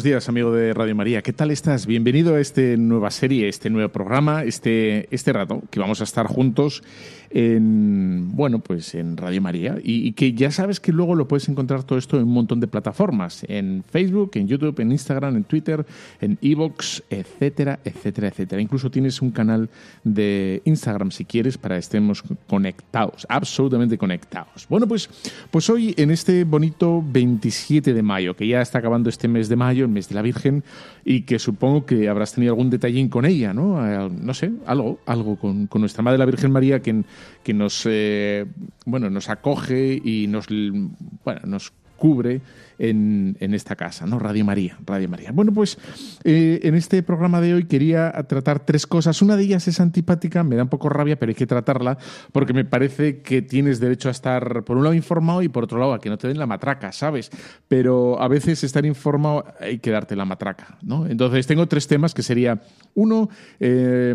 Buenos 0.00 0.12
días, 0.12 0.30
amigo 0.30 0.50
de 0.50 0.72
Radio 0.72 0.94
María. 0.94 1.20
¿Qué 1.20 1.34
tal 1.34 1.50
estás? 1.50 1.84
Bienvenido 1.84 2.36
a 2.36 2.40
esta 2.40 2.62
nueva 2.78 3.10
serie, 3.10 3.50
este 3.50 3.68
nuevo 3.68 3.90
programa, 3.90 4.44
este, 4.44 5.14
este 5.14 5.30
rato 5.30 5.62
que 5.70 5.78
vamos 5.78 6.00
a 6.00 6.04
estar 6.04 6.26
juntos 6.26 6.82
en, 7.30 8.34
bueno, 8.34 8.58
pues 8.58 8.94
en 8.94 9.16
Radio 9.16 9.40
María 9.40 9.78
y, 9.82 10.12
que 10.12 10.32
ya 10.32 10.50
sabes 10.50 10.80
que 10.80 10.92
luego 10.92 11.14
lo 11.14 11.28
puedes 11.28 11.48
encontrar 11.48 11.84
todo 11.84 11.98
esto 11.98 12.16
en 12.16 12.24
un 12.24 12.32
montón 12.32 12.58
de 12.60 12.66
plataformas, 12.66 13.44
en 13.48 13.84
Facebook, 13.88 14.32
en 14.34 14.48
YouTube, 14.48 14.80
en 14.80 14.90
Instagram, 14.90 15.36
en 15.36 15.44
Twitter, 15.44 15.86
en 16.20 16.38
Evox, 16.42 17.02
etcétera, 17.08 17.78
etcétera, 17.84 18.28
etcétera. 18.28 18.60
Incluso 18.60 18.90
tienes 18.90 19.22
un 19.22 19.30
canal 19.30 19.70
de 20.02 20.60
Instagram 20.64 21.12
si 21.12 21.24
quieres 21.24 21.56
para 21.56 21.76
estemos 21.76 22.22
conectados, 22.48 23.26
absolutamente 23.28 23.96
conectados. 23.96 24.66
Bueno, 24.68 24.88
pues, 24.88 25.08
pues 25.50 25.70
hoy 25.70 25.94
en 25.96 26.10
este 26.10 26.44
bonito 26.44 27.02
27 27.06 27.94
de 27.94 28.02
mayo, 28.02 28.34
que 28.34 28.48
ya 28.48 28.60
está 28.60 28.78
acabando 28.78 29.08
este 29.08 29.28
mes 29.28 29.48
de 29.48 29.56
mayo, 29.56 29.84
el 29.84 29.90
mes 29.90 30.08
de 30.08 30.16
la 30.16 30.22
Virgen, 30.22 30.64
y 31.04 31.22
que 31.22 31.38
supongo 31.38 31.86
que 31.86 32.08
habrás 32.08 32.34
tenido 32.34 32.52
algún 32.52 32.70
detallín 32.70 33.08
con 33.08 33.24
ella, 33.24 33.54
¿no? 33.54 34.08
No 34.08 34.34
sé, 34.34 34.50
algo, 34.66 34.98
algo 35.06 35.36
con, 35.36 35.66
con 35.66 35.80
nuestra 35.80 36.02
Madre 36.02 36.18
la 36.18 36.26
Virgen 36.26 36.50
María 36.50 36.80
que, 36.80 37.04
que 37.42 37.54
nos, 37.54 37.82
eh, 37.86 38.46
bueno, 38.84 39.10
nos 39.10 39.28
acoge 39.28 40.00
y 40.02 40.26
nos, 40.26 40.46
bueno, 40.48 41.40
nos 41.44 41.72
cubre 41.96 42.40
en, 42.80 43.54
esta 43.54 43.76
casa, 43.76 44.06
¿no? 44.06 44.18
Radio 44.18 44.44
María, 44.44 44.78
Radio 44.86 45.08
María. 45.08 45.32
Bueno, 45.32 45.52
pues 45.52 45.78
eh, 46.24 46.60
en 46.62 46.74
este 46.74 47.02
programa 47.02 47.40
de 47.40 47.54
hoy 47.54 47.64
quería 47.64 48.12
tratar 48.26 48.64
tres 48.64 48.86
cosas. 48.86 49.20
Una 49.22 49.36
de 49.36 49.44
ellas 49.44 49.68
es 49.68 49.80
antipática, 49.80 50.42
me 50.42 50.56
da 50.56 50.62
un 50.62 50.68
poco 50.68 50.88
rabia, 50.88 51.18
pero 51.18 51.30
hay 51.30 51.34
que 51.34 51.46
tratarla 51.46 51.98
porque 52.32 52.52
me 52.52 52.64
parece 52.64 53.20
que 53.20 53.42
tienes 53.42 53.80
derecho 53.80 54.08
a 54.08 54.12
estar, 54.12 54.64
por 54.64 54.76
un 54.76 54.84
lado, 54.84 54.94
informado 54.94 55.42
y 55.42 55.48
por 55.48 55.64
otro 55.64 55.78
lado, 55.78 55.92
a 55.92 56.00
que 56.00 56.08
no 56.08 56.16
te 56.16 56.28
den 56.28 56.38
la 56.38 56.46
matraca, 56.46 56.92
¿sabes? 56.92 57.30
Pero 57.68 58.20
a 58.20 58.28
veces 58.28 58.64
estar 58.64 58.86
informado 58.86 59.44
hay 59.60 59.78
que 59.78 59.90
darte 59.90 60.16
la 60.16 60.24
matraca, 60.24 60.78
¿no? 60.82 61.06
Entonces 61.06 61.46
tengo 61.46 61.68
tres 61.68 61.86
temas 61.86 62.14
que 62.14 62.22
sería, 62.22 62.62
uno, 62.94 63.28
eh, 63.58 64.14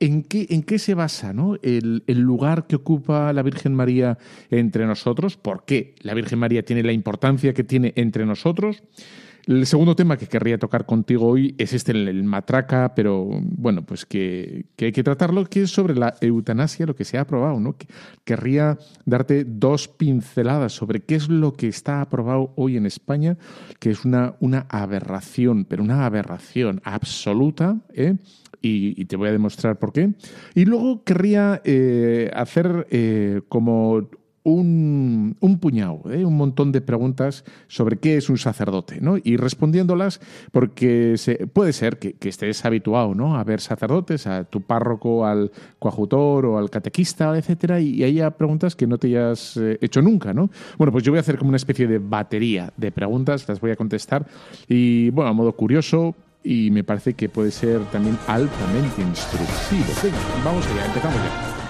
¿en, 0.00 0.22
qué, 0.24 0.46
¿en 0.50 0.62
qué 0.62 0.78
se 0.78 0.94
basa 0.94 1.32
¿no? 1.32 1.56
el 1.62 2.02
lugar 2.06 2.66
que 2.66 2.76
ocupa 2.76 3.32
la 3.32 3.42
Virgen 3.42 3.74
María 3.74 4.18
entre 4.50 4.86
nosotros? 4.86 5.36
¿Por 5.36 5.64
qué 5.64 5.94
la 6.00 6.14
Virgen 6.14 6.38
María 6.38 6.64
tiene 6.64 6.82
la 6.82 6.92
importancia 6.92 7.54
que 7.54 7.64
tiene 7.64 7.93
entre 7.96 8.26
nosotros. 8.26 8.82
El 9.46 9.66
segundo 9.66 9.94
tema 9.94 10.16
que 10.16 10.26
querría 10.26 10.58
tocar 10.58 10.86
contigo 10.86 11.26
hoy 11.26 11.54
es 11.58 11.74
este, 11.74 11.92
el, 11.92 12.24
matraca, 12.24 12.94
pero 12.94 13.28
bueno, 13.42 13.84
pues 13.84 14.06
que, 14.06 14.66
que, 14.74 14.86
hay 14.86 14.92
que 14.92 15.02
tratarlo, 15.02 15.44
que 15.44 15.62
es 15.62 15.70
sobre 15.70 15.94
la 15.94 16.14
eutanasia, 16.22 16.86
lo 16.86 16.96
que 16.96 17.04
se 17.04 17.18
ha 17.18 17.22
aprobado, 17.22 17.60
¿no? 17.60 17.76
Querría 18.24 18.78
darte 19.04 19.44
dos 19.44 19.86
pinceladas 19.86 20.72
sobre 20.72 21.00
qué 21.00 21.16
es 21.16 21.28
lo 21.28 21.52
que 21.52 21.68
está 21.68 22.00
aprobado 22.00 22.54
hoy 22.56 22.78
en 22.78 22.86
España, 22.86 23.36
que 23.80 23.90
es 23.90 24.06
una, 24.06 24.34
una 24.40 24.66
aberración, 24.70 25.66
pero 25.66 25.82
una 25.82 26.06
aberración 26.06 26.80
absoluta, 26.82 27.82
¿eh? 27.92 28.16
Y, 28.62 29.04
te 29.04 29.16
voy 29.16 29.28
a 29.28 29.32
demostrar 29.32 29.78
por 29.78 29.92
qué. 29.92 30.14
Y 30.54 30.64
luego 30.64 31.04
querría 31.04 31.60
eh, 31.66 32.30
hacer 32.32 32.86
eh, 32.90 33.42
como 33.50 34.08
un, 34.44 35.36
un 35.40 35.58
puñado, 35.58 36.02
¿eh? 36.10 36.24
un 36.24 36.36
montón 36.36 36.70
de 36.70 36.82
preguntas 36.82 37.44
sobre 37.66 37.96
qué 37.96 38.18
es 38.18 38.28
un 38.28 38.36
sacerdote, 38.36 39.00
¿no? 39.00 39.16
Y 39.22 39.36
respondiéndolas, 39.36 40.20
porque 40.52 41.14
se, 41.16 41.46
puede 41.46 41.72
ser 41.72 41.98
que, 41.98 42.12
que, 42.12 42.28
estés 42.28 42.64
habituado, 42.64 43.14
¿no? 43.14 43.36
A 43.36 43.44
ver 43.44 43.60
sacerdotes, 43.60 44.26
a 44.26 44.44
tu 44.44 44.60
párroco, 44.60 45.24
al 45.24 45.50
coajutor 45.78 46.44
o 46.44 46.58
al 46.58 46.68
catequista, 46.68 47.36
etcétera, 47.36 47.80
y, 47.80 47.94
y 47.94 48.04
haya 48.04 48.30
preguntas 48.32 48.76
que 48.76 48.86
no 48.86 48.98
te 48.98 49.08
hayas 49.08 49.56
eh, 49.56 49.78
hecho 49.80 50.02
nunca, 50.02 50.34
¿no? 50.34 50.50
Bueno, 50.76 50.92
pues 50.92 51.02
yo 51.02 51.10
voy 51.10 51.18
a 51.18 51.20
hacer 51.22 51.38
como 51.38 51.48
una 51.48 51.56
especie 51.56 51.86
de 51.86 51.98
batería 51.98 52.70
de 52.76 52.92
preguntas, 52.92 53.48
las 53.48 53.60
voy 53.60 53.70
a 53.70 53.76
contestar, 53.76 54.26
y 54.68 55.08
bueno, 55.08 55.30
a 55.30 55.32
modo 55.32 55.52
curioso, 55.52 56.14
y 56.42 56.70
me 56.70 56.84
parece 56.84 57.14
que 57.14 57.30
puede 57.30 57.50
ser 57.50 57.80
también 57.86 58.18
altamente 58.26 59.00
instructivo. 59.00 60.12
Vamos 60.44 60.66
allá, 60.66 60.84
empezamos 60.84 61.16
ya. 61.16 61.63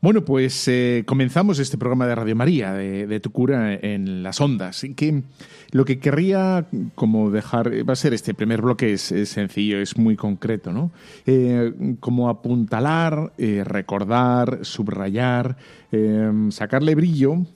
Bueno, 0.00 0.24
pues 0.24 0.68
eh, 0.68 1.02
comenzamos 1.06 1.58
este 1.58 1.76
programa 1.76 2.06
de 2.06 2.14
Radio 2.14 2.36
María, 2.36 2.72
de, 2.72 3.18
Tu 3.18 3.32
cura 3.32 3.74
en 3.74 4.22
las 4.22 4.40
ondas. 4.40 4.86
Que 4.94 5.24
lo 5.72 5.84
que 5.84 5.98
querría 5.98 6.66
como 6.94 7.32
dejar, 7.32 7.72
va 7.88 7.94
a 7.94 7.96
ser 7.96 8.14
este 8.14 8.32
primer 8.32 8.62
bloque, 8.62 8.92
es, 8.92 9.12
sencillo, 9.24 9.80
es 9.80 9.98
muy 9.98 10.14
concreto, 10.14 10.72
¿no? 10.72 10.92
Eh, 11.26 11.96
como 11.98 12.28
apuntalar, 12.28 13.32
eh, 13.38 13.64
recordar, 13.64 14.60
subrayar, 14.62 15.56
sacarle 16.50 16.94
brillo 16.94 17.46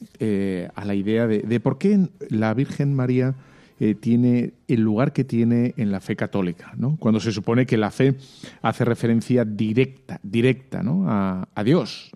a 0.75 0.85
la 0.85 0.95
idea 0.97 1.29
de, 1.29 1.43
de 1.43 1.61
por 1.61 1.79
qué 1.79 2.09
la 2.29 2.55
Virgen 2.55 2.93
María 2.93 3.37
eh, 3.85 3.97
tiene 3.97 4.53
el 4.69 4.81
lugar 4.81 5.13
que 5.13 5.25
tiene 5.25 5.75
en 5.77 5.91
la 5.91 5.99
fe 5.99 6.15
católica, 6.15 6.73
¿no? 6.77 6.97
Cuando 7.01 7.19
se 7.19 7.33
supone 7.33 7.67
que 7.67 7.77
la 7.77 7.91
fe 7.91 8.15
hace 8.63 8.85
referencia 8.85 9.45
directa, 9.45 10.21
directa, 10.23 10.85
¿no? 10.85 11.07
A, 11.09 11.65
Dios. 11.65 12.13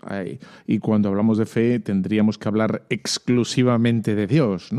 Y 0.65 0.79
cuando 0.79 1.09
hablamos 1.09 1.37
de 1.37 1.45
fe 1.45 1.81
tendríamos 1.81 2.37
que 2.37 2.47
hablar 2.47 2.85
exclusivamente 2.89 4.15
de 4.15 4.27
Dios. 4.27 4.69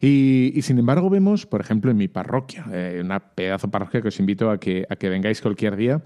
Y, 0.00 0.58
sin 0.62 0.78
embargo 0.78 1.10
vemos, 1.10 1.44
por 1.44 1.60
ejemplo, 1.60 1.90
en 1.90 1.98
mi 1.98 2.08
parroquia, 2.08 2.64
eh, 2.72 3.02
una 3.04 3.20
pedazo 3.20 3.70
parroquia 3.70 4.00
que 4.00 4.08
os 4.08 4.18
invito 4.18 4.50
a 4.50 4.58
que, 4.58 4.86
a 4.88 4.96
que 4.96 5.10
vengáis 5.10 5.42
cualquier 5.42 5.76
día, 5.76 6.02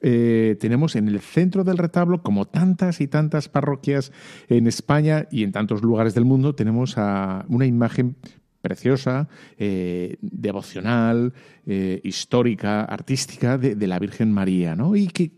eh, 0.00 0.56
tenemos 0.58 0.96
en 0.96 1.06
el 1.06 1.20
centro 1.20 1.62
del 1.62 1.78
retablo, 1.78 2.24
como 2.24 2.46
tantas 2.46 3.00
y 3.00 3.06
tantas 3.06 3.48
parroquias 3.48 4.10
en 4.48 4.66
España 4.66 5.28
y 5.30 5.44
en 5.44 5.52
tantos 5.52 5.82
lugares 5.82 6.14
del 6.14 6.24
mundo, 6.24 6.56
tenemos 6.56 6.96
una 6.96 7.64
imagen 7.64 8.16
preciosa, 8.62 9.28
eh, 9.58 10.16
devocional, 10.22 11.34
eh, 11.66 12.00
histórica, 12.04 12.84
artística 12.84 13.58
de, 13.58 13.86
la 13.86 13.98
Virgen 13.98 14.32
María, 14.32 14.74
¿no? 14.74 14.96
Y 14.96 15.08
que, 15.08 15.32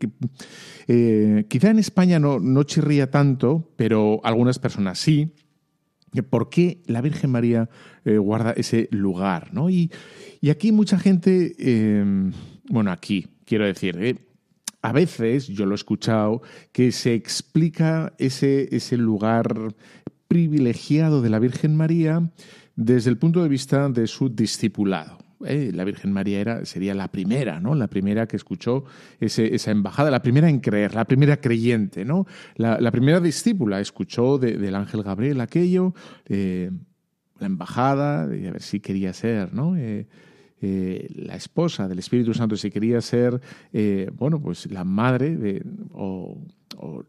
eh, 0.87 1.47
quizá 1.49 1.71
en 1.71 1.81
España 1.81 2.21
no, 2.21 2.38
no 2.38 2.62
chirría 2.62 3.11
tanto, 3.11 3.73
pero 3.76 4.21
algunas 4.23 4.59
personas 4.61 4.99
sí. 4.99 5.32
¿Por 6.31 6.49
qué 6.49 6.81
la 6.87 7.00
Virgen 7.00 7.32
María 7.32 7.69
guarda 8.05 8.53
ese 8.53 8.87
lugar? 8.93 9.53
¿no? 9.53 9.69
Y, 9.69 9.91
y 10.44 10.50
aquí 10.50 10.73
mucha 10.73 10.99
gente, 10.99 11.56
eh, 11.59 12.05
bueno, 12.69 12.93
aquí 12.93 13.29
quiero 13.47 13.65
decir, 13.65 14.29
a 14.82 14.93
veces 14.93 15.47
yo 15.47 15.65
lo 15.65 15.73
he 15.73 15.75
escuchado, 15.75 16.43
que 16.71 16.93
se 16.93 17.15
explica 17.15 18.12
ese, 18.19 18.69
ese 18.76 18.99
lugar 18.99 19.75
privilegiado 20.29 21.23
de 21.23 21.31
la 21.31 21.38
Virgen 21.38 21.76
María 21.76 22.31
desde 22.76 23.11
el 23.11 23.19
punto 23.19 23.43
de 23.43 23.49
vista 23.49 23.88
de 23.88 24.06
su 24.06 24.29
discipulado. 24.29 25.19
¿eh? 25.44 25.71
La 25.73 25.85
Virgen 25.85 26.12
María 26.12 26.41
era, 26.41 26.65
sería 26.65 26.94
la 26.94 27.09
primera, 27.09 27.61
¿no? 27.61 27.75
La 27.75 27.88
primera 27.88 28.26
que 28.26 28.37
escuchó 28.37 28.85
esa 29.21 29.71
embajada, 29.71 30.11
la 30.11 30.23
primera 30.23 30.49
en 30.49 30.61
creer, 30.61 30.94
la 30.94 31.05
primera 31.05 31.41
creyente, 31.41 32.05
¿no? 32.05 32.26
La, 32.56 32.91
primera 32.91 33.21
discípula 33.21 33.81
escuchó 33.81 34.38
del 34.38 34.75
ángel 34.75 35.03
Gabriel 35.03 35.41
aquello, 35.41 35.94
eh, 36.26 36.71
la 37.38 37.47
embajada, 37.47 38.26
de 38.26 38.49
a 38.49 38.53
ver 38.53 38.62
si 38.62 38.81
quería 38.81 39.12
ser, 39.12 39.53
¿no? 39.53 39.76
Eh, 39.76 40.06
la 41.17 41.37
esposa 41.37 41.88
del 41.88 41.99
Espíritu 41.99 42.32
Santo, 42.32 42.56
si 42.56 42.71
quería 42.71 43.03
ser, 43.03 43.38
bueno, 44.17 44.41
pues 44.41 44.71
la 44.73 44.82
madre 44.82 45.37
de, 45.37 45.62
o, 45.93 46.38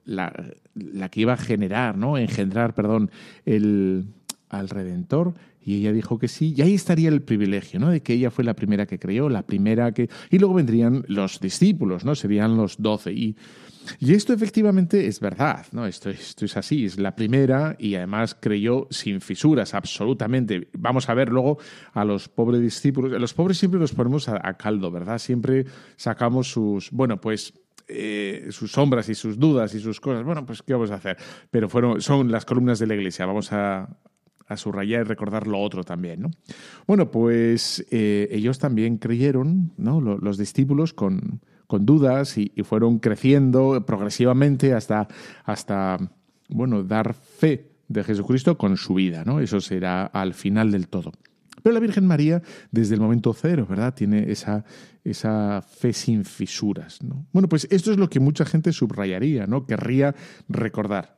la, 0.03 0.51
la, 0.73 1.07
que 1.09 1.21
iba 1.21 1.33
a 1.33 1.37
generar, 1.37 1.97
¿no? 1.97 2.17
Engendrar, 2.17 2.73
perdón, 2.73 3.09
el, 3.45 4.07
al 4.57 4.69
Redentor 4.69 5.33
y 5.65 5.77
ella 5.77 5.91
dijo 5.91 6.19
que 6.19 6.27
sí, 6.27 6.53
y 6.55 6.61
ahí 6.61 6.75
estaría 6.75 7.09
el 7.09 7.23
privilegio, 7.23 7.79
¿no? 7.79 7.89
De 7.89 8.03
que 8.03 8.13
ella 8.13 8.29
fue 8.29 8.43
la 8.43 8.53
primera 8.53 8.85
que 8.85 8.99
creyó, 8.99 9.29
la 9.29 9.47
primera 9.47 9.91
que... 9.93 10.09
Y 10.29 10.37
luego 10.37 10.53
vendrían 10.53 11.03
los 11.07 11.39
discípulos, 11.39 12.05
¿no? 12.05 12.13
Serían 12.13 12.55
los 12.55 12.75
doce. 12.77 13.11
Y, 13.11 13.35
y 13.99 14.13
esto 14.13 14.31
efectivamente 14.31 15.07
es 15.07 15.19
verdad, 15.19 15.65
¿no? 15.71 15.87
Esto, 15.87 16.11
esto 16.11 16.45
es 16.45 16.55
así, 16.55 16.85
es 16.85 16.99
la 16.99 17.15
primera 17.15 17.75
y 17.79 17.95
además 17.95 18.37
creyó 18.39 18.85
sin 18.91 19.21
fisuras, 19.21 19.73
absolutamente. 19.73 20.69
Vamos 20.73 21.09
a 21.09 21.15
ver 21.15 21.29
luego 21.29 21.57
a 21.93 22.05
los 22.05 22.29
pobres 22.29 22.61
discípulos. 22.61 23.19
Los 23.19 23.33
pobres 23.33 23.57
siempre 23.57 23.79
los 23.79 23.91
ponemos 23.91 24.29
a, 24.29 24.53
caldo, 24.53 24.91
¿verdad? 24.91 25.17
Siempre 25.17 25.65
sacamos 25.95 26.51
sus... 26.51 26.91
Bueno, 26.91 27.19
pues 27.19 27.55
eh, 27.87 28.49
sus 28.51 28.71
sombras 28.71 29.09
y 29.09 29.15
sus 29.15 29.39
dudas 29.39 29.73
y 29.73 29.79
sus 29.79 29.99
cosas. 29.99 30.23
Bueno, 30.23 30.45
pues 30.45 30.61
¿qué 30.61 30.73
vamos 30.73 30.91
a 30.91 30.95
hacer? 30.95 31.17
Pero 31.49 31.69
fueron, 31.69 32.01
son 32.01 32.31
las 32.31 32.45
columnas 32.45 32.77
de 32.77 32.85
la 32.85 32.93
iglesia. 32.93 33.25
Vamos 33.25 33.51
a, 33.51 33.89
a 34.47 34.57
subrayar 34.57 35.01
y 35.01 35.03
recordar 35.03 35.47
lo 35.47 35.59
otro 35.59 35.83
también. 35.83 36.21
¿no? 36.21 36.31
Bueno, 36.87 37.11
pues 37.11 37.85
eh, 37.91 38.27
ellos 38.31 38.59
también 38.59 38.97
creyeron, 38.97 39.73
¿no? 39.77 40.01
los, 40.01 40.37
discípulos, 40.37 40.93
con, 40.93 41.41
con 41.67 41.85
dudas 41.85 42.37
y, 42.37 42.51
fueron 42.63 42.99
creciendo 42.99 43.85
progresivamente 43.85 44.73
hasta, 44.73 45.07
hasta 45.43 45.97
bueno, 46.49 46.83
dar 46.83 47.13
fe 47.13 47.71
de 47.87 48.03
Jesucristo 48.03 48.57
con 48.57 48.77
su 48.77 48.93
vida. 48.95 49.23
¿no? 49.25 49.39
Eso 49.39 49.61
será 49.61 50.05
al 50.05 50.33
final 50.33 50.71
del 50.71 50.87
todo. 50.87 51.11
Pero 51.63 51.73
la 51.73 51.79
Virgen 51.79 52.05
María, 52.05 52.43
desde 52.69 52.93
el 52.93 53.01
momento 53.01 53.33
cero, 53.33 53.65
¿verdad? 53.67 53.93
Tiene 53.95 54.31
esa, 54.31 54.65
esa 55.03 55.63
fe 55.63 55.93
sin 55.93 56.23
fisuras. 56.23 57.01
¿no? 57.01 57.25
Bueno, 57.31 57.49
pues 57.49 57.67
esto 57.71 57.91
es 57.91 57.97
lo 57.97 58.07
que 58.07 58.19
mucha 58.19 58.45
gente 58.45 58.71
subrayaría, 58.71 59.47
¿no? 59.47 59.65
Querría 59.65 60.13
recordar. 60.47 61.17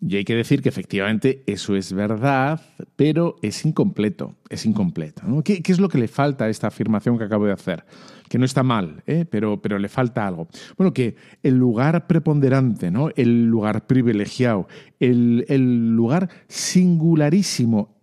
Y 0.00 0.16
hay 0.16 0.24
que 0.24 0.34
decir 0.34 0.62
que 0.62 0.68
efectivamente 0.68 1.42
eso 1.46 1.76
es 1.76 1.92
verdad, 1.92 2.60
pero 2.96 3.36
es 3.42 3.64
incompleto, 3.64 4.34
es 4.48 4.66
incompleto. 4.66 5.22
¿Qué, 5.42 5.62
es 5.64 5.80
lo 5.80 5.88
que 5.88 5.98
le 5.98 6.08
falta 6.08 6.44
a 6.44 6.48
esta 6.48 6.68
afirmación 6.68 7.18
que 7.18 7.24
acabo 7.24 7.46
de 7.46 7.52
hacer? 7.52 7.84
Que 8.28 8.38
no 8.38 8.44
está 8.44 8.62
mal, 8.62 9.02
¿eh? 9.06 9.24
pero, 9.28 9.60
pero 9.60 9.78
le 9.78 9.88
falta 9.88 10.26
algo. 10.26 10.48
Bueno, 10.76 10.92
que 10.92 11.16
el 11.42 11.56
lugar 11.56 12.06
preponderante, 12.06 12.90
¿no? 12.90 13.08
el 13.16 13.46
lugar 13.46 13.86
privilegiado, 13.86 14.68
el, 15.00 15.44
el 15.48 15.94
lugar 15.94 16.28
singularísimo 16.48 17.94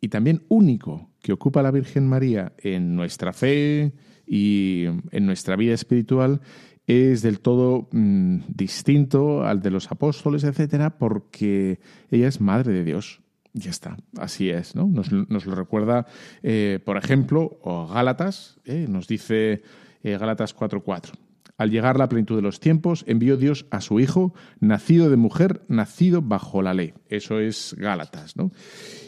y 0.00 0.08
también 0.08 0.42
único 0.48 1.10
que 1.22 1.32
ocupa 1.32 1.62
la 1.62 1.70
Virgen 1.70 2.08
María 2.08 2.52
en 2.58 2.96
nuestra 2.96 3.32
fe 3.32 3.92
y 4.26 4.86
en 5.10 5.26
nuestra 5.26 5.56
vida 5.56 5.74
espiritual 5.74 6.40
es 6.86 7.22
del 7.22 7.40
todo 7.40 7.88
mm, 7.92 8.38
distinto 8.48 9.44
al 9.44 9.62
de 9.62 9.70
los 9.70 9.90
apóstoles, 9.90 10.44
etcétera, 10.44 10.98
porque 10.98 11.80
ella 12.10 12.28
es 12.28 12.40
madre 12.40 12.72
de 12.72 12.84
Dios. 12.84 13.20
Ya 13.54 13.70
está, 13.70 13.98
así 14.16 14.48
es, 14.48 14.74
¿no? 14.74 14.86
Nos, 14.86 15.12
lo 15.12 15.54
recuerda, 15.54 16.06
eh, 16.42 16.80
por 16.84 16.96
ejemplo, 16.96 17.58
Gálatas, 17.92 18.58
eh, 18.64 18.86
nos 18.88 19.06
dice 19.06 19.62
eh, 20.02 20.18
Gálatas 20.18 20.56
4:4. 20.56 21.12
Al 21.58 21.70
llegar 21.70 21.98
la 21.98 22.08
plenitud 22.08 22.34
de 22.34 22.42
los 22.42 22.60
tiempos, 22.60 23.04
envió 23.06 23.36
Dios 23.36 23.66
a 23.70 23.82
su 23.82 24.00
Hijo, 24.00 24.34
nacido 24.58 25.10
de 25.10 25.16
mujer, 25.16 25.62
nacido 25.68 26.22
bajo 26.22 26.62
la 26.62 26.72
ley. 26.72 26.94
Eso 27.08 27.40
es 27.40 27.76
Gálatas, 27.78 28.36
¿no? 28.36 28.50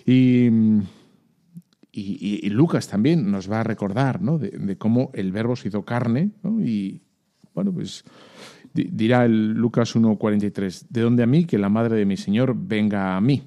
Y, 0.04 0.50
y, 1.90 2.50
Lucas 2.50 2.88
también 2.88 3.30
nos 3.30 3.50
va 3.50 3.60
a 3.60 3.64
recordar, 3.64 4.20
¿no? 4.20 4.38
De, 4.38 4.76
cómo 4.76 5.10
el 5.14 5.32
Verbo 5.32 5.56
se 5.56 5.68
hizo 5.68 5.84
carne. 5.84 6.32
Y, 6.60 7.02
bueno, 7.54 7.72
pues 7.72 8.04
dirá 8.72 9.24
el 9.24 9.52
Lucas 9.52 9.94
1.43, 9.94 10.86
de 10.88 11.00
donde 11.00 11.22
a 11.22 11.26
mí 11.26 11.44
que 11.44 11.58
la 11.58 11.68
madre 11.68 11.96
de 11.96 12.06
mi 12.06 12.16
Señor 12.16 12.54
venga 12.56 13.16
a 13.16 13.20
mí, 13.20 13.44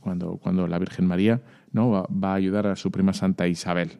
cuando, 0.00 0.36
cuando 0.36 0.66
la 0.66 0.78
Virgen 0.78 1.06
María 1.06 1.42
¿no? 1.72 1.90
Va, 1.90 2.32
a 2.32 2.34
ayudar 2.34 2.66
a 2.66 2.76
su 2.76 2.90
prima 2.90 3.12
Santa 3.12 3.46
Isabel. 3.46 3.92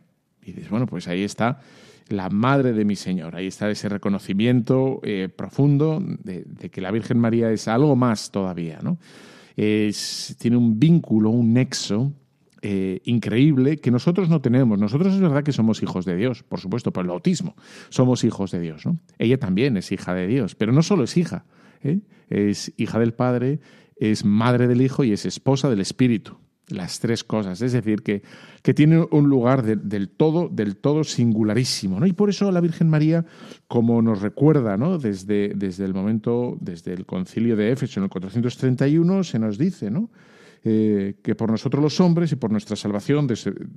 Y 0.42 0.52
dices, 0.52 0.70
bueno, 0.70 0.86
pues 0.86 1.08
ahí 1.08 1.22
está 1.22 1.60
la 2.08 2.28
madre 2.28 2.72
de 2.72 2.84
mi 2.84 2.96
Señor, 2.96 3.36
ahí 3.36 3.46
está 3.46 3.70
ese 3.70 3.88
reconocimiento 3.88 5.00
eh, 5.04 5.28
profundo 5.28 6.02
de, 6.02 6.42
de, 6.44 6.68
que 6.68 6.80
la 6.80 6.90
Virgen 6.90 7.20
María 7.20 7.52
es 7.52 7.68
algo 7.68 7.94
más 7.94 8.32
todavía, 8.32 8.80
¿no? 8.82 8.98
Es, 9.56 10.36
tiene 10.40 10.56
un 10.56 10.80
vínculo, 10.80 11.30
un 11.30 11.52
nexo 11.52 12.12
eh, 12.62 13.00
increíble 13.04 13.78
que 13.78 13.90
nosotros 13.90 14.28
no 14.28 14.40
tenemos. 14.40 14.78
Nosotros 14.78 15.14
es 15.14 15.20
verdad 15.20 15.42
que 15.42 15.52
somos 15.52 15.82
hijos 15.82 16.04
de 16.04 16.16
Dios, 16.16 16.42
por 16.42 16.60
supuesto, 16.60 16.92
por 16.92 17.04
el 17.04 17.08
bautismo. 17.08 17.56
Somos 17.88 18.22
hijos 18.24 18.50
de 18.50 18.60
Dios. 18.60 18.82
Ella 19.18 19.38
también 19.38 19.76
es 19.76 19.92
hija 19.92 20.14
de 20.14 20.26
Dios, 20.26 20.54
pero 20.54 20.72
no 20.72 20.82
solo 20.82 21.04
es 21.04 21.16
hija, 21.16 21.44
¿eh? 21.82 22.00
es 22.28 22.72
hija 22.76 22.98
del 22.98 23.14
Padre, 23.14 23.60
es 23.96 24.24
madre 24.24 24.68
del 24.68 24.82
Hijo 24.82 25.04
y 25.04 25.12
es 25.12 25.24
esposa 25.26 25.70
del 25.70 25.80
Espíritu. 25.80 26.36
Las 26.68 27.00
tres 27.00 27.24
cosas. 27.24 27.62
Es 27.62 27.72
decir, 27.72 28.02
que, 28.02 28.22
que 28.62 28.74
tiene 28.74 29.04
un 29.10 29.28
lugar 29.28 29.64
del 29.64 30.08
todo, 30.08 30.48
del 30.48 30.76
todo 30.76 31.02
singularísimo. 31.02 32.04
Y 32.06 32.12
por 32.12 32.30
eso 32.30 32.52
la 32.52 32.60
Virgen 32.60 32.88
María, 32.88 33.24
como 33.66 34.00
nos 34.02 34.22
recuerda 34.22 34.76
¿no? 34.76 34.98
desde, 34.98 35.52
desde 35.56 35.84
el 35.84 35.94
momento, 35.94 36.56
desde 36.60 36.92
el 36.92 37.06
concilio 37.06 37.56
de 37.56 37.72
Éfeso 37.72 37.98
en 37.98 38.04
el 38.04 38.10
431, 38.10 39.24
se 39.24 39.38
nos 39.38 39.58
dice, 39.58 39.90
¿no? 39.90 40.10
Eh, 40.62 41.14
que 41.22 41.34
por 41.34 41.50
nosotros 41.50 41.82
los 41.82 42.00
hombres 42.00 42.32
y 42.32 42.36
por 42.36 42.50
nuestra 42.50 42.76
salvación 42.76 43.26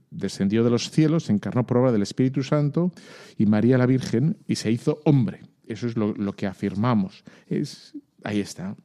descendió 0.09 0.65
de 0.65 0.69
los 0.69 0.91
cielos, 0.91 1.25
se 1.25 1.31
encarnó 1.31 1.65
por 1.65 1.77
obra 1.77 1.93
del 1.93 2.01
Espíritu 2.01 2.43
Santo 2.43 2.91
y 3.37 3.45
María 3.45 3.77
la 3.77 3.85
Virgen 3.85 4.37
y 4.47 4.55
se 4.55 4.69
hizo 4.69 4.99
hombre. 5.05 5.41
Eso 5.65 5.87
es 5.87 5.95
lo, 5.95 6.33
que 6.33 6.45
afirmamos. 6.45 7.23
Es, 7.47 7.93
ahí 8.23 8.41
está. 8.41 8.75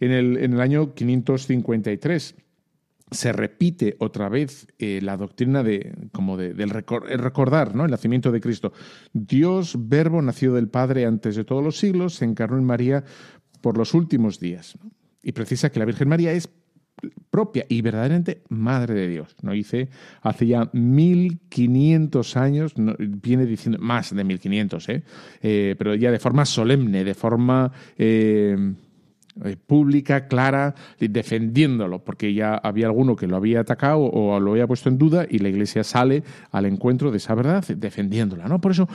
En 0.00 0.10
el, 0.10 0.36
en 0.36 0.52
el 0.52 0.60
año 0.60 0.92
553 0.92 2.34
se 3.10 3.32
repite 3.32 3.96
otra 4.00 4.28
vez 4.28 4.66
eh, 4.78 5.00
la 5.02 5.16
doctrina 5.16 5.62
de, 5.62 5.94
como 6.12 6.36
de, 6.36 6.52
del 6.52 6.70
recordar 6.70 7.74
¿no? 7.74 7.84
el 7.84 7.90
nacimiento 7.90 8.32
de 8.32 8.40
Cristo. 8.40 8.72
Dios, 9.12 9.76
verbo 9.78 10.20
nacido 10.20 10.54
del 10.54 10.68
Padre 10.68 11.06
antes 11.06 11.36
de 11.36 11.44
todos 11.44 11.64
los 11.64 11.78
siglos, 11.78 12.16
se 12.16 12.24
encarnó 12.24 12.58
en 12.58 12.64
María 12.64 13.04
por 13.62 13.78
los 13.78 13.94
últimos 13.94 14.40
días. 14.40 14.76
Y 15.22 15.32
precisa 15.32 15.70
que 15.70 15.78
la 15.78 15.86
Virgen 15.86 16.08
María 16.08 16.32
es 16.32 16.50
propia 17.30 17.66
y 17.68 17.82
verdaderamente 17.82 18.42
madre 18.48 18.94
de 18.94 19.08
Dios. 19.08 19.36
¿no? 19.42 19.52
Dice, 19.52 19.88
hace 20.22 20.46
ya 20.46 20.68
1500 20.72 22.36
años, 22.36 22.74
viene 22.76 23.46
diciendo 23.46 23.78
más 23.80 24.14
de 24.14 24.24
1500, 24.24 24.88
¿eh? 24.88 25.02
¿eh? 25.42 25.74
pero 25.76 25.94
ya 25.94 26.10
de 26.10 26.18
forma 26.18 26.44
solemne, 26.44 27.04
de 27.04 27.14
forma 27.14 27.72
eh, 27.98 28.56
eh, 29.44 29.56
pública, 29.66 30.28
clara, 30.28 30.74
defendiéndolo, 31.00 32.04
porque 32.04 32.32
ya 32.32 32.54
había 32.54 32.86
alguno 32.86 33.16
que 33.16 33.26
lo 33.26 33.36
había 33.36 33.60
atacado 33.60 34.02
o 34.02 34.38
lo 34.38 34.52
había 34.52 34.68
puesto 34.68 34.88
en 34.88 34.98
duda 34.98 35.26
y 35.28 35.40
la 35.40 35.48
Iglesia 35.48 35.82
sale 35.82 36.22
al 36.52 36.66
encuentro 36.66 37.10
de 37.10 37.16
esa 37.16 37.34
verdad 37.34 37.64
defendiéndola. 37.66 38.46
¿no? 38.46 38.60
Por 38.60 38.70
eso, 38.70 38.88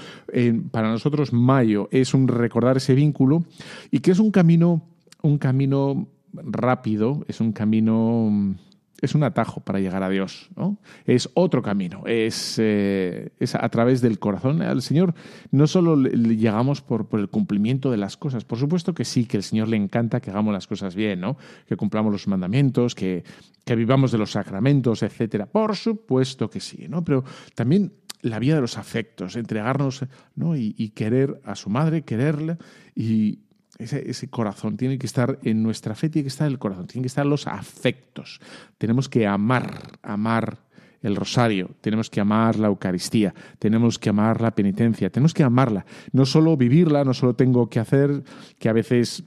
para 0.71 0.89
nosotros, 0.89 1.33
mayo 1.33 1.89
es 1.91 2.13
un 2.13 2.29
recordar 2.29 2.77
ese 2.77 2.95
vínculo 2.95 3.43
y 3.91 3.99
que 3.99 4.11
es 4.11 4.19
un 4.19 4.31
camino, 4.31 4.87
un 5.21 5.37
camino 5.37 6.07
rápido, 6.33 7.23
es 7.27 7.39
un 7.39 7.51
camino, 7.51 8.55
es 9.01 9.15
un 9.15 9.23
atajo 9.23 9.61
para 9.61 9.79
llegar 9.79 10.03
a 10.03 10.09
Dios, 10.09 10.49
¿no? 10.55 10.77
Es 11.05 11.29
otro 11.33 11.61
camino, 11.61 12.03
es, 12.05 12.57
eh, 12.59 13.31
es 13.39 13.55
a 13.55 13.69
través 13.69 14.01
del 14.01 14.19
corazón. 14.19 14.61
Al 14.61 14.81
Señor 14.81 15.13
no 15.51 15.67
solo 15.67 15.95
le 15.95 16.37
llegamos 16.37 16.81
por, 16.81 17.07
por, 17.07 17.19
el 17.19 17.29
cumplimiento 17.29 17.91
de 17.91 17.97
las 17.97 18.17
cosas, 18.17 18.45
por 18.45 18.57
supuesto 18.57 18.93
que 18.93 19.05
sí, 19.05 19.25
que 19.25 19.37
el 19.37 19.43
Señor 19.43 19.67
le 19.67 19.77
encanta 19.77 20.19
que 20.19 20.29
hagamos 20.29 20.53
las 20.53 20.67
cosas 20.67 20.95
bien, 20.95 21.21
¿no? 21.21 21.37
Que 21.67 21.75
cumplamos 21.75 22.11
los 22.11 22.27
mandamientos, 22.27 22.95
que, 22.95 23.23
que 23.65 23.75
vivamos 23.75 24.11
de 24.11 24.17
los 24.17 24.31
sacramentos, 24.31 25.03
etcétera. 25.03 25.45
Por 25.45 25.75
supuesto 25.75 26.49
que 26.49 26.59
sí, 26.59 26.87
¿no? 26.89 27.03
Pero 27.03 27.23
también 27.55 27.93
la 28.21 28.39
vía 28.39 28.55
de 28.55 28.61
los 28.61 28.77
afectos, 28.77 29.35
entregarnos 29.35 30.05
¿no? 30.35 30.55
y, 30.55 30.89
querer 30.89 31.41
a 31.45 31.55
su 31.55 31.69
madre, 31.69 32.01
quererla 32.03 32.57
y, 32.95 33.39
ese, 33.79 34.29
corazón 34.29 34.75
tiene 34.75 34.99
que 34.99 35.07
estar 35.07 35.39
en 35.41 35.63
nuestra 35.63 35.95
fe, 35.95 36.09
tiene 36.09 36.25
que 36.25 36.29
estar 36.29 36.47
el 36.47 36.59
corazón, 36.59 36.85
tienen 36.85 37.03
que 37.03 37.07
estar 37.07 37.25
los 37.25 37.47
afectos. 37.47 38.41
Tenemos 38.77 39.07
que 39.07 39.25
amar, 39.25 39.97
amar 40.03 40.59
el 41.01 41.15
rosario, 41.15 41.71
tenemos 41.79 42.09
que 42.09 42.19
amar 42.19 42.59
la 42.59 42.67
Eucaristía, 42.67 43.33
tenemos 43.57 43.97
que 43.97 44.09
amar 44.09 44.41
la 44.41 44.51
penitencia, 44.51 45.09
tenemos 45.09 45.33
que 45.33 45.43
amarla. 45.43 45.85
No 46.11 46.25
solo 46.25 46.57
vivirla, 46.57 47.05
no 47.05 47.13
solo 47.13 47.35
tengo 47.35 47.69
que 47.69 47.79
hacer 47.79 48.23
que 48.59 48.67
a 48.67 48.73
veces 48.73 49.23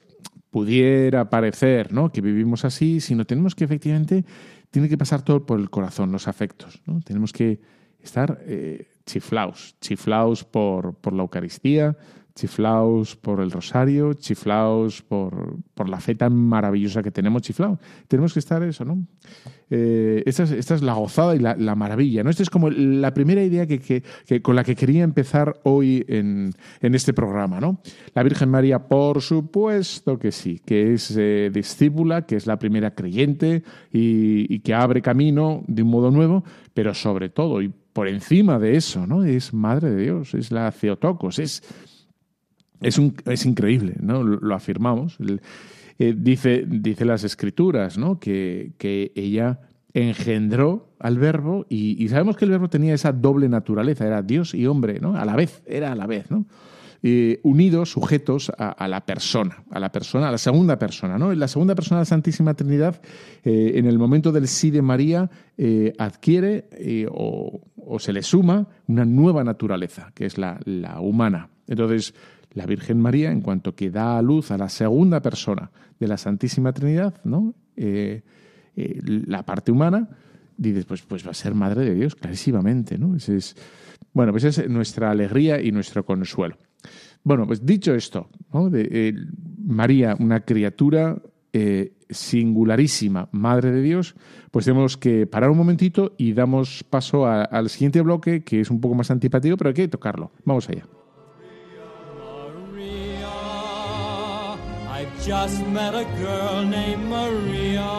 pudiera 0.50 1.30
parecer 1.30 1.94
¿no? 1.94 2.12
que 2.12 2.20
vivimos 2.20 2.66
así, 2.66 3.00
sino 3.00 3.24
tenemos 3.24 3.54
que 3.54 3.64
efectivamente, 3.64 4.26
tiene 4.70 4.90
que 4.90 4.98
pasar 4.98 5.22
todo 5.22 5.46
por 5.46 5.58
el 5.58 5.70
corazón, 5.70 6.12
los 6.12 6.28
afectos. 6.28 6.82
¿no? 6.84 7.00
Tenemos 7.00 7.32
que 7.32 7.58
estar 8.02 8.42
eh, 8.44 8.86
chiflaos, 9.06 9.76
chiflaos 9.80 10.44
por, 10.44 10.94
por 10.96 11.14
la 11.14 11.22
Eucaristía, 11.22 11.96
chiflaos 12.34 13.16
por 13.16 13.40
el 13.40 13.50
rosario, 13.50 14.14
chiflaos 14.14 15.02
por, 15.02 15.58
por, 15.74 15.88
la 15.88 16.00
fe 16.00 16.14
tan 16.14 16.34
maravillosa 16.34 17.02
que 17.02 17.10
tenemos, 17.10 17.42
chiflaos. 17.42 17.78
Tenemos 18.08 18.32
que 18.32 18.38
estar 18.38 18.62
eso, 18.62 18.84
¿no? 18.84 19.06
Eh, 19.70 20.22
esta, 20.26 20.44
es, 20.44 20.82
la 20.82 20.94
gozada 20.94 21.34
y 21.34 21.38
la, 21.38 21.74
maravilla, 21.74 22.22
¿no? 22.22 22.30
Esta 22.30 22.42
es 22.42 22.50
como 22.50 22.70
la 22.70 23.14
primera 23.14 23.42
idea 23.42 23.66
que, 23.66 24.02
con 24.42 24.56
la 24.56 24.64
que 24.64 24.76
quería 24.76 25.02
empezar 25.02 25.60
hoy 25.64 26.04
en, 26.08 26.52
este 26.80 27.12
programa, 27.12 27.60
¿no? 27.60 27.80
La 28.14 28.22
Virgen 28.22 28.50
María, 28.50 28.86
por 28.86 29.22
supuesto 29.22 30.18
que 30.18 30.32
sí, 30.32 30.60
que 30.64 30.94
es 30.94 31.14
eh, 31.16 31.50
discípula, 31.52 32.26
que 32.26 32.36
es 32.36 32.46
la 32.46 32.58
primera 32.58 32.94
creyente 32.94 33.62
y, 33.92 34.54
y 34.54 34.60
que 34.60 34.74
abre 34.74 35.00
camino 35.00 35.62
de 35.66 35.82
un 35.82 35.88
modo 35.88 36.10
nuevo, 36.10 36.44
pero 36.74 36.94
sobre 36.94 37.28
todo 37.28 37.62
y 37.62 37.72
por 37.92 38.08
encima 38.08 38.58
de 38.58 38.76
eso, 38.76 39.06
¿no? 39.06 39.24
Es 39.24 39.52
Madre 39.52 39.90
de 39.90 40.02
Dios, 40.02 40.34
es 40.34 40.50
la 40.50 40.70
Theotokos, 40.70 41.38
es 41.38 41.62
es, 42.82 42.98
un, 42.98 43.14
es 43.26 43.46
increíble, 43.46 43.94
¿no? 44.00 44.22
Lo, 44.22 44.54
afirmamos. 44.54 45.18
Eh, 45.98 46.14
dice, 46.16 46.64
dice 46.66 47.04
las 47.04 47.24
escrituras, 47.24 47.98
¿no? 47.98 48.18
Que, 48.18 48.72
que 48.78 49.12
ella 49.14 49.60
engendró 49.94 50.94
al 50.98 51.18
verbo 51.18 51.66
y, 51.68 52.08
sabemos 52.08 52.36
que 52.36 52.44
el 52.44 52.50
verbo 52.50 52.68
tenía 52.68 52.94
esa 52.94 53.12
doble 53.12 53.48
naturaleza, 53.48 54.06
era 54.06 54.22
Dios 54.22 54.54
y 54.54 54.66
hombre, 54.66 55.00
¿no? 55.00 55.16
A 55.16 55.24
la 55.24 55.36
vez, 55.36 55.62
era 55.66 55.92
a 55.92 55.94
la 55.94 56.06
vez, 56.06 56.30
¿no? 56.30 56.46
Eh, 57.04 57.40
unidos, 57.42 57.90
sujetos 57.90 58.52
a, 58.56 58.86
la 58.86 59.04
persona, 59.04 59.64
a 59.70 59.80
la 59.80 59.90
persona, 59.90 60.28
a 60.28 60.30
la 60.30 60.38
segunda 60.38 60.78
persona, 60.78 61.18
¿no? 61.18 61.34
La 61.34 61.48
segunda 61.48 61.74
persona 61.74 61.98
de 61.98 62.02
la 62.02 62.06
Santísima 62.06 62.54
Trinidad, 62.54 63.02
eh, 63.42 63.72
en 63.74 63.86
el 63.86 63.98
momento 63.98 64.30
del 64.30 64.46
sí 64.46 64.70
de 64.70 64.82
María, 64.82 65.28
adquiere 65.98 67.08
o, 67.10 67.60
o, 67.76 67.98
se 67.98 68.12
le 68.12 68.22
suma 68.22 68.68
una 68.86 69.04
nueva 69.04 69.42
naturaleza, 69.42 70.12
que 70.14 70.26
es 70.26 70.38
la, 70.38 70.60
la 70.64 71.00
humana. 71.00 71.48
Entonces, 71.66 72.14
la 72.54 72.66
Virgen 72.66 73.00
María, 73.00 73.30
en 73.30 73.40
cuanto 73.40 73.74
que 73.74 73.90
da 73.90 74.18
a 74.18 74.22
luz 74.22 74.50
a 74.50 74.58
la 74.58 74.68
segunda 74.68 75.22
persona 75.22 75.70
de 75.98 76.08
la 76.08 76.16
Santísima 76.16 76.72
Trinidad, 76.72 77.20
¿no? 77.24 77.54
Eh, 77.76 78.22
eh, 78.76 79.00
la 79.04 79.44
parte 79.44 79.72
humana, 79.72 80.08
dices, 80.56 80.84
pues, 80.84 81.02
pues 81.02 81.26
va 81.26 81.30
a 81.30 81.34
ser 81.34 81.54
Madre 81.54 81.84
de 81.84 81.94
Dios, 81.94 82.14
clarísimamente. 82.14 82.98
¿no? 82.98 83.16
es, 83.16 83.56
bueno, 84.12 84.32
pues 84.32 84.44
es 84.44 84.68
nuestra 84.68 85.10
alegría 85.10 85.60
y 85.60 85.72
nuestro 85.72 86.04
consuelo. 86.04 86.56
Bueno, 87.24 87.46
pues 87.46 87.64
dicho 87.64 87.94
esto, 87.94 88.28
de, 88.70 88.88
eh, 88.90 89.14
María, 89.64 90.16
una 90.18 90.40
criatura 90.40 91.20
singularísima, 92.08 93.28
Madre 93.30 93.72
de 93.72 93.82
Dios, 93.82 94.14
pues 94.50 94.64
tenemos 94.64 94.96
que 94.96 95.26
parar 95.26 95.50
un 95.50 95.58
momentito 95.58 96.14
y 96.16 96.32
damos 96.32 96.82
paso 96.82 97.26
al 97.26 97.68
siguiente 97.68 98.00
bloque, 98.00 98.42
que 98.42 98.60
es 98.60 98.70
un 98.70 98.80
poco 98.80 98.94
más 98.94 99.10
antipático, 99.10 99.58
pero 99.58 99.68
hay 99.68 99.74
que 99.74 99.88
tocarlo. 99.88 100.32
Vamos 100.46 100.68
allá. 100.70 100.86
Just 105.24 105.64
met 105.68 105.94
a 105.94 106.04
girl 106.18 106.64
named 106.64 107.04
Maria, 107.04 107.94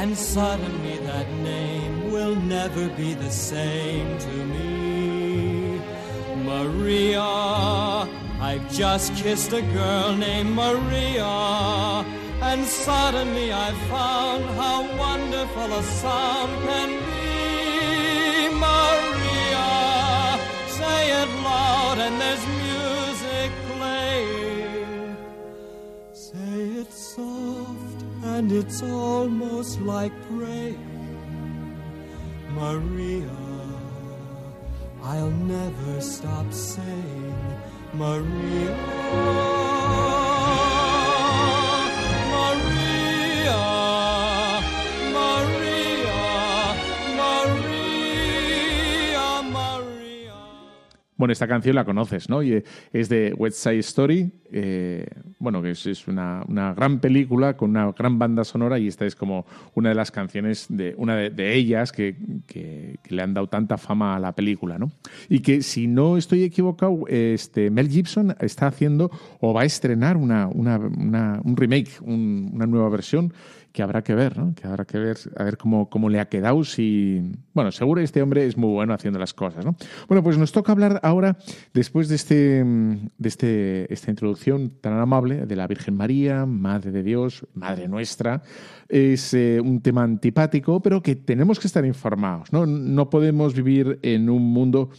and 0.00 0.16
suddenly 0.18 0.98
that 0.98 1.30
name 1.44 2.10
will 2.10 2.34
never 2.34 2.88
be 2.90 3.14
the 3.14 3.30
same 3.30 4.18
to 4.18 4.34
me. 4.52 5.80
Maria, 6.42 7.22
I've 8.40 8.68
just 8.72 9.14
kissed 9.14 9.52
a 9.52 9.62
girl 9.62 10.16
named 10.16 10.50
Maria, 10.50 11.24
and 12.50 12.66
suddenly 12.66 13.52
I've 13.52 13.80
found 13.88 14.44
how 14.60 14.78
wonderful 14.98 15.72
a 15.72 15.82
sound 15.84 16.52
can 16.66 16.90
be. 17.10 17.22
Maria, 18.66 19.68
say 20.78 21.00
it 21.22 21.30
loud, 21.46 21.98
and 22.00 22.20
there's 22.20 22.44
and 28.24 28.52
it's 28.52 28.82
almost 28.82 29.80
like 29.80 30.12
praying. 30.28 30.78
Maria, 32.54 33.36
I'll 35.02 35.30
never 35.30 36.00
stop 36.00 36.52
saying, 36.52 37.34
Maria. 37.94 38.91
Bueno, 51.22 51.34
esta 51.34 51.46
canción 51.46 51.76
la 51.76 51.84
conoces, 51.84 52.28
¿no? 52.28 52.42
Y 52.42 52.64
es 52.92 53.08
de 53.08 53.32
West 53.38 53.58
Side 53.58 53.78
Story, 53.78 54.32
eh, 54.50 55.06
bueno, 55.38 55.62
que 55.62 55.70
es, 55.70 56.08
una, 56.08 56.42
gran 56.74 56.98
película 56.98 57.56
con 57.56 57.70
una 57.70 57.92
gran 57.92 58.18
banda 58.18 58.42
sonora 58.42 58.76
y 58.80 58.88
esta 58.88 59.06
es 59.06 59.14
como 59.14 59.46
una 59.76 59.90
de 59.90 59.94
las 59.94 60.10
canciones 60.10 60.66
de 60.68 60.96
una 60.98 61.14
de, 61.14 61.54
ellas 61.54 61.92
que, 61.92 62.16
le 63.08 63.22
han 63.22 63.34
dado 63.34 63.46
tanta 63.46 63.78
fama 63.78 64.16
a 64.16 64.18
la 64.18 64.32
película, 64.32 64.78
¿no? 64.78 64.90
Y 65.28 65.38
que 65.42 65.62
si 65.62 65.86
no 65.86 66.16
estoy 66.16 66.42
equivocado, 66.42 67.06
este, 67.06 67.70
Mel 67.70 67.88
Gibson 67.88 68.34
está 68.40 68.66
haciendo 68.66 69.08
o 69.38 69.54
va 69.54 69.60
a 69.62 69.64
estrenar 69.64 70.16
una, 70.16 70.48
un 70.48 71.56
remake, 71.56 72.00
una 72.00 72.66
nueva 72.66 72.88
versión 72.88 73.32
que 73.72 73.82
habrá 73.82 74.02
que 74.02 74.14
ver, 74.14 74.38
¿no? 74.38 74.54
Que 74.54 74.66
habrá 74.66 74.84
que 74.84 74.98
ver, 74.98 75.16
a 75.36 75.44
ver 75.44 75.56
cómo, 75.56 75.88
cómo 75.88 76.08
le 76.08 76.20
ha 76.20 76.28
quedado. 76.28 76.62
Si... 76.64 77.32
Bueno, 77.54 77.72
seguro 77.72 78.00
este 78.00 78.22
hombre 78.22 78.46
es 78.46 78.56
muy 78.56 78.70
bueno 78.70 78.94
haciendo 78.94 79.18
las 79.18 79.32
cosas, 79.32 79.64
¿no? 79.64 79.76
Bueno, 80.08 80.22
pues 80.22 80.38
nos 80.38 80.52
toca 80.52 80.72
hablar 80.72 81.00
ahora, 81.02 81.38
después 81.72 82.08
de, 82.08 82.16
este, 82.16 82.64
de 82.64 83.28
este, 83.28 83.92
esta 83.92 84.10
introducción 84.10 84.70
tan 84.80 84.98
amable 84.98 85.46
de 85.46 85.56
la 85.56 85.66
Virgen 85.66 85.96
María, 85.96 86.46
Madre 86.46 86.92
de 86.92 87.02
Dios, 87.02 87.46
Madre 87.54 87.88
nuestra. 87.88 88.42
Es 88.88 89.32
eh, 89.32 89.60
un 89.60 89.80
tema 89.80 90.02
antipático, 90.02 90.80
pero 90.82 91.02
que 91.02 91.16
tenemos 91.16 91.58
que 91.58 91.66
estar 91.66 91.84
informados, 91.84 92.52
¿no? 92.52 92.66
No 92.66 93.08
podemos 93.08 93.54
vivir 93.54 93.98
en 94.02 94.28
un 94.28 94.52
mundo 94.52 94.90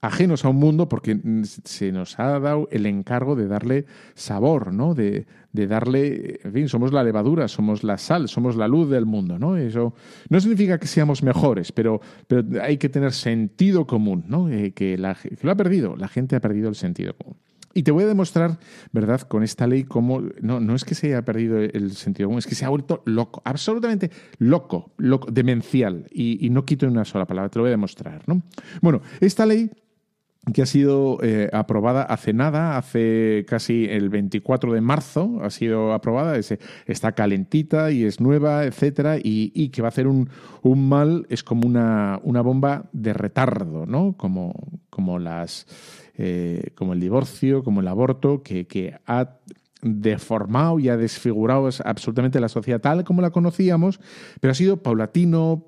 ajenos 0.00 0.44
a 0.44 0.48
un 0.48 0.56
mundo 0.56 0.88
porque 0.88 1.18
se 1.64 1.90
nos 1.90 2.18
ha 2.18 2.38
dado 2.38 2.68
el 2.70 2.86
encargo 2.86 3.34
de 3.34 3.48
darle 3.48 3.86
sabor, 4.14 4.72
¿no? 4.72 4.94
De, 4.94 5.26
de, 5.52 5.66
darle, 5.66 6.40
en 6.44 6.52
fin, 6.52 6.68
somos 6.68 6.92
la 6.92 7.02
levadura, 7.02 7.48
somos 7.48 7.82
la 7.82 7.98
sal, 7.98 8.28
somos 8.28 8.56
la 8.56 8.68
luz 8.68 8.88
del 8.90 9.06
mundo, 9.06 9.38
¿no? 9.38 9.56
Eso 9.56 9.94
no 10.28 10.40
significa 10.40 10.78
que 10.78 10.86
seamos 10.86 11.22
mejores, 11.22 11.72
pero, 11.72 12.00
pero 12.28 12.62
hay 12.62 12.78
que 12.78 12.88
tener 12.88 13.12
sentido 13.12 13.86
común, 13.86 14.24
¿no? 14.28 14.48
Eh, 14.48 14.72
que, 14.72 14.96
la, 14.96 15.14
que 15.14 15.36
lo 15.42 15.50
ha 15.50 15.56
perdido, 15.56 15.96
la 15.96 16.08
gente 16.08 16.36
ha 16.36 16.40
perdido 16.40 16.68
el 16.68 16.76
sentido 16.76 17.14
común. 17.14 17.36
Y 17.74 17.82
te 17.82 17.90
voy 17.90 18.04
a 18.04 18.06
demostrar, 18.06 18.58
¿verdad?, 18.92 19.20
con 19.22 19.42
esta 19.42 19.66
ley 19.66 19.84
cómo 19.84 20.22
no, 20.40 20.58
no 20.58 20.74
es 20.74 20.84
que 20.84 20.94
se 20.94 21.08
haya 21.08 21.22
perdido 21.22 21.58
el 21.58 21.92
sentido 21.92 22.28
común, 22.28 22.38
es 22.38 22.46
que 22.46 22.54
se 22.54 22.64
ha 22.64 22.68
vuelto 22.68 23.02
loco, 23.04 23.42
absolutamente 23.44 24.10
loco, 24.38 24.92
loco 24.96 25.30
demencial. 25.30 26.06
Y, 26.10 26.44
y 26.44 26.50
no 26.50 26.64
quito 26.64 26.86
una 26.86 27.04
sola 27.04 27.26
palabra, 27.26 27.50
te 27.50 27.58
lo 27.58 27.64
voy 27.64 27.68
a 27.68 27.72
demostrar, 27.72 28.22
¿no? 28.26 28.42
Bueno, 28.80 29.02
esta 29.20 29.44
ley 29.44 29.70
que 30.52 30.62
ha 30.62 30.66
sido 30.66 31.18
eh, 31.22 31.48
aprobada 31.52 32.02
hace 32.02 32.32
nada, 32.32 32.76
hace 32.76 33.44
casi 33.48 33.86
el 33.86 34.08
24 34.08 34.72
de 34.72 34.80
marzo 34.80 35.40
ha 35.42 35.50
sido 35.50 35.92
aprobada, 35.92 36.38
está 36.86 37.12
calentita 37.12 37.90
y 37.90 38.04
es 38.04 38.20
nueva, 38.20 38.64
etcétera, 38.64 39.16
y, 39.22 39.68
que 39.70 39.82
va 39.82 39.88
a 39.88 39.90
hacer 39.90 40.06
un, 40.06 40.28
mal, 40.62 41.26
es 41.28 41.42
como 41.42 41.66
una, 41.66 42.20
bomba 42.42 42.88
de 42.92 43.12
retardo, 43.12 43.86
¿no? 43.86 44.16
Como, 44.16 45.18
las 45.18 45.66
eh, 46.16 46.70
como 46.74 46.92
el 46.92 47.00
divorcio, 47.00 47.62
como 47.62 47.80
el 47.80 47.88
aborto, 47.88 48.42
que 48.42 48.98
ha 49.06 49.38
deformado 49.82 50.78
y 50.78 50.88
ha 50.88 50.96
desfigurado 50.96 51.68
absolutamente 51.84 52.40
la 52.40 52.48
sociedad 52.48 52.80
tal 52.80 53.04
como 53.04 53.22
la 53.22 53.30
conocíamos, 53.30 54.00
pero 54.40 54.52
ha 54.52 54.54
sido 54.54 54.82
paulatino, 54.82 55.64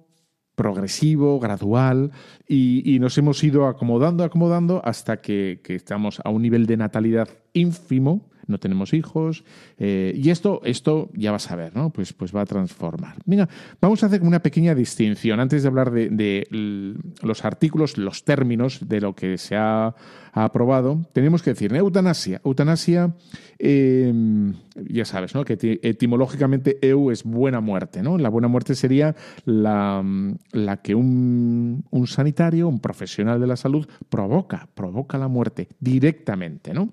progresivo, 0.54 1.38
gradual, 1.40 2.12
y, 2.46 2.98
nos 3.00 3.16
hemos 3.18 3.42
ido 3.42 3.66
acomodando, 3.66 4.24
acomodando 4.24 4.82
hasta 4.84 5.20
que, 5.20 5.60
estamos 5.68 6.20
a 6.24 6.30
un 6.30 6.42
nivel 6.42 6.66
de 6.66 6.76
natalidad 6.76 7.28
ínfimo 7.52 8.30
no 8.50 8.58
tenemos 8.58 8.92
hijos. 8.92 9.44
Eh, 9.78 10.12
y 10.14 10.30
esto, 10.30 10.60
esto 10.64 11.10
ya 11.14 11.32
vas 11.32 11.50
a 11.50 11.56
ver, 11.56 11.74
¿no? 11.74 11.90
Pues, 11.90 12.12
pues 12.12 12.34
va 12.34 12.42
a 12.42 12.46
transformar. 12.46 13.16
Venga, 13.24 13.48
vamos 13.80 14.02
a 14.02 14.06
hacer 14.06 14.22
una 14.22 14.40
pequeña 14.40 14.74
distinción 14.74 15.40
antes 15.40 15.62
de 15.62 15.68
hablar 15.68 15.90
de, 15.90 16.96
los 17.22 17.44
artículos, 17.44 17.96
los 17.96 18.24
términos 18.24 18.88
de 18.88 19.00
lo 19.00 19.14
que 19.14 19.38
se 19.38 19.56
ha, 19.56 19.94
aprobado. 20.32 21.00
Tenemos 21.12 21.42
que 21.42 21.50
decir, 21.50 21.74
eutanasia. 21.74 22.40
Eutanasia, 22.44 23.16
em, 23.58 24.54
ya 24.88 25.04
sabes, 25.04 25.34
¿no? 25.34 25.44
Que 25.44 25.58
etimológicamente 25.82 26.78
eu 26.86 27.10
es 27.10 27.24
buena 27.24 27.60
muerte, 27.60 28.00
¿no? 28.02 28.16
La 28.16 28.28
buena 28.28 28.46
muerte 28.46 28.76
sería 28.76 29.16
la, 29.44 30.04
la 30.52 30.76
que 30.78 30.94
un, 30.94 31.84
un 31.90 32.06
sanitario, 32.06 32.68
un 32.68 32.78
profesional 32.78 33.40
de 33.40 33.46
la 33.48 33.56
salud, 33.56 33.88
provoca, 34.08 34.68
provoca 34.74 35.18
la 35.18 35.26
muerte 35.26 35.68
directamente, 35.80 36.72
¿no? 36.74 36.92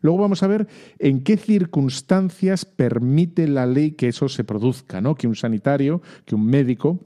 Luego 0.00 0.18
vamos 0.18 0.42
a 0.42 0.46
ver 0.46 0.66
en 0.98 1.22
qué 1.22 1.36
circunstancias 1.36 2.64
permite 2.64 3.48
la 3.48 3.66
ley 3.66 3.92
que 3.92 4.08
eso 4.08 4.28
se 4.28 4.44
produzca, 4.44 5.00
¿no? 5.00 5.14
Que 5.14 5.26
un 5.26 5.36
sanitario, 5.36 6.02
que 6.24 6.34
un 6.34 6.46
médico 6.46 7.00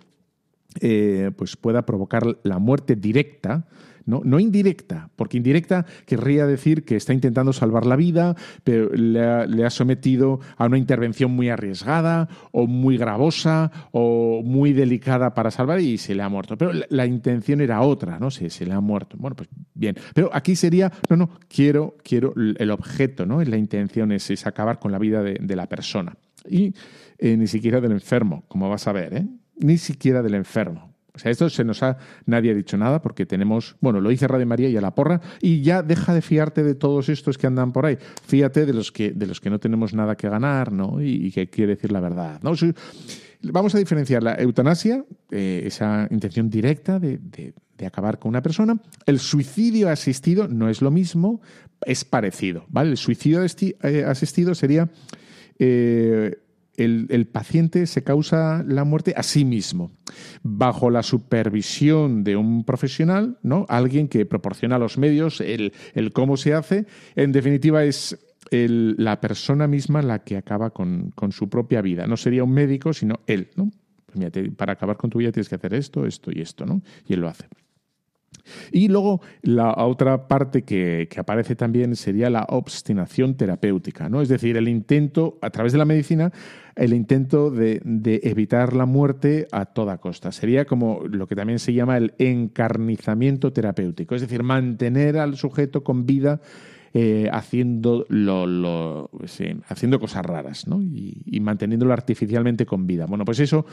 eh, 0.80 1.30
pues 1.37 1.56
pueda 1.56 1.84
provocar 1.84 2.38
la 2.42 2.58
muerte 2.58 2.96
directa 2.96 3.66
¿no? 4.07 4.23
no 4.25 4.40
indirecta, 4.40 5.11
porque 5.16 5.37
indirecta 5.37 5.87
querría 6.07 6.47
decir 6.47 6.85
que 6.85 6.97
está 6.97 7.12
intentando 7.12 7.52
salvar 7.52 7.87
la 7.87 7.97
vida, 7.97 8.37
pero 8.64 8.90
le 8.90 9.64
ha, 9.64 9.71
sometido 9.71 10.40
a 10.57 10.66
una 10.66 10.78
intervención 10.78 11.30
muy 11.30 11.49
arriesgada 11.49 12.28
o 12.52 12.66
muy 12.66 12.97
gravosa 12.97 13.71
o 13.92 14.42
muy 14.45 14.73
delicada 14.73 15.33
para 15.35 15.50
salvar 15.50 15.80
y 15.80 15.99
se 15.99 16.14
le 16.14 16.23
ha 16.23 16.28
muerto. 16.28 16.57
Pero 16.57 16.73
la, 16.88 17.07
intención 17.07 17.61
era 17.61 17.80
otra, 17.83 18.19
¿no? 18.19 18.30
Se, 18.30 18.50
se 18.50 18.66
le 18.66 18.73
ha 18.73 18.80
muerto. 18.80 19.16
Bueno, 19.19 19.37
pues 19.37 19.49
bien. 19.75 19.97
Pero 20.14 20.30
aquí 20.33 20.57
sería, 20.57 20.92
no, 21.09 21.16
no, 21.16 21.30
quiero, 21.49 21.97
quiero 22.02 22.35
el 22.37 22.71
objeto, 22.71 23.26
¿no? 23.26 23.42
La 23.42 23.57
intención 23.57 24.12
es, 24.12 24.30
es 24.30 24.47
acabar 24.47 24.78
con 24.78 24.92
la 24.92 24.99
vida 24.99 25.23
de, 25.23 25.57
la 25.57 25.66
persona. 25.66 26.16
Y 26.49 26.75
eh, 27.19 27.37
ni 27.37 27.47
siquiera 27.47 27.80
del 27.80 27.92
enfermo, 27.92 28.45
como 28.49 28.69
vas 28.69 28.87
a 28.87 28.92
ver, 28.92 29.14
¿eh? 29.14 29.26
Ni 29.59 29.76
siquiera 29.76 30.23
del 30.23 30.35
enfermo. 30.35 30.89
Sea, 31.20 31.30
esto 31.30 31.50
se 31.50 31.64
nos 31.64 31.82
ha, 31.82 31.98
nadie 32.24 32.52
ha 32.52 32.54
dicho 32.54 32.78
nada 32.78 33.02
porque 33.02 33.26
tenemos, 33.26 33.76
bueno, 33.80 34.00
lo 34.00 34.08
dice 34.08 34.26
Radio 34.26 34.46
María 34.46 34.70
y 34.70 34.76
a 34.76 34.80
la 34.80 34.94
porra, 34.94 35.20
y 35.40 35.60
ya 35.60 35.82
deja 35.82 36.14
de 36.14 36.22
fiarte 36.22 36.62
de 36.62 36.74
todos 36.74 37.10
estos 37.10 37.36
que 37.36 37.46
andan 37.46 37.72
por 37.72 37.84
ahí. 37.84 37.98
Fíjate 38.26 38.64
de 38.64 38.72
los 38.72 38.90
que, 38.90 39.12
de 39.12 39.26
los 39.26 39.40
que 39.40 39.50
no 39.50 39.58
tenemos 39.58 39.92
nada 39.92 40.16
que 40.16 40.30
ganar, 40.30 40.72
¿no? 40.72 41.02
Y, 41.02 41.30
que 41.30 41.50
quiere 41.50 41.74
decir 41.74 41.92
la 41.92 42.00
verdad, 42.00 42.40
¿no? 42.42 42.52
Vamos 43.42 43.74
a 43.74 43.78
diferenciar 43.78 44.22
la 44.22 44.34
eutanasia, 44.34 45.04
eh, 45.30 45.62
esa 45.64 46.06
intención 46.10 46.48
directa 46.48 46.98
de, 46.98 47.20
acabar 47.86 48.18
con 48.18 48.28
una 48.30 48.42
persona. 48.42 48.78
El 49.06 49.18
suicidio 49.18 49.88
asistido 49.88 50.48
no 50.48 50.68
es 50.68 50.82
lo 50.82 50.90
mismo, 50.90 51.40
es 51.84 52.04
parecido, 52.04 52.64
¿vale? 52.68 52.90
El 52.90 52.96
suicidio 52.96 53.42
eh, 53.42 54.04
asistido 54.04 54.54
sería 54.54 54.90
eh, 55.58 56.36
el, 56.84 57.26
paciente 57.26 57.87
se 57.87 58.02
causa 58.02 58.64
la 58.66 58.84
muerte 58.84 59.14
a 59.16 59.22
sí 59.22 59.44
mismo, 59.44 59.92
bajo 60.42 60.90
la 60.90 61.02
supervisión 61.02 62.25
de 62.25 62.37
un 62.37 62.64
profesional, 62.64 63.38
¿no? 63.42 63.66
Alguien 63.68 64.08
que 64.08 64.26
proporciona 64.26 64.78
los 64.78 64.99
medios, 64.99 65.40
el, 65.40 65.72
cómo 66.12 66.37
se 66.37 66.54
hace. 66.54 66.87
En 67.16 67.32
definitiva, 67.32 67.84
es 67.84 68.18
la 68.50 69.20
persona 69.20 69.66
misma 69.66 70.02
la 70.02 70.20
que 70.20 70.37
acaba 70.37 70.70
con, 70.70 71.12
su 71.30 71.49
propia 71.49 71.82
vida. 71.82 72.06
No 72.06 72.16
sería 72.16 72.44
un 72.44 72.52
médico, 72.52 72.92
sino 72.92 73.20
él, 73.26 73.50
¿no? 73.56 73.70
Pues 74.06 74.30
para 74.56 74.72
acabar 74.72 74.96
con 74.96 75.08
tu 75.08 75.18
vida 75.18 75.30
tienes 75.30 75.49
que 75.49 75.54
hacer 75.54 75.75
esto, 75.75 76.04
esto 76.04 76.32
y 76.32 76.40
esto, 76.40 76.66
¿no? 76.66 76.82
Y 77.06 77.14
él 77.14 77.20
lo 77.20 77.28
hace. 77.28 77.46
Y 78.73 78.88
luego 78.88 79.20
la 79.42 79.75
otra 79.85 80.28
parte 80.28 80.62
que, 80.62 81.09
aparece 81.16 81.56
también 81.56 81.97
sería 81.97 82.30
la 82.30 82.47
obstinación 82.49 83.37
terapéutica, 83.37 84.09
¿no? 84.09 84.23
Es 84.23 84.28
decir, 84.28 84.56
el 84.56 84.68
intento, 84.68 85.38
a 85.42 85.50
través 85.50 85.73
de 85.73 85.78
la 85.78 85.85
medicina, 85.85 86.32
el 86.76 86.94
intento 86.94 87.50
de, 87.50 87.80
evitar 88.23 88.75
la 88.75 88.87
muerte 88.87 89.47
a 89.52 89.66
toda 89.66 89.99
costa. 89.99 90.32
Sería 90.32 90.64
como 90.64 91.02
lo 91.09 91.26
que 91.26 91.37
también 91.37 91.59
se 91.59 91.75
llama 91.75 91.97
el 91.97 92.14
encarnizamiento 92.18 93.52
terapéutico, 93.52 94.14
es 94.14 94.23
decir, 94.23 94.42
mantener 94.42 95.18
al 95.18 95.37
sujeto 95.37 95.85
con 95.85 96.06
vida 96.06 96.40
eh, 96.92 97.28
haciendo, 97.32 98.04
lo, 98.09 99.11
haciendo 99.68 100.00
cosas 100.00 100.26
raras 100.26 100.66
¿no? 100.66 100.82
y, 100.82 101.38
manteniéndolo 101.40 101.92
artificialmente 101.92 102.66
con 102.66 102.85
vida. 102.85 103.06
Bueno, 103.06 103.25
pues 103.25 103.38
eso, 103.38 103.64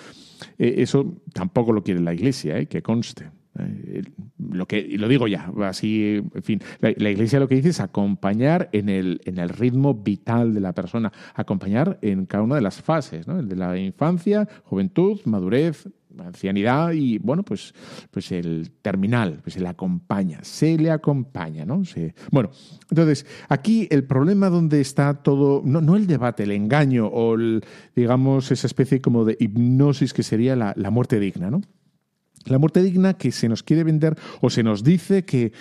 eh, 0.59 0.75
eso 0.77 1.15
tampoco 1.33 1.73
lo 1.73 1.81
quiere 1.81 1.99
la 1.99 2.13
Iglesia, 2.13 2.59
¿eh? 2.59 2.67
que 2.67 2.83
conste. 2.83 3.31
Eh, 3.59 4.03
lo 4.37 4.65
que, 4.67 4.97
lo 4.97 5.07
digo 5.07 5.27
ya, 5.27 5.51
así, 5.63 6.21
en 6.33 6.43
fin, 6.43 6.61
la, 6.79 6.91
Iglesia 7.09 7.39
lo 7.39 7.47
que 7.47 7.55
dice 7.55 7.69
es 7.69 7.79
acompañar 7.79 8.69
en 8.71 8.89
el, 8.89 9.21
en 9.25 9.39
el 9.39 9.49
ritmo 9.49 9.93
vital 9.93 10.53
de 10.53 10.61
la 10.61 10.73
persona, 10.73 11.11
acompañar 11.33 11.97
en 12.01 12.25
cada 12.25 12.43
una 12.43 12.55
de 12.55 12.61
las 12.61 12.81
fases, 12.81 13.27
¿no? 13.27 13.39
El 13.39 13.47
de 13.47 13.55
la 13.55 13.77
infancia, 13.77 14.47
juventud, 14.63 15.19
madurez, 15.25 15.87
ancianidad 16.19 16.91
y, 16.93 17.17
bueno, 17.19 17.43
pues, 17.43 17.73
pues 18.11 18.31
el 18.31 18.71
terminal, 18.81 19.39
pues 19.43 19.53
se 19.53 19.59
le 19.59 19.67
acompaña, 19.67 20.39
se 20.43 20.77
le 20.77 20.91
acompaña, 20.91 21.65
¿no? 21.65 21.83
bueno, 22.31 22.49
entonces, 22.89 23.25
aquí 23.49 23.87
el 23.91 24.03
problema 24.03 24.49
donde 24.49 24.81
está 24.81 25.13
todo, 25.15 25.61
no, 25.63 25.81
no 25.81 25.95
el 25.95 26.07
debate, 26.07 26.43
el 26.43 26.51
engaño 26.51 27.07
o, 27.07 27.35
el, 27.35 27.63
digamos, 27.95 28.51
esa 28.51 28.67
especie 28.67 29.01
como 29.01 29.25
de 29.25 29.37
hipnosis 29.39 30.13
que 30.13 30.23
sería 30.23 30.55
la, 30.55 30.73
la 30.75 30.89
muerte 30.89 31.19
digna, 31.19 31.51
¿no? 31.51 31.61
La 32.49 32.59
muerte 32.59 32.81
digna 32.81 33.15
que 33.15 33.31
se 33.31 33.49
nos 33.49 33.63
quiere 33.63 33.83
vender 33.83 34.15
o 34.41 34.49
se 34.49 34.63
nos 34.63 34.83
dice 34.83 35.25
que, 35.25 35.51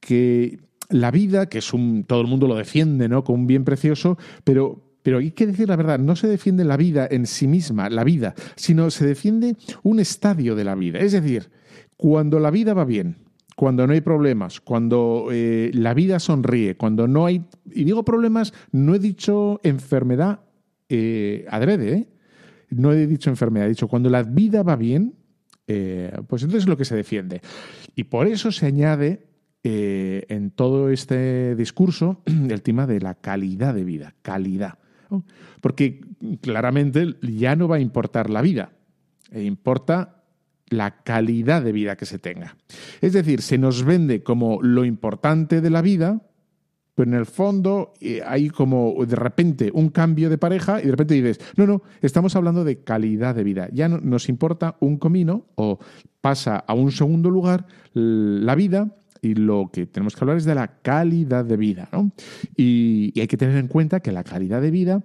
que 0.00 0.58
la 0.88 1.10
vida, 1.10 1.48
que 1.48 1.58
es 1.58 1.72
un, 1.72 2.04
todo 2.04 2.20
el 2.20 2.26
mundo 2.26 2.46
lo 2.46 2.54
defiende, 2.54 3.08
¿no? 3.08 3.24
Como 3.24 3.40
un 3.40 3.46
bien 3.46 3.64
precioso, 3.64 4.18
pero, 4.44 4.82
pero 5.02 5.18
hay 5.18 5.32
que 5.32 5.46
decir 5.46 5.68
la 5.68 5.76
verdad, 5.76 5.98
no 5.98 6.16
se 6.16 6.28
defiende 6.28 6.64
la 6.64 6.76
vida 6.76 7.06
en 7.10 7.26
sí 7.26 7.46
misma, 7.46 7.90
la 7.90 8.04
vida, 8.04 8.34
sino 8.56 8.90
se 8.90 9.06
defiende 9.06 9.56
un 9.82 10.00
estadio 10.00 10.54
de 10.54 10.64
la 10.64 10.74
vida. 10.74 10.98
Es 11.00 11.12
decir, 11.12 11.50
cuando 11.96 12.38
la 12.38 12.50
vida 12.50 12.74
va 12.74 12.84
bien, 12.84 13.16
cuando 13.56 13.86
no 13.86 13.94
hay 13.94 14.02
problemas, 14.02 14.60
cuando 14.60 15.28
eh, 15.32 15.70
la 15.72 15.94
vida 15.94 16.18
sonríe, 16.20 16.76
cuando 16.76 17.08
no 17.08 17.26
hay, 17.26 17.44
y 17.64 17.84
digo 17.84 18.04
problemas, 18.04 18.52
no 18.70 18.94
he 18.94 18.98
dicho 18.98 19.60
enfermedad 19.62 20.40
eh, 20.88 21.46
adrede, 21.48 21.92
¿eh? 21.92 22.08
no 22.70 22.92
he 22.92 23.06
dicho 23.06 23.30
enfermedad, 23.30 23.66
he 23.66 23.70
dicho 23.70 23.88
cuando 23.88 24.10
la 24.10 24.22
vida 24.22 24.62
va 24.62 24.76
bien, 24.76 25.14
eh, 25.66 26.12
pues 26.28 26.42
entonces 26.42 26.64
es 26.64 26.68
lo 26.68 26.76
que 26.76 26.84
se 26.84 26.96
defiende. 26.96 27.40
Y 27.94 28.04
por 28.04 28.26
eso 28.26 28.52
se 28.52 28.66
añade 28.66 29.26
eh, 29.64 30.24
en 30.28 30.50
todo 30.50 30.90
este 30.90 31.56
discurso 31.56 32.22
el 32.26 32.62
tema 32.62 32.86
de 32.86 33.00
la 33.00 33.14
calidad 33.14 33.74
de 33.74 33.84
vida, 33.84 34.14
calidad. 34.22 34.78
Porque 35.60 36.00
claramente 36.40 37.16
ya 37.22 37.56
no 37.56 37.68
va 37.68 37.76
a 37.76 37.80
importar 37.80 38.28
la 38.28 38.42
vida, 38.42 38.72
e 39.30 39.44
importa 39.44 40.24
la 40.68 41.02
calidad 41.02 41.62
de 41.62 41.72
vida 41.72 41.96
que 41.96 42.06
se 42.06 42.18
tenga. 42.18 42.56
Es 43.00 43.12
decir, 43.12 43.42
se 43.42 43.58
nos 43.58 43.84
vende 43.84 44.22
como 44.22 44.60
lo 44.62 44.84
importante 44.84 45.60
de 45.60 45.70
la 45.70 45.82
vida, 45.82 46.22
pero 46.96 47.10
en 47.10 47.16
el 47.16 47.26
fondo 47.26 47.92
eh, 48.00 48.22
hay 48.26 48.48
como 48.48 48.96
de 49.06 49.16
repente 49.16 49.70
un 49.72 49.90
cambio 49.90 50.30
de 50.30 50.38
pareja 50.38 50.80
y 50.80 50.86
de 50.86 50.90
repente 50.92 51.14
dices, 51.14 51.38
no, 51.54 51.66
no, 51.66 51.82
estamos 52.00 52.34
hablando 52.36 52.64
de 52.64 52.82
calidad 52.82 53.34
de 53.34 53.44
vida. 53.44 53.68
Ya 53.70 53.86
no, 53.86 53.98
nos 53.98 54.30
importa 54.30 54.76
un 54.80 54.96
comino 54.96 55.44
o 55.56 55.78
pasa 56.22 56.56
a 56.56 56.72
un 56.72 56.90
segundo 56.90 57.28
lugar 57.28 57.66
la 57.92 58.54
vida 58.54 58.96
y 59.20 59.34
lo 59.34 59.68
que 59.70 59.84
tenemos 59.84 60.16
que 60.16 60.24
hablar 60.24 60.38
es 60.38 60.46
de 60.46 60.54
la 60.54 60.80
calidad 60.80 61.44
de 61.44 61.58
vida. 61.58 61.90
¿no? 61.92 62.12
Y, 62.56 63.12
hay 63.20 63.26
que 63.26 63.36
tener 63.36 63.56
en 63.56 63.68
cuenta 63.68 64.00
que 64.00 64.10
la 64.10 64.24
calidad 64.24 64.62
de 64.62 64.70
vida 64.70 65.04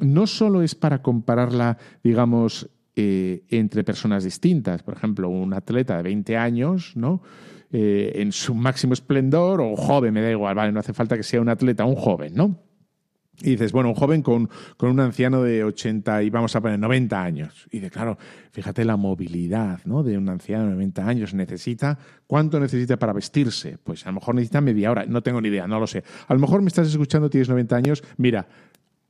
no 0.00 0.26
solo 0.26 0.62
es 0.62 0.74
para 0.74 1.02
compararla, 1.02 1.78
digamos, 2.02 2.68
eh, 2.96 3.44
entre 3.48 3.84
personas 3.84 4.24
distintas. 4.24 4.82
Por 4.82 4.94
ejemplo, 4.94 5.28
un 5.28 5.54
atleta 5.54 5.96
de 5.98 6.02
20 6.02 6.36
años, 6.36 6.94
¿no? 6.96 7.22
Eh, 7.74 8.12
en 8.16 8.32
su 8.32 8.54
máximo 8.54 8.92
esplendor, 8.92 9.62
o 9.62 9.76
joven, 9.76 10.12
me 10.12 10.20
da 10.20 10.30
igual, 10.30 10.54
vale, 10.54 10.72
no 10.72 10.80
hace 10.80 10.92
falta 10.92 11.16
que 11.16 11.22
sea 11.22 11.40
un 11.40 11.48
atleta, 11.48 11.86
un 11.86 11.96
joven, 11.96 12.34
¿no? 12.34 12.58
Y 13.40 13.50
dices, 13.50 13.72
bueno, 13.72 13.88
un 13.88 13.94
joven 13.94 14.22
con, 14.22 14.50
con, 14.76 14.90
un 14.90 15.00
anciano 15.00 15.42
de 15.42 15.64
80 15.64 16.22
y 16.22 16.30
vamos 16.30 16.54
a 16.54 16.60
poner 16.60 16.78
90 16.78 17.22
años. 17.22 17.66
Y 17.70 17.80
de 17.80 17.90
claro, 17.90 18.18
fíjate 18.52 18.84
la 18.84 18.96
movilidad 18.96 19.80
¿no? 19.84 20.02
de 20.02 20.18
un 20.18 20.28
anciano 20.28 20.64
de 20.64 20.72
90 20.72 21.06
años. 21.08 21.34
Necesita, 21.34 21.98
¿cuánto 22.26 22.60
necesita 22.60 22.98
para 22.98 23.12
vestirse? 23.12 23.78
Pues 23.82 24.06
a 24.06 24.10
lo 24.10 24.16
mejor 24.16 24.34
necesita 24.34 24.60
media 24.60 24.90
hora, 24.90 25.06
no 25.06 25.22
tengo 25.22 25.40
ni 25.40 25.48
idea, 25.48 25.66
no 25.66 25.80
lo 25.80 25.86
sé. 25.86 26.04
A 26.28 26.34
lo 26.34 26.40
mejor 26.40 26.60
me 26.60 26.68
estás 26.68 26.88
escuchando, 26.88 27.30
tienes 27.30 27.48
90 27.48 27.74
años, 27.74 28.04
mira, 28.18 28.46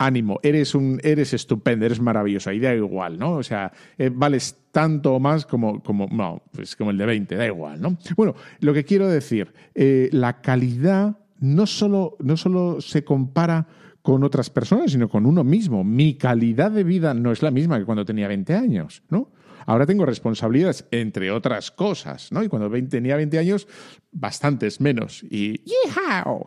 ánimo, 0.05 0.41
eres, 0.43 0.75
un, 0.75 1.01
eres 1.03 1.33
estupendo, 1.33 1.87
eres 1.87 2.01
maravilloso, 2.01 2.51
ahí 2.51 2.59
da 2.59 2.75
igual, 2.75 3.19
¿no? 3.19 3.33
O 3.33 3.43
sea, 3.43 3.73
eh, 3.99 4.11
vales 4.13 4.57
tanto 4.71 5.15
o 5.15 5.21
más 5.21 5.47
como, 5.47 5.83
como, 5.83 6.07
no, 6.11 6.43
pues 6.53 6.77
como 6.77 6.91
el 6.91 6.99
de 6.99 7.07
20, 7.07 7.37
da 7.37 7.47
igual, 7.47 7.81
¿no? 7.81 7.97
Bueno, 8.17 8.35
lo 8.61 8.75
que 8.75 8.85
quiero 8.85 9.09
decir, 9.09 9.53
eh, 9.75 10.09
la 10.13 10.41
calidad 10.41 11.19
no 11.41 11.67
solo, 11.67 12.17
no 12.21 12.37
solo 12.37 12.81
se 12.81 13.05
compara 13.05 13.67
con 14.03 14.25
otras 14.25 14.51
personas, 14.51 14.93
sino 14.93 15.09
con 15.09 15.27
uno 15.27 15.45
mismo. 15.45 15.85
Mi 15.85 16.15
calidad 16.15 16.71
de 16.71 16.85
vida 16.85 17.15
no 17.15 17.33
es 17.33 17.43
la 17.43 17.51
misma 17.51 17.79
que 17.79 17.85
cuando 17.85 18.05
tenía 18.05 18.29
20 18.29 18.55
años, 18.55 19.03
¿no? 19.09 19.31
Ahora 19.67 19.87
tengo 19.87 20.05
responsabilidades, 20.05 20.87
entre 20.91 21.31
otras 21.31 21.71
cosas, 21.71 22.33
¿no? 22.33 22.43
Y 22.43 22.49
cuando 22.49 22.71
tenía 22.89 23.17
20 23.17 23.39
años, 23.39 23.69
bastantes 24.11 24.81
menos. 24.81 25.23
Y 25.23 25.61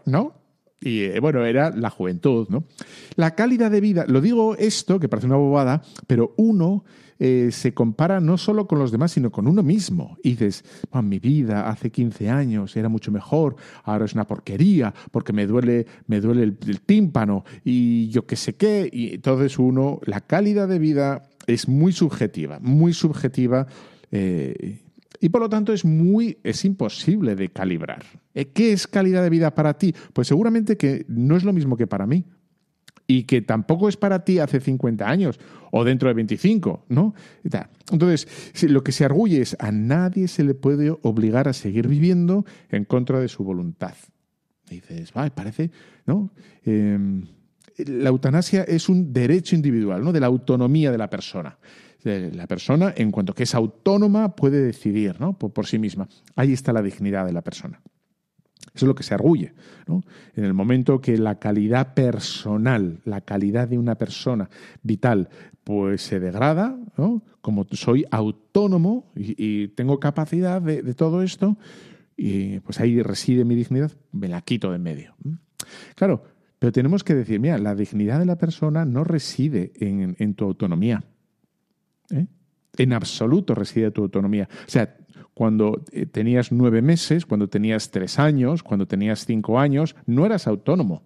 ¿no? 0.05 0.44
Y 0.85 1.01
eh, 1.01 1.19
bueno, 1.19 1.43
era 1.45 1.71
la 1.71 1.89
juventud, 1.89 2.47
¿no? 2.49 2.63
La 3.15 3.35
calidad 3.35 3.71
de 3.71 3.81
vida, 3.81 4.05
lo 4.07 4.21
digo 4.21 4.55
esto, 4.55 4.99
que 4.99 5.09
parece 5.09 5.27
una 5.27 5.35
bobada, 5.35 5.81
pero 6.07 6.33
uno 6.37 6.85
eh, 7.17 7.49
se 7.51 7.73
compara 7.73 8.19
no 8.19 8.37
solo 8.37 8.67
con 8.67 8.77
los 8.77 8.91
demás, 8.91 9.13
sino 9.13 9.31
con 9.31 9.47
uno 9.47 9.63
mismo. 9.63 10.17
Y 10.21 10.31
dices, 10.31 10.63
mi 11.03 11.19
vida 11.19 11.69
hace 11.69 11.89
15 11.89 12.29
años 12.29 12.75
era 12.75 12.89
mucho 12.89 13.11
mejor, 13.11 13.55
ahora 13.83 14.05
es 14.05 14.13
una 14.13 14.27
porquería, 14.27 14.93
porque 15.11 15.33
me 15.33 15.47
duele, 15.47 15.87
me 16.07 16.21
duele 16.21 16.43
el, 16.43 16.81
tímpano 16.81 17.45
y 17.63 18.09
yo 18.09 18.25
qué 18.25 18.35
sé 18.35 18.55
qué. 18.55 18.89
Y 18.91 19.15
entonces 19.15 19.57
uno, 19.57 19.99
la 20.05 20.21
calidad 20.21 20.67
de 20.67 20.79
vida 20.79 21.29
es 21.47 21.67
muy 21.67 21.93
subjetiva, 21.93 22.59
muy 22.61 22.93
subjetiva. 22.93 23.65
Eh, 24.11 24.84
y 25.19 25.29
por 25.29 25.41
lo 25.41 25.49
tanto 25.49 25.73
es 25.73 25.85
muy 25.85 26.37
es 26.43 26.65
imposible 26.65 27.35
de 27.35 27.49
calibrar. 27.49 28.03
Eh, 28.33 28.45
¿Qué 28.45 28.73
es 28.73 28.87
calidad 28.87 29.23
de 29.23 29.29
vida 29.29 29.53
para 29.53 29.77
ti? 29.77 29.93
Pues 30.13 30.27
seguramente 30.27 30.77
que 30.77 31.05
no 31.07 31.35
es 31.35 31.43
lo 31.43 31.53
mismo 31.53 31.77
que 31.77 31.87
para 31.87 32.05
mí. 32.05 32.25
y 33.07 33.25
que 33.25 33.41
tampoco 33.41 33.87
es 33.87 33.97
para 33.97 34.25
ti 34.25 34.39
hace 34.39 34.59
50 34.59 35.07
años 35.07 35.39
o 35.71 35.83
dentro 35.83 36.07
de 36.07 36.15
25, 36.15 36.85
¿no? 36.89 37.13
Entonces, 37.91 38.27
lo 38.63 38.83
que 38.83 38.91
se 38.91 39.05
arguye 39.05 39.41
es 39.41 39.55
a 39.59 39.71
nadie 39.71 40.27
se 40.27 40.43
le 40.43 40.55
puede 40.55 40.89
obligar 41.03 41.47
a 41.47 41.53
seguir 41.53 41.87
viviendo 41.87 42.45
en 42.69 42.85
contra 42.85 43.19
de 43.19 43.27
su 43.27 43.43
voluntad. 43.43 43.93
Y 44.69 44.75
dices, 44.75 45.13
vale, 45.13 45.31
parece, 45.31 45.69
¿no? 46.07 46.31
Em, 46.63 47.25
la 47.77 48.09
eutanasia 48.09 48.63
es 48.63 48.89
un 48.89 49.13
derecho 49.13 49.55
individual, 49.55 50.03
¿no? 50.03 50.11
De 50.11 50.19
la 50.19 50.27
autonomía 50.27 50.91
de 50.91 50.97
la 50.97 51.09
persona. 51.09 51.57
La 52.05 52.47
persona, 52.47 52.93
en 52.95 53.11
cuanto 53.11 53.33
que 53.33 53.43
es 53.43 53.55
autónoma, 53.55 54.35
puede 54.35 54.61
decidir, 54.61 55.19
¿no? 55.19 55.33
por 55.37 55.65
sí 55.65 55.79
misma. 55.79 56.07
Ahí 56.35 56.53
está 56.53 56.71
la 56.71 56.81
dignidad 56.81 57.25
de 57.25 57.33
la 57.33 57.41
persona. 57.41 57.81
Eso 58.75 58.85
es 58.85 58.87
lo 58.87 58.95
que 58.95 59.03
se 59.03 59.13
arguye. 59.13 59.53
En 60.35 60.43
el 60.43 60.53
momento 60.53 60.99
que 60.99 61.17
la 61.17 61.39
calidad 61.39 61.93
personal, 61.93 62.99
la 63.05 63.21
calidad 63.21 63.69
de 63.69 63.77
una 63.77 63.95
persona 63.95 64.49
vital, 64.83 65.29
pues 65.63 66.01
se 66.01 66.19
degrada, 66.19 66.77
como 67.41 67.65
soy 67.71 68.05
autónomo 68.11 69.11
y, 69.15 69.69
tengo 69.69 69.99
capacidad 69.99 70.61
de, 70.61 70.93
todo 70.93 71.23
esto, 71.23 71.57
y 72.17 72.59
pues 72.59 72.81
ahí 72.81 73.01
reside 73.01 73.45
mi 73.45 73.55
dignidad, 73.55 73.93
me 74.11 74.27
la 74.27 74.41
quito 74.41 74.69
de 74.71 74.75
en 74.75 74.83
medio. 74.83 75.15
Claro, 75.95 76.23
pero 76.59 76.73
tenemos 76.73 77.03
que 77.03 77.15
decir, 77.15 77.39
mira, 77.39 77.57
la 77.57 77.75
dignidad 77.75 78.19
de 78.19 78.25
la 78.25 78.37
persona 78.37 78.83
no 78.83 79.05
reside 79.05 79.71
en, 79.79 80.33
tu 80.35 80.43
autonomía. 80.43 81.03
¿Eh? 82.11 82.27
En 82.77 82.93
absoluto 82.93 83.55
reside 83.55 83.91
tu 83.91 84.03
autonomía. 84.03 84.49
O 84.51 84.69
sea, 84.69 84.97
cuando 85.33 85.83
eh, 85.91 86.05
tenías 86.05 86.51
nueve 86.51 86.81
meses, 86.81 87.25
cuando 87.25 87.47
tenías 87.47 87.91
tres 87.91 88.19
años, 88.19 88.63
cuando 88.63 88.87
tenías 88.87 89.25
cinco 89.25 89.59
años, 89.59 89.95
no 90.05 90.25
eras 90.25 90.47
autónomo. 90.47 91.03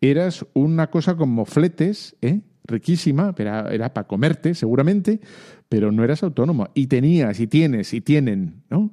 Eras 0.00 0.46
una 0.54 0.90
cosa 0.90 1.16
como 1.16 1.44
fletes, 1.44 2.16
¿eh? 2.22 2.40
riquísima, 2.64 3.34
era, 3.36 3.92
para 3.92 4.06
comerte 4.06 4.54
seguramente, 4.54 5.20
pero 5.68 5.92
no 5.92 6.04
eras 6.04 6.22
autónomo. 6.22 6.68
Y 6.74 6.86
tenías, 6.86 7.40
y 7.40 7.46
tienes, 7.46 7.92
y 7.92 8.00
tienen, 8.00 8.62
¿no? 8.70 8.92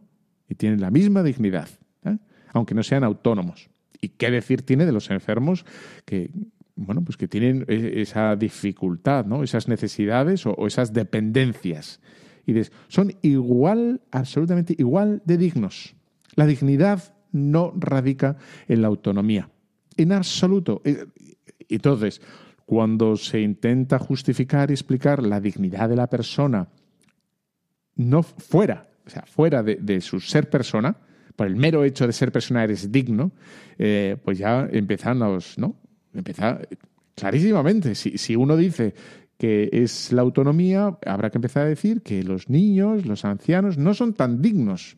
Y 0.50 0.56
tienen 0.56 0.82
la 0.82 0.92
misma 0.92 1.24
dignidad, 1.24 1.68
aunque 2.54 2.74
no 2.74 2.84
sean 2.84 3.04
autónomos. 3.04 3.70
¿Y 4.00 4.10
qué 4.10 4.32
decir 4.32 4.62
tiene 4.62 4.86
de 4.86 4.92
los 4.92 5.10
enfermos 5.12 5.66
que, 6.06 6.32
bueno, 6.78 7.04
pues 7.04 7.18
que 7.18 7.28
tienen 7.28 7.66
e, 7.68 8.02
esa 8.02 8.36
dificultad, 8.36 9.26
¿no? 9.26 9.44
Esas 9.44 9.68
necesidades 9.68 10.46
o 10.46 10.66
esas 10.66 10.94
dependencias 10.94 12.00
y 12.48 12.54
dices, 12.54 12.72
son 12.88 13.14
igual, 13.22 14.02
absolutamente 14.10 14.74
igual 14.80 15.22
de 15.26 15.38
dignos. 15.38 15.96
La 16.36 16.46
dignidad 16.48 17.14
no 17.34 17.74
radica 17.76 18.38
en 18.70 18.82
la 18.82 18.88
autonomía, 18.88 19.50
en 19.98 20.14
absoluto. 20.14 20.82
Eh, 20.86 21.06
entonces, 21.68 22.22
cuando 22.66 23.18
se 23.18 23.42
intenta 23.42 24.00
justificar 24.00 24.72
y 24.72 24.74
explicar 24.74 25.22
la 25.22 25.42
dignidad 25.42 25.90
de 25.90 25.98
la 25.98 26.08
persona, 26.08 26.70
no 27.96 28.24
fuera, 28.24 28.88
o 29.06 29.10
sea, 29.10 29.24
fuera 29.24 29.62
de, 29.62 30.02
su 30.02 30.22
ser 30.22 30.50
persona, 30.50 30.96
por 31.36 31.48
el 31.48 31.58
mero 31.58 31.84
hecho 31.84 32.08
de 32.08 32.14
ser 32.14 32.32
persona 32.32 32.64
eres 32.64 32.94
digno, 32.94 33.34
eh, 33.78 34.16
pues 34.24 34.38
ya 34.38 34.70
empiezan 34.72 35.20
los, 35.20 35.58
¿no? 35.58 35.76
Empieza 36.18 36.60
clarísimamente. 37.16 37.96
Si, 37.96 38.18
si 38.18 38.36
uno 38.36 38.58
dice 38.58 38.94
que 39.38 39.70
es 39.72 40.12
la 40.12 40.22
autonomía, 40.22 40.98
habrá 41.06 41.30
que 41.30 41.38
empezar 41.38 41.64
a 41.64 41.70
decir 41.70 42.02
que 42.02 42.24
los 42.24 42.50
niños, 42.50 43.06
los 43.06 43.24
ancianos, 43.24 43.78
no 43.78 43.94
son 43.94 44.14
tan 44.14 44.42
dignos. 44.42 44.98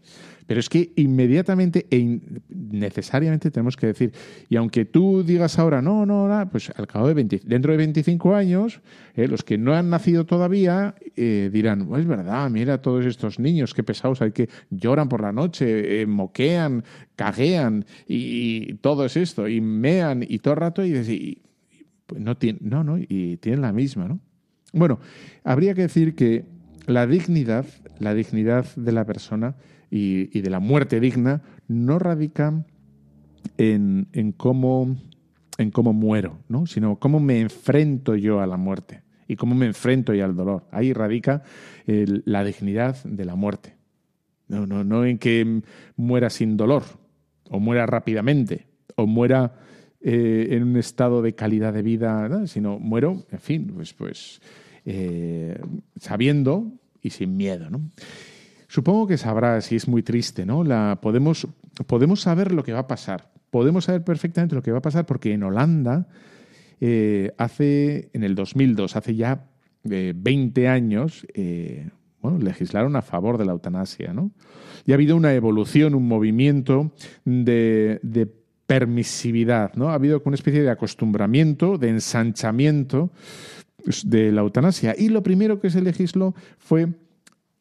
Pero 0.50 0.62
es 0.62 0.68
que 0.68 0.94
inmediatamente 0.96 1.86
e 1.92 2.02
necesariamente 2.50 3.52
tenemos 3.52 3.78
que 3.78 3.86
decir, 3.86 4.14
y 4.50 4.56
aunque 4.56 4.84
tú 4.84 5.22
digas 5.22 5.60
ahora, 5.60 5.80
no, 5.80 6.08
no, 6.08 6.28
no 6.28 6.50
pues 6.50 6.72
al 6.76 6.88
cabo 6.88 7.08
de 7.08 7.14
20, 7.14 7.42
dentro 7.46 7.72
de 7.72 7.78
25 7.78 8.34
años, 8.34 8.82
eh, 9.14 9.28
los 9.28 9.44
que 9.44 9.60
no 9.60 9.76
han 9.76 9.92
nacido 9.92 10.26
todavía 10.26 10.96
eh, 11.16 11.52
dirán, 11.54 11.88
es 11.96 12.08
verdad, 12.08 12.50
mira 12.50 12.82
todos 12.82 13.06
estos 13.06 13.38
niños, 13.38 13.76
qué 13.76 13.84
pesados 13.84 14.24
hay 14.24 14.32
que 14.32 14.50
lloran 14.72 15.08
por 15.08 15.22
la 15.22 15.32
noche, 15.32 16.02
eh, 16.02 16.08
moquean, 16.08 16.84
caguean 17.16 17.86
y, 18.08 18.74
todo 18.82 19.06
es 19.06 19.18
esto, 19.18 19.48
y 19.48 19.62
mean 19.62 20.26
y 20.28 20.40
todo 20.40 20.56
el 20.56 20.60
rato 20.62 20.84
y, 20.84 20.96
y 20.96 21.44
pues 22.08 22.24
no, 22.24 22.38
tiene, 22.38 22.58
no, 22.64 22.84
no, 22.84 22.98
y 22.98 23.38
tienen 23.38 23.62
la 23.62 23.72
misma, 23.72 24.08
¿no? 24.08 24.20
Bueno, 24.74 25.00
habría 25.44 25.76
que 25.76 25.84
decir 25.84 26.16
que 26.16 26.46
la 26.88 27.06
dignidad, 27.06 27.68
la 28.00 28.16
dignidad 28.16 28.66
de 28.76 28.92
la 28.92 29.06
persona 29.06 29.54
y, 29.90 30.42
de 30.42 30.50
la 30.50 30.60
muerte 30.60 31.00
digna 31.00 31.42
no 31.68 32.00
radica 32.00 32.66
en, 33.58 34.08
cómo, 34.38 34.98
en 35.58 35.72
cómo 35.72 35.94
muero, 35.94 36.40
¿no? 36.48 36.66
sino 36.66 36.98
cómo 36.98 37.20
me 37.20 37.40
enfrento 37.40 38.16
yo 38.16 38.42
a 38.42 38.48
la 38.48 38.58
muerte 38.58 39.04
y 39.28 39.36
cómo 39.36 39.56
me 39.56 39.66
enfrento 39.66 40.14
yo 40.14 40.26
al 40.26 40.36
dolor. 40.36 40.68
Ahí 40.72 40.94
radica 40.94 41.44
la 41.86 42.44
dignidad 42.44 43.04
de 43.04 43.26
la 43.26 43.36
muerte. 43.36 43.76
No, 44.48 44.66
no, 44.66 44.84
no 44.84 45.06
en 45.06 45.20
que 45.20 45.62
muera 45.96 46.32
sin 46.32 46.58
dolor, 46.58 46.84
o 47.50 47.60
muera 47.60 47.86
rápidamente, 47.86 48.66
o 48.96 49.06
muera 49.06 49.54
eh, 50.02 50.48
en 50.52 50.64
un 50.64 50.78
estado 50.78 51.22
de 51.22 51.36
calidad 51.36 51.74
de 51.74 51.84
vida, 51.84 52.48
sino 52.48 52.80
muero, 52.80 53.26
en 53.32 53.40
fin, 53.40 53.72
pues, 53.76 53.94
pues 53.94 54.42
eh, 54.86 55.60
sabiendo 56.00 56.72
y 57.02 57.10
sin 57.10 57.36
miedo. 57.38 57.70
¿no? 57.70 57.92
Supongo 58.70 59.08
que 59.08 59.18
sabrás, 59.18 59.72
y 59.72 59.76
es 59.76 59.88
muy 59.88 60.04
triste, 60.04 60.46
¿no? 60.46 60.64
La, 60.64 61.00
podemos, 61.02 61.48
podemos 61.88 62.22
saber 62.22 62.54
lo 62.54 62.64
que 62.64 62.72
va 62.72 62.80
a 62.80 62.88
pasar. 62.88 63.32
Podemos 63.50 63.86
saber 63.86 64.04
perfectamente 64.04 64.54
lo 64.54 64.62
que 64.62 64.72
va 64.72 64.78
a 64.78 64.82
pasar 64.82 65.08
porque 65.08 65.34
en 65.34 65.42
Holanda, 65.42 66.08
eh, 66.80 67.34
hace, 67.40 68.12
en 68.14 68.24
el 68.24 68.36
2002, 68.36 68.96
hace 68.96 69.16
ya 69.16 69.50
20 69.84 70.68
años, 70.68 71.26
bueno, 72.22 72.38
legislaron 72.38 72.96
a 72.96 73.02
favor 73.02 73.40
de 73.40 73.46
la 73.46 73.54
eutanasia, 73.54 74.14
¿no? 74.14 74.30
Y 74.86 74.92
ha 74.92 74.96
habido 74.96 75.16
una 75.16 75.34
evolución, 75.34 75.96
un 75.96 76.08
movimiento 76.08 76.92
de, 77.26 78.00
de 78.04 78.28
permisividad, 78.68 79.74
¿no? 79.74 79.90
Ha 79.90 79.96
habido 79.96 80.22
una 80.26 80.36
especie 80.36 80.62
de 80.62 80.70
acostumbramiento, 80.70 81.80
de 81.80 81.90
ensanchamiento 81.90 83.10
de 84.04 84.32
la 84.32 84.42
eutanasia. 84.42 84.94
Y 84.96 85.10
lo 85.10 85.24
primero 85.24 85.60
que 85.60 85.72
se 85.72 85.82
legisló 85.82 86.36
fue 86.60 86.90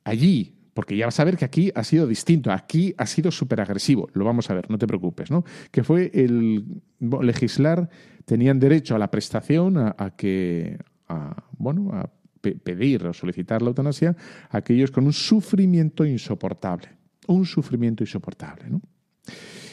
allí, 0.04 0.57
porque 0.78 0.96
ya 0.96 1.06
vas 1.06 1.18
a 1.18 1.24
ver 1.24 1.36
que 1.36 1.44
aquí 1.44 1.72
ha 1.74 1.82
sido 1.82 2.06
distinto, 2.06 2.52
aquí 2.52 2.94
ha 2.98 3.04
sido 3.04 3.32
súper 3.32 3.60
agresivo, 3.60 4.08
lo 4.12 4.24
vamos 4.24 4.48
a 4.48 4.54
ver, 4.54 4.70
no 4.70 4.78
te 4.78 4.86
preocupes, 4.86 5.28
¿no? 5.28 5.44
Que 5.72 5.82
fue 5.82 6.08
el 6.14 6.82
legislar, 7.00 7.90
tenían 8.24 8.60
derecho 8.60 8.94
a 8.94 8.98
la 9.00 9.10
prestación, 9.10 9.76
a, 9.76 10.14
que, 10.16 10.78
bueno, 11.58 11.90
a 11.92 12.08
pedir 12.40 13.04
o 13.08 13.12
solicitar 13.12 13.60
la 13.60 13.70
eutanasia 13.70 14.14
aquellos 14.50 14.92
con 14.92 15.06
un 15.06 15.12
sufrimiento 15.12 16.04
insoportable, 16.04 16.90
un 17.26 17.44
sufrimiento 17.44 18.04
insoportable. 18.04 18.66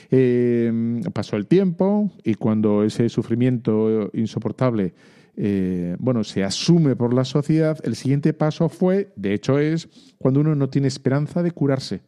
Eh, 0.10 1.02
pasó 1.14 1.36
el 1.36 1.46
tiempo 1.46 2.12
y 2.24 2.34
cuando 2.34 2.84
ese 2.84 3.10
sufrimiento 3.10 4.10
insoportable 4.16 4.96
eh, 5.38 5.96
bueno, 6.00 6.24
se 6.24 6.44
asume 6.44 6.96
por 6.96 7.14
la 7.14 7.26
sociedad, 7.26 7.78
el 7.84 7.96
siguiente 7.96 8.34
paso 8.34 8.70
fue, 8.70 9.12
de 9.16 9.34
hecho 9.34 9.60
es, 9.60 9.90
cuando 10.18 10.40
uno 10.40 10.56
no 10.56 10.70
tiene 10.70 10.88
esperanza 10.88 11.44
de 11.44 11.52
curarse. 11.52 12.02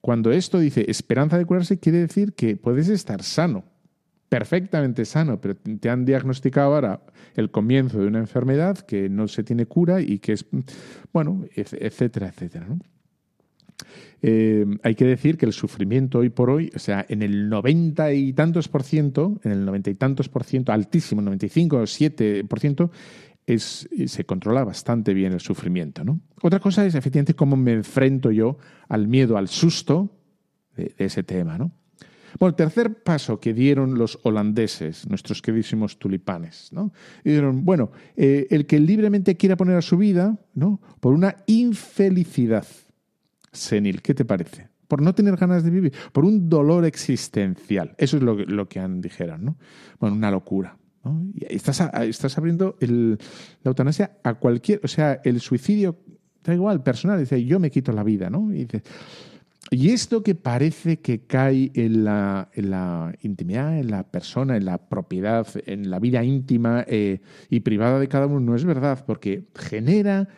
Cuando 0.00 0.32
esto 0.32 0.58
dice 0.58 0.84
esperanza 0.88 1.38
de 1.38 1.46
curarse, 1.46 1.78
quiere 1.78 1.98
decir 1.98 2.32
que 2.32 2.56
puedes 2.56 2.88
estar 2.88 3.22
sano, 3.22 3.64
perfectamente 4.28 5.04
sano, 5.04 5.40
pero 5.40 5.54
te 5.54 5.88
han 5.88 6.04
diagnosticado 6.04 6.74
ahora 6.74 7.02
el 7.36 7.50
comienzo 7.50 8.00
de 8.00 8.08
una 8.08 8.18
enfermedad 8.18 8.78
que 8.78 9.08
no 9.08 9.28
se 9.28 9.44
tiene 9.44 9.66
cura 9.66 10.00
y 10.00 10.18
que 10.18 10.32
es, 10.32 10.44
bueno, 11.12 11.44
etcétera, 11.54 12.28
etcétera. 12.28 12.66
¿no? 12.68 12.80
Eh, 14.22 14.64
hay 14.82 14.94
que 14.94 15.04
decir 15.04 15.36
que 15.36 15.46
el 15.46 15.52
sufrimiento 15.52 16.20
hoy 16.20 16.30
por 16.30 16.50
hoy, 16.50 16.70
o 16.74 16.78
sea, 16.78 17.04
en 17.08 17.22
el 17.22 17.48
noventa 17.48 18.12
y 18.12 18.32
tantos 18.32 18.68
por 18.68 18.82
ciento, 18.82 19.40
en 19.42 19.52
el 19.52 19.64
noventa 19.64 19.90
y 19.90 19.94
tantos 19.94 20.28
por 20.28 20.44
ciento, 20.44 20.72
altísimo, 20.72 21.22
95 21.22 21.76
o 21.76 21.86
7 21.86 22.44
por 22.44 22.60
ciento, 22.60 22.90
es, 23.46 23.88
se 24.06 24.24
controla 24.24 24.64
bastante 24.64 25.14
bien 25.14 25.32
el 25.32 25.40
sufrimiento. 25.40 26.04
¿no? 26.04 26.20
Otra 26.42 26.60
cosa 26.60 26.86
es 26.86 26.94
efectivamente 26.94 27.34
cómo 27.34 27.56
me 27.56 27.72
enfrento 27.72 28.30
yo 28.30 28.58
al 28.88 29.08
miedo, 29.08 29.36
al 29.36 29.48
susto 29.48 30.10
de, 30.76 30.94
ese 30.98 31.22
tema. 31.22 31.58
¿no? 31.58 31.72
Bueno, 32.38 32.50
el 32.50 32.56
tercer 32.56 33.02
paso 33.02 33.40
que 33.40 33.52
dieron 33.52 33.98
los 33.98 34.18
holandeses, 34.22 35.08
nuestros 35.08 35.42
queridísimos 35.42 35.98
tulipanes, 35.98 36.70
¿no? 36.72 36.92
dijeron, 37.24 37.64
bueno, 37.64 37.90
eh, 38.16 38.46
el 38.50 38.66
que 38.66 38.80
libremente 38.80 39.36
quiera 39.36 39.56
poner 39.56 39.76
a 39.76 39.82
su 39.82 39.96
vida, 39.96 40.38
¿no? 40.54 40.80
Por 41.00 41.12
una 41.12 41.36
infelicidad 41.46 42.66
senil. 43.52 44.02
¿Qué 44.02 44.14
te 44.14 44.24
parece? 44.24 44.68
Por 44.88 45.02
no 45.02 45.14
tener 45.14 45.36
ganas 45.36 45.64
de 45.64 45.70
vivir, 45.70 45.92
por 46.12 46.24
un 46.24 46.48
dolor 46.48 46.84
existencial. 46.84 47.94
Eso 47.98 48.16
es 48.16 48.22
lo 48.22 48.36
que, 48.36 48.44
lo 48.44 48.68
que 48.68 48.80
han 48.80 49.00
dijeron, 49.00 49.44
¿no? 49.44 49.56
Bueno, 49.98 50.16
una 50.16 50.30
locura. 50.30 50.76
estás, 51.48 51.80
estás 52.02 52.36
abriendo 52.38 52.76
la 52.80 53.16
eutanasia 53.64 54.18
a 54.22 54.34
cualquier, 54.34 54.80
o 54.84 54.88
sea, 54.88 55.20
el 55.24 55.40
suicidio, 55.40 55.98
da 56.44 56.54
igual, 56.54 56.82
personal, 56.82 57.18
dice, 57.18 57.44
yo 57.44 57.58
me 57.58 57.70
quito 57.70 57.92
la 57.92 58.02
vida, 58.02 58.28
¿no? 58.28 58.52
Y 58.54 58.66
y 59.72 59.88
esto 59.90 60.22
que 60.22 60.34
parece 60.34 60.98
que 60.98 61.22
cae 61.22 61.70
en 61.74 62.04
la, 62.04 62.50
intimidad, 63.22 63.78
en 63.78 63.90
la 63.90 64.02
persona, 64.02 64.56
en 64.58 64.66
la 64.66 64.76
propiedad, 64.76 65.46
en 65.64 65.90
la 65.90 65.98
vida 65.98 66.22
íntima 66.22 66.84
eh, 66.86 67.20
y 67.48 67.60
privada 67.60 67.98
de 67.98 68.06
cada 68.06 68.26
uno, 68.26 68.40
no 68.40 68.54
es 68.54 68.66
verdad, 68.66 69.02
porque 69.06 69.44
genera, 69.54 70.28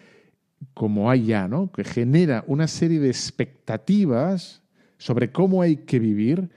como 0.72 1.10
hay 1.10 1.26
ya, 1.26 1.48
¿no? 1.48 1.70
Que 1.70 1.84
genera 1.84 2.44
una 2.46 2.68
serie 2.68 3.00
de 3.00 3.08
expectativas 3.08 4.62
sobre 4.98 5.32
cómo 5.32 5.62
hay 5.62 5.78
que 5.78 5.98
vivir. 5.98 6.50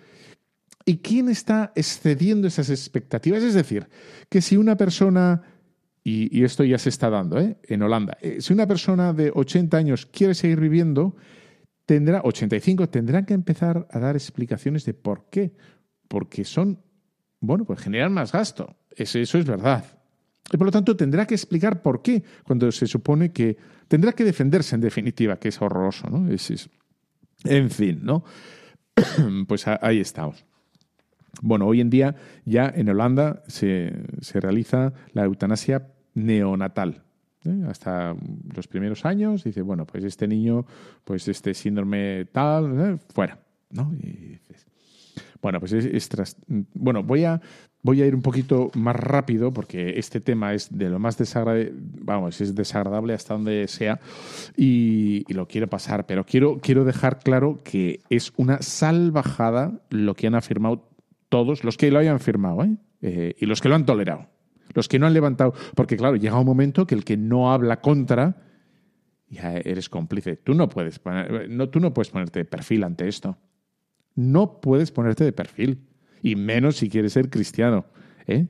¿Y 0.86 1.00
quién 1.00 1.28
está 1.28 1.74
excediendo 1.76 2.48
esas 2.48 2.70
expectativas? 2.70 3.44
Es 3.44 3.54
decir, 3.54 3.88
que 4.30 4.42
si 4.42 4.56
una 4.56 4.78
persona, 4.78 5.42
y, 6.04 6.44
esto 6.44 6.64
ya 6.64 6.78
se 6.78 6.90
está 6.90 7.10
dando 7.10 7.40
¿eh? 7.40 7.58
en 7.64 7.82
Holanda, 7.82 8.18
eh, 8.22 8.38
si 8.40 8.54
una 8.54 8.68
persona 8.68 9.12
de 9.12 9.32
80 9.36 9.76
años 9.76 10.06
quiere 10.06 10.34
seguir 10.34 10.62
viviendo, 10.62 11.18
tendrá, 11.86 12.22
85, 12.24 12.88
tendrán 12.88 13.26
que 13.26 13.34
empezar 13.34 13.86
a 13.92 14.00
dar 14.00 14.16
explicaciones 14.16 14.86
de 14.86 14.94
por 14.94 15.30
qué. 15.30 15.54
Porque 16.08 16.46
son, 16.46 16.82
bueno, 17.42 17.66
pues 17.66 17.82
generan 17.82 18.14
más 18.14 18.32
gasto. 18.32 18.78
Eso, 18.92 19.20
eso 19.20 19.38
es 19.38 19.46
verdad. 19.46 19.97
Y 20.52 20.58
por 20.58 20.66
lo 20.66 20.72
tanto 20.72 20.96
tendrá 20.96 21.26
que 21.26 21.36
explicar 21.36 21.82
por 21.82 22.02
qué, 22.02 22.24
cuando 22.44 22.72
se 22.72 22.88
supone 22.88 23.32
que 23.32 23.58
tendrá 23.88 24.14
que 24.14 24.24
defenderse 24.24 24.76
en 24.76 24.82
definitiva, 24.82 25.38
que 25.38 25.50
es 25.50 25.62
horroroso, 25.62 26.10
¿no? 26.10 26.32
Es, 26.32 26.70
en 27.44 27.70
fin, 27.70 28.00
¿no? 28.04 28.24
pues 29.48 29.66
ahí 29.68 30.00
estamos. 30.00 30.46
Bueno, 31.42 31.68
hoy 31.68 31.82
en 31.82 31.90
día 31.90 32.16
ya 32.46 32.72
en 32.74 32.90
Holanda 32.90 33.44
se, 33.48 33.94
se 34.22 34.40
realiza 34.40 34.94
la 35.14 35.26
eutanasia 35.26 35.90
neonatal. 36.14 37.04
¿eh? 37.48 37.64
hasta 37.68 38.16
los 38.56 38.68
primeros 38.68 39.06
años, 39.06 39.44
dice, 39.44 39.62
bueno, 39.62 39.86
pues 39.86 40.04
este 40.04 40.28
niño, 40.28 40.66
pues 41.04 41.28
este 41.28 41.54
síndrome 41.54 42.26
tal, 42.32 42.80
¿eh? 42.80 42.98
fuera, 43.14 43.40
¿no? 43.72 43.94
Bueno, 45.42 45.60
pues 45.60 45.72
es, 45.74 46.10
bueno, 46.74 47.04
voy 47.04 47.26
a 47.26 47.40
voy 47.88 48.02
a 48.02 48.06
ir 48.06 48.14
un 48.14 48.22
poquito 48.22 48.70
más 48.76 48.98
rápido 48.98 49.54
porque 49.54 49.98
este 49.98 50.20
tema 50.20 50.54
es 50.54 50.78
de 50.78 50.90
lo 50.90 51.00
más 51.00 51.18
desagradable, 51.18 51.72
vamos, 51.74 52.42
es 52.42 52.54
desagradable 52.54 53.14
hasta 53.14 53.34
donde 53.34 53.66
sea 53.70 54.02
y, 54.58 55.24
lo 55.34 55.48
quiero 55.48 55.68
pasar, 55.68 56.06
pero 56.06 56.26
quiero, 56.26 56.58
quiero 56.60 56.84
dejar 56.84 57.20
claro 57.20 57.62
que 57.64 58.02
es 58.10 58.34
una 58.36 58.62
salvajada 58.62 59.80
lo 59.90 60.16
que 60.16 60.28
han 60.28 60.36
afirmado 60.36 60.90
todos 61.30 61.64
los 61.64 61.78
que 61.78 61.90
lo 61.90 62.00
hayan 62.00 62.20
firmado 62.20 62.66
¿eh? 62.66 62.76
eh 63.02 63.36
y 63.40 63.46
los 63.46 63.62
que 63.62 63.70
lo 63.70 63.76
han 63.76 63.86
tolerado. 63.86 64.28
Los 64.74 64.90
que 64.90 65.00
no 65.00 65.08
han 65.08 65.14
levantado. 65.14 65.54
Porque, 65.74 65.96
claro, 65.96 66.18
llega 66.18 66.38
un 66.38 66.46
momento 66.46 66.86
que 66.86 66.94
el 66.94 67.06
que 67.06 67.16
no 67.16 67.54
habla 67.54 67.80
contra, 67.80 68.36
ya 69.30 69.54
eres 69.54 69.88
cómplice. 69.88 70.36
Tú 70.36 70.56
no 70.56 70.68
puedes, 70.68 71.00
no, 71.50 71.70
tú 71.70 71.80
no 71.80 71.94
puedes 71.94 72.10
ponerte 72.10 72.40
de 72.40 72.46
perfil 72.46 72.84
ante 72.84 73.08
esto. 73.08 73.38
No 74.14 74.60
puedes 74.60 74.92
ponerte 74.92 75.24
de 75.24 75.32
perfil. 75.32 75.88
Y 76.22 76.36
menos 76.36 76.78
si 76.78 76.90
quieres 76.90 77.14
ser 77.14 77.30
cristiano. 77.30 77.86
¿eh? 78.28 78.48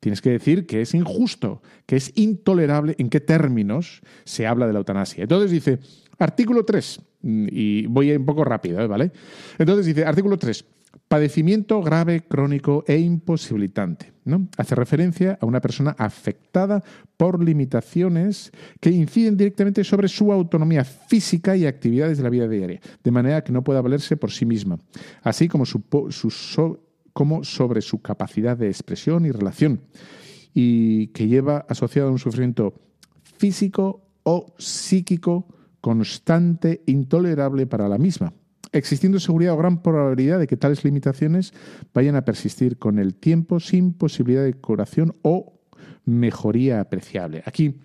Tienes 0.00 0.20
que 0.22 0.30
decir 0.30 0.66
que 0.66 0.80
es 0.80 0.94
injusto, 0.94 1.62
que 1.86 1.96
es 1.96 2.12
intolerable 2.14 2.94
en 2.98 3.10
qué 3.10 3.20
términos 3.20 4.00
se 4.24 4.46
habla 4.46 4.66
de 4.66 4.72
la 4.72 4.78
eutanasia. 4.78 5.22
Entonces 5.22 5.50
dice, 5.50 5.78
artículo 6.18 6.64
3, 6.64 7.00
y 7.22 7.86
voy 7.86 8.12
un 8.12 8.24
poco 8.24 8.44
rápido, 8.44 8.80
¿eh? 8.80 8.86
¿vale? 8.86 9.12
Entonces 9.58 9.86
dice, 9.86 10.04
artículo 10.04 10.38
3, 10.38 10.64
Padecimiento 11.10 11.82
grave, 11.82 12.20
crónico 12.20 12.84
e 12.86 12.98
imposibilitante. 12.98 14.12
¿no? 14.24 14.48
Hace 14.56 14.74
referencia 14.76 15.38
a 15.40 15.46
una 15.46 15.60
persona 15.60 15.94
afectada 15.98 16.84
por 17.16 17.42
limitaciones 17.42 18.52
que 18.80 18.90
inciden 18.90 19.36
directamente 19.36 19.82
sobre 19.82 20.08
su 20.08 20.32
autonomía 20.32 20.84
física 20.84 21.56
y 21.56 21.66
actividades 21.66 22.18
de 22.18 22.24
la 22.24 22.30
vida 22.30 22.46
diaria, 22.46 22.80
de 23.02 23.10
manera 23.10 23.42
que 23.42 23.52
no 23.52 23.64
pueda 23.64 23.80
valerse 23.80 24.16
por 24.16 24.30
sí 24.30 24.46
misma, 24.46 24.78
así 25.22 25.48
como, 25.48 25.64
como 27.12 27.44
sobre 27.44 27.82
su 27.82 28.00
capacidad 28.00 28.56
de 28.56 28.68
expresión 28.68 29.26
y 29.26 29.30
relación, 29.30 29.82
y 30.54 31.08
que 31.08 31.28
lleva 31.28 31.64
asociado 31.68 32.08
a 32.08 32.12
un 32.12 32.18
sufrimiento 32.18 32.74
físico 33.38 34.06
o 34.22 34.54
psíquico 34.58 35.46
constante, 35.80 36.82
intolerable 36.86 37.66
para 37.66 37.88
la 37.88 37.98
misma 37.98 38.32
existiendo 38.72 39.18
seguridad 39.18 39.54
o 39.54 39.58
gran 39.58 39.82
probabilidad 39.82 40.38
de 40.38 40.46
que 40.46 40.56
tales 40.56 40.84
limitaciones 40.84 41.52
vayan 41.92 42.16
a 42.16 42.24
persistir 42.24 42.78
con 42.78 42.98
el 42.98 43.14
tiempo 43.14 43.60
sin 43.60 43.92
posibilidad 43.92 44.44
de 44.44 44.54
curación 44.54 45.16
o 45.22 45.60
mejoría 46.04 46.80
apreciable. 46.80 47.42
Aquí, 47.46 47.80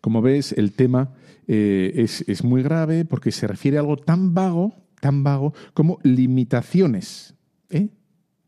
como 0.00 0.22
ves, 0.22 0.52
el 0.52 0.72
tema 0.72 1.12
eh, 1.46 1.92
es, 1.96 2.44
muy 2.44 2.62
grave 2.62 3.04
porque 3.04 3.32
se 3.32 3.46
refiere 3.46 3.76
a 3.76 3.80
algo 3.80 3.96
tan 3.96 4.34
vago, 4.34 4.74
tan 5.00 5.24
vago 5.24 5.54
como 5.74 5.98
limitaciones. 6.02 7.34
¿eh? 7.70 7.88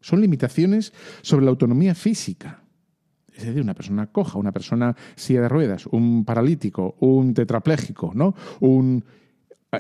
Son 0.07 0.21
limitaciones 0.21 0.93
sobre 1.21 1.45
la 1.45 1.51
autonomía 1.51 1.93
física. 1.93 2.63
Es 3.35 3.45
decir, 3.45 3.61
una 3.61 3.75
persona 3.75 4.07
coja, 4.07 4.39
una 4.39 4.53
persona 4.53 4.95
silla 5.17 5.41
de 5.41 5.49
ruedas, 5.49 5.87
un 5.87 6.25
paralítico, 6.25 6.95
un 7.01 7.35
tetrapléjico, 7.35 8.13
¿no? 8.15 8.33
Un 8.61 9.05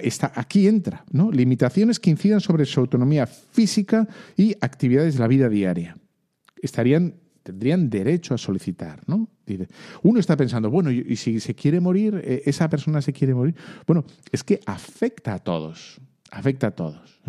Está, 0.03 0.33
aquí 0.35 0.67
entra, 0.67 1.05
¿no? 1.13 1.31
Limitaciones 1.31 2.01
que 2.01 2.11
incidan 2.11 2.41
sobre 2.41 2.65
su 2.65 2.81
autonomía 2.81 3.29
física 3.29 4.09
y 4.37 4.57
actividades 4.61 5.15
de 5.15 5.21
la 5.21 5.29
vida 5.29 5.49
diaria. 5.49 5.97
Estarían, 6.61 7.15
tendrían 7.45 7.89
derecho 7.89 8.35
a 8.35 8.39
solicitar, 8.39 9.03
¿no? 9.07 9.29
Uno 10.03 10.19
está 10.19 10.37
pensando, 10.37 10.71
bueno, 10.71 10.91
y 10.91 11.15
si 11.15 11.39
se 11.39 11.55
quiere 11.55 11.79
morir, 11.79 12.21
eh, 12.25 12.43
esa 12.47 12.69
persona 12.69 13.01
se 13.01 13.13
quiere 13.13 13.33
morir. 13.33 13.55
Bueno, 13.87 14.05
es 14.33 14.43
que 14.43 14.59
afecta 14.67 15.35
a 15.35 15.39
todos, 15.39 16.01
afecta 16.33 16.67
a 16.67 16.71
todos. 16.73 17.21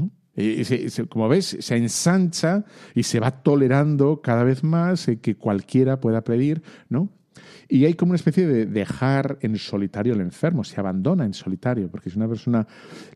Como 1.09 1.27
ves, 1.29 1.57
se 1.59 1.75
ensancha 1.75 2.65
y 2.93 3.03
se 3.03 3.19
va 3.19 3.31
tolerando 3.31 4.21
cada 4.21 4.43
vez 4.43 4.63
más 4.63 5.07
eh, 5.07 5.19
que 5.19 5.35
cualquiera 5.35 5.99
pueda 5.99 6.23
pedir, 6.23 6.61
¿no? 6.89 7.09
Y 7.69 7.85
hay 7.85 7.95
como 7.95 8.11
una 8.11 8.15
especie 8.17 8.47
de 8.47 8.65
dejar 8.65 9.37
en 9.41 9.57
solitario 9.57 10.13
al 10.13 10.21
enfermo, 10.21 10.63
se 10.63 10.79
abandona 10.79 11.25
en 11.25 11.33
solitario, 11.33 11.89
porque 11.89 12.09
si 12.09 12.17
una 12.17 12.27
persona 12.27 12.65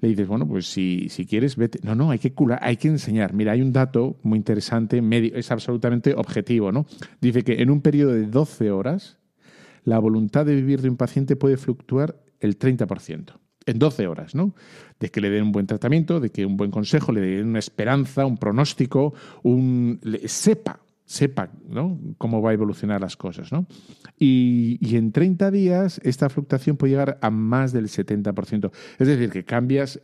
le 0.02 0.10
dices, 0.10 0.28
bueno, 0.28 0.48
pues 0.48 0.66
si, 0.66 1.08
si 1.10 1.26
quieres, 1.26 1.56
vete. 1.56 1.80
No, 1.84 1.96
no, 1.96 2.12
hay 2.12 2.20
que 2.20 2.34
curar, 2.34 2.60
hay 2.62 2.78
que 2.78 2.90
enseñar. 2.90 3.34
Mira, 3.34 3.54
hay 3.54 3.62
un 3.62 3.72
dato 3.72 4.18
muy 4.24 4.38
interesante, 4.38 5.02
es 5.34 5.52
absolutamente 5.52 6.14
objetivo, 6.16 6.72
¿no? 6.72 6.86
Dice 7.22 7.44
que 7.44 7.62
en 7.62 7.70
un 7.70 7.82
periodo 7.82 8.14
de 8.14 8.26
12 8.26 8.72
horas, 8.72 9.20
la 9.84 10.00
voluntad 10.00 10.46
de 10.46 10.56
vivir 10.56 10.82
de 10.82 10.90
un 10.90 10.98
paciente 10.98 11.36
puede 11.36 11.58
fluctuar 11.58 12.22
el 12.40 12.60
30% 12.60 13.34
en 13.66 13.80
12 13.80 14.08
horas, 14.08 14.36
¿no? 14.36 14.54
De 15.02 15.10
que 15.10 15.20
le 15.20 15.30
den 15.30 15.44
un 15.44 15.52
buen 15.52 15.68
tratamiento, 15.68 16.22
de 16.22 16.30
que 16.30 16.46
un 16.46 16.56
buen 16.56 16.72
consejo, 16.72 17.12
le 17.12 17.20
den 17.20 17.48
una 17.48 17.60
esperanza, 17.60 18.26
un 18.26 18.38
pronóstico, 18.38 19.14
un 19.44 20.00
sepa 20.26 20.80
sepa 21.12 21.52
cómo 22.18 22.42
va 22.42 22.52
a 22.52 22.54
evolucionar 22.54 23.02
las 23.02 23.18
cosas. 23.18 23.52
¿no? 23.52 23.68
Y, 24.18 24.96
en 24.96 25.12
30 25.12 25.52
días 25.52 26.00
esta 26.04 26.30
fluctuación 26.30 26.78
puede 26.78 26.92
llegar 26.92 27.20
a 27.22 27.30
más 27.30 27.74
del 27.74 27.90
70%. 27.90 28.72
Es 28.98 29.08
decir, 29.08 29.30
que 29.30 29.44
cambias 29.44 30.00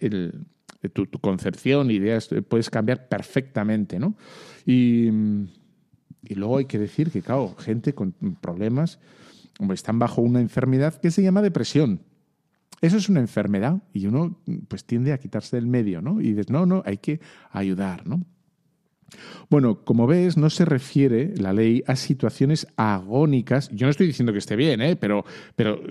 tu, 0.93 1.07
concepción, 1.21 1.91
ideas, 1.91 2.29
puedes 2.49 2.69
cambiar 2.69 3.07
perfectamente. 3.07 3.99
¿no? 3.99 4.17
Y, 4.65 5.07
y, 6.23 6.35
luego 6.35 6.57
hay 6.57 6.65
que 6.65 6.77
decir 6.77 7.09
que, 7.09 7.21
claro, 7.21 7.55
gente 7.57 7.93
con 7.93 8.11
problemas 8.41 8.99
están 9.73 9.99
bajo 9.99 10.21
una 10.21 10.41
enfermedad 10.41 10.95
que 10.95 11.09
se 11.11 11.23
llama 11.23 11.41
depresión. 11.41 12.01
Eso 12.81 12.97
es 12.97 13.09
una 13.09 13.19
enfermedad 13.19 13.81
y 13.93 14.05
uno 14.05 14.39
pues 14.67 14.85
tiende 14.85 15.13
a 15.13 15.17
quitarse 15.17 15.55
del 15.55 15.67
medio, 15.67 16.01
¿no? 16.01 16.21
Y 16.21 16.29
dices, 16.29 16.49
no, 16.49 16.65
no, 16.65 16.83
hay 16.85 16.97
que 16.97 17.19
ayudar, 17.51 18.05
¿no? 18.05 18.23
Bueno, 19.49 19.83
como 19.83 20.05
ves, 20.07 20.37
no 20.37 20.49
se 20.49 20.65
refiere 20.65 21.33
la 21.37 21.53
ley 21.53 21.83
a 21.87 21.95
situaciones 21.95 22.67
agónicas. 22.75 23.69
Yo 23.69 23.87
no 23.87 23.91
estoy 23.91 24.07
diciendo 24.07 24.33
que 24.33 24.39
esté 24.39 24.55
bien, 24.55 24.81
¿eh? 24.81 24.95
pero, 24.95 25.23
pero 25.55 25.81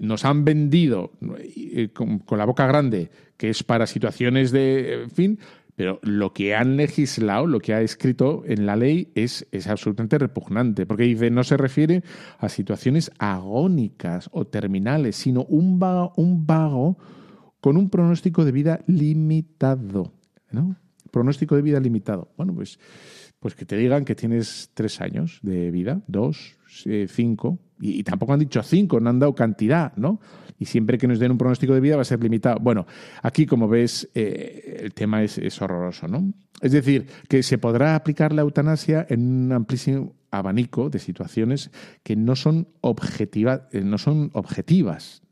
nos 0.00 0.24
han 0.24 0.44
vendido 0.44 1.12
eh, 1.38 1.88
con, 1.92 2.22
la 2.30 2.44
boca 2.44 2.66
grande 2.66 3.10
que 3.36 3.50
es 3.50 3.62
para 3.62 3.86
situaciones 3.86 4.50
de, 4.50 5.06
fin, 5.12 5.38
pero 5.76 6.00
lo 6.02 6.32
que 6.32 6.54
han 6.54 6.76
legislado, 6.76 7.46
lo 7.46 7.60
que 7.60 7.74
ha 7.74 7.82
escrito 7.82 8.42
en 8.46 8.66
la 8.66 8.76
ley 8.76 9.12
es, 9.14 9.46
es 9.52 9.66
absolutamente 9.68 10.18
repugnante, 10.18 10.86
porque 10.86 11.04
dice 11.04 11.30
no 11.30 11.44
se 11.44 11.56
refiere 11.56 12.02
a 12.38 12.48
situaciones 12.48 13.12
agónicas 13.18 14.28
o 14.32 14.46
terminales, 14.46 15.16
sino 15.16 15.44
un 15.44 15.78
vago, 15.78 16.12
un 16.16 16.46
vago 16.46 16.98
con 17.60 17.76
un 17.76 17.90
pronóstico 17.90 18.44
de 18.44 18.52
vida 18.52 18.80
limitado. 18.86 20.12
¿no? 20.50 20.76
pronóstico 21.16 21.56
de 21.56 21.62
vida 21.62 21.80
limitado. 21.80 22.30
Bueno, 22.36 22.54
pues, 22.54 22.78
pues 23.40 23.54
que 23.54 23.64
te 23.64 23.76
digan 23.76 24.04
que 24.04 24.14
tienes 24.14 24.70
tres 24.74 25.00
años 25.00 25.40
de 25.42 25.70
vida, 25.70 26.02
dos, 26.06 26.56
eh, 26.84 27.06
cinco, 27.08 27.58
y, 27.80 28.02
tampoco 28.02 28.32
han 28.32 28.40
dicho 28.40 28.62
cinco, 28.62 29.00
no 29.00 29.10
han 29.10 29.18
dado 29.18 29.34
cantidad, 29.34 29.94
¿no? 29.96 30.20
Y 30.58 30.64
siempre 30.64 30.96
que 30.96 31.06
nos 31.06 31.18
den 31.18 31.32
un 31.32 31.38
pronóstico 31.38 31.74
de 31.74 31.80
vida 31.80 31.96
va 31.96 32.02
a 32.02 32.06
ser 32.06 32.22
limitado. 32.22 32.58
Bueno, 32.60 32.86
aquí, 33.22 33.44
como 33.44 33.68
ves, 33.68 34.08
eh, 34.14 34.80
el 34.82 34.94
tema 34.94 35.22
es, 35.22 35.60
horroroso, 35.60 36.08
¿no? 36.08 36.32
Es 36.62 36.72
decir, 36.72 37.06
que 37.28 37.42
se 37.42 37.58
podrá 37.58 37.94
aplicar 37.94 38.32
la 38.32 38.42
eutanasia 38.42 39.06
en 39.10 39.44
un 39.44 39.52
amplísimo 39.52 40.14
abanico 40.30 40.88
de 40.88 40.98
situaciones 40.98 41.70
que 42.02 42.16
no 42.16 42.34
son, 42.36 42.68
objetiva, 42.80 43.68
eh, 43.72 43.82
no 43.82 43.98
son 43.98 44.30
objetivas 44.32 45.22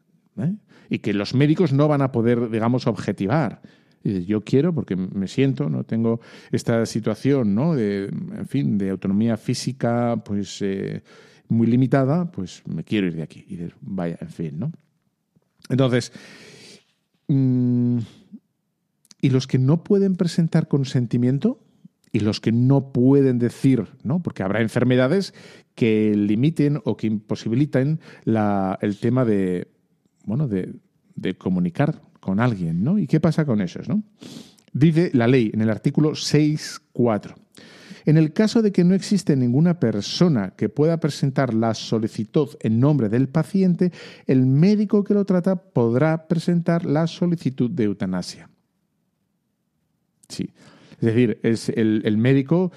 y 0.88 0.98
que 0.98 1.12
los 1.12 1.34
médicos 1.34 1.72
no 1.72 1.88
van 1.88 2.02
a 2.02 2.12
poder, 2.12 2.50
digamos, 2.50 2.86
objetivar. 2.86 3.62
yo 4.02 4.42
quiero 4.42 4.74
porque 4.74 4.96
me 4.96 5.28
siento, 5.28 5.70
¿no? 5.70 5.84
Tengo 5.84 6.20
esta 6.52 6.84
situación, 6.86 7.54
¿no? 7.54 7.74
De, 7.74 8.04
en 8.04 8.46
fin, 8.46 8.76
de 8.76 8.90
autonomía 8.90 9.36
física, 9.36 10.22
pues 10.24 10.60
eh, 10.60 11.02
muy 11.48 11.66
limitada, 11.66 12.30
pues 12.30 12.62
me 12.66 12.84
quiero 12.84 13.06
ir 13.06 13.16
de 13.16 13.22
aquí. 13.22 13.44
Y 13.48 13.58
vaya, 13.80 14.18
en 14.20 14.30
fin, 14.30 14.58
¿no? 14.58 14.72
Entonces, 15.68 16.12
mm, 17.28 17.98
¿y 19.20 19.30
los 19.30 19.46
que 19.46 19.58
no 19.58 19.84
pueden 19.84 20.16
presentar 20.16 20.68
consentimiento? 20.68 21.60
y 22.14 22.20
los 22.20 22.40
que 22.40 22.52
no 22.52 22.92
pueden 22.92 23.40
decir, 23.40 23.88
¿no? 24.04 24.22
Porque 24.22 24.44
habrá 24.44 24.60
enfermedades 24.60 25.34
que 25.74 26.14
limiten 26.14 26.80
o 26.84 26.96
que 26.96 27.08
imposibiliten 27.08 27.98
el 28.24 28.98
tema 29.00 29.24
de, 29.24 29.66
bueno, 30.24 30.46
de, 30.46 30.76
de, 31.16 31.36
comunicar 31.36 32.02
con 32.20 32.38
alguien, 32.38 32.84
¿no? 32.84 33.00
¿Y 33.00 33.08
qué 33.08 33.18
pasa 33.18 33.44
con 33.44 33.60
esos, 33.60 33.88
no? 33.88 34.04
Dice 34.74 35.10
la 35.14 35.28
ley 35.28 35.52
en 35.54 35.60
el 35.62 35.70
artículo 35.70 36.10
6.4. 36.10 37.34
En 38.06 38.18
el 38.18 38.32
caso 38.32 38.60
de 38.60 38.72
que 38.72 38.84
no 38.84 38.94
existe 38.94 39.36
ninguna 39.36 39.78
persona 39.80 40.52
que 40.56 40.68
pueda 40.68 40.98
presentar 40.98 41.54
la 41.54 41.72
solicitud 41.74 42.50
en 42.60 42.80
nombre 42.80 43.08
del 43.08 43.28
paciente, 43.28 43.92
el 44.26 44.44
médico 44.44 45.04
que 45.04 45.14
lo 45.14 45.24
trata 45.24 45.56
podrá 45.56 46.26
presentar 46.26 46.84
la 46.84 47.06
solicitud 47.06 47.70
de 47.70 47.84
eutanasia. 47.84 48.50
Sí. 50.28 50.50
Es 51.00 51.00
decir, 51.00 51.38
es 51.42 51.68
el, 51.68 52.16
médico 52.18 52.72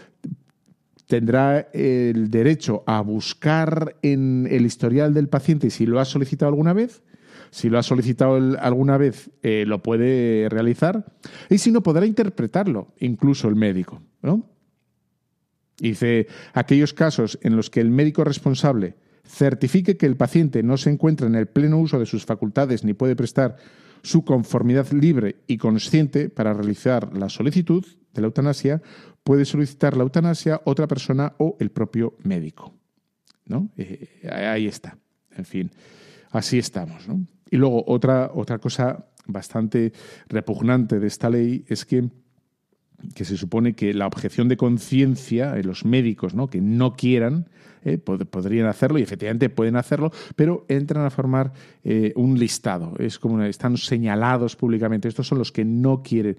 tendrá 1.08 1.62
el 1.74 2.30
derecho 2.30 2.84
a 2.86 3.02
buscar 3.02 3.96
en 4.02 4.48
el 4.52 4.66
historial 4.66 5.14
del 5.14 5.30
paciente 5.30 5.72
si 5.72 5.86
lo 5.86 6.00
ha 6.00 6.06
solicitado 6.06 6.50
alguna 6.50 6.74
vez. 6.74 7.04
Si 7.58 7.72
lo 7.72 7.80
ha 7.80 7.84
solicitado 7.84 8.36
alguna 8.60 8.98
vez, 8.98 9.32
eh, 9.42 9.64
lo 9.66 9.82
puede 9.82 10.48
realizar. 10.48 11.06
Y 11.50 11.58
si 11.58 11.72
no, 11.72 11.82
podrá 11.82 12.06
interpretarlo, 12.06 12.94
incluso 13.00 13.48
el 13.48 13.56
médico. 13.56 14.00
¿no? 14.22 14.48
Dice, 15.80 16.28
aquellos 16.54 16.94
casos 16.94 17.40
en 17.42 17.56
los 17.56 17.72
que 17.72 17.82
el 17.82 17.90
médico 17.90 18.24
responsable 18.24 18.98
certifique 19.26 19.98
que 19.98 20.06
el 20.06 20.16
paciente 20.16 20.62
no 20.62 20.78
se 20.78 20.92
encuentra 20.92 21.26
en 21.26 21.34
el 21.34 21.48
pleno 21.48 21.80
uso 21.80 21.98
de 21.98 22.06
sus 22.06 22.28
facultades 22.28 22.84
ni 22.84 22.94
puede 22.94 23.16
prestar 23.16 23.56
su 24.04 24.24
conformidad 24.24 24.92
libre 24.92 25.38
y 25.48 25.58
consciente 25.58 26.30
para 26.30 26.54
realizar 26.54 27.18
la 27.18 27.28
solicitud, 27.28 27.84
de 28.14 28.22
la 28.22 28.28
eutanasia, 28.28 28.84
puede 29.24 29.46
solicitar 29.46 29.98
la 29.98 30.04
eutanasia 30.04 30.62
otra 30.64 30.86
persona 30.86 31.34
o 31.40 31.58
el 31.60 31.72
propio 31.72 32.18
médico. 32.24 32.76
¿no? 33.48 33.72
Eh, 33.78 34.30
ahí 34.32 34.68
está. 34.68 34.96
En 35.36 35.46
fin, 35.46 35.72
así 36.30 36.60
estamos. 36.60 37.08
Y 37.52 37.58
luego 37.58 37.84
otra, 37.88 38.32
otra 38.34 38.60
cosa 38.60 39.06
bastante 39.26 39.94
repugnante 40.28 41.00
de 41.00 41.08
esta 41.08 41.30
ley 41.30 41.66
es 41.68 41.86
que 41.86 42.10
que 43.14 43.26
se 43.26 43.38
supone 43.38 43.74
que 43.74 43.94
la 43.94 44.08
objeción 44.08 44.48
de 44.48 44.58
conciencia, 44.58 45.52
de 45.52 45.64
los 45.64 45.86
médicos 45.86 46.34
¿no? 46.34 46.48
que 46.50 46.62
no 46.62 46.96
quieran, 46.96 47.48
eh, 47.84 47.98
podrían 47.98 48.68
hacerlo 48.68 49.00
y 49.00 49.04
efectivamente 49.04 49.50
pueden 49.50 49.76
hacerlo, 49.76 50.12
pero 50.36 50.66
entran 50.68 51.06
a 51.06 51.10
formar 51.10 51.54
eh, 51.84 52.12
un 52.16 52.40
listado. 52.40 52.96
Es 53.00 53.20
como 53.20 53.42
están 53.44 53.78
señalados 53.78 54.56
públicamente. 54.56 55.08
Estos 55.08 55.28
son 55.28 55.38
los 55.38 55.52
que 55.52 55.64
no 55.64 56.02
quieren. 56.02 56.38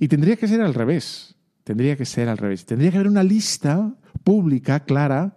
Y 0.00 0.08
tendría 0.08 0.36
que 0.36 0.48
ser 0.48 0.60
al 0.60 0.74
revés. 0.74 1.36
Tendría 1.62 1.96
que 1.96 2.06
ser 2.06 2.28
al 2.28 2.38
revés. 2.38 2.64
Tendría 2.64 2.90
que 2.90 2.96
haber 2.96 3.10
una 3.10 3.22
lista 3.22 3.94
pública, 4.24 4.80
clara, 4.80 5.36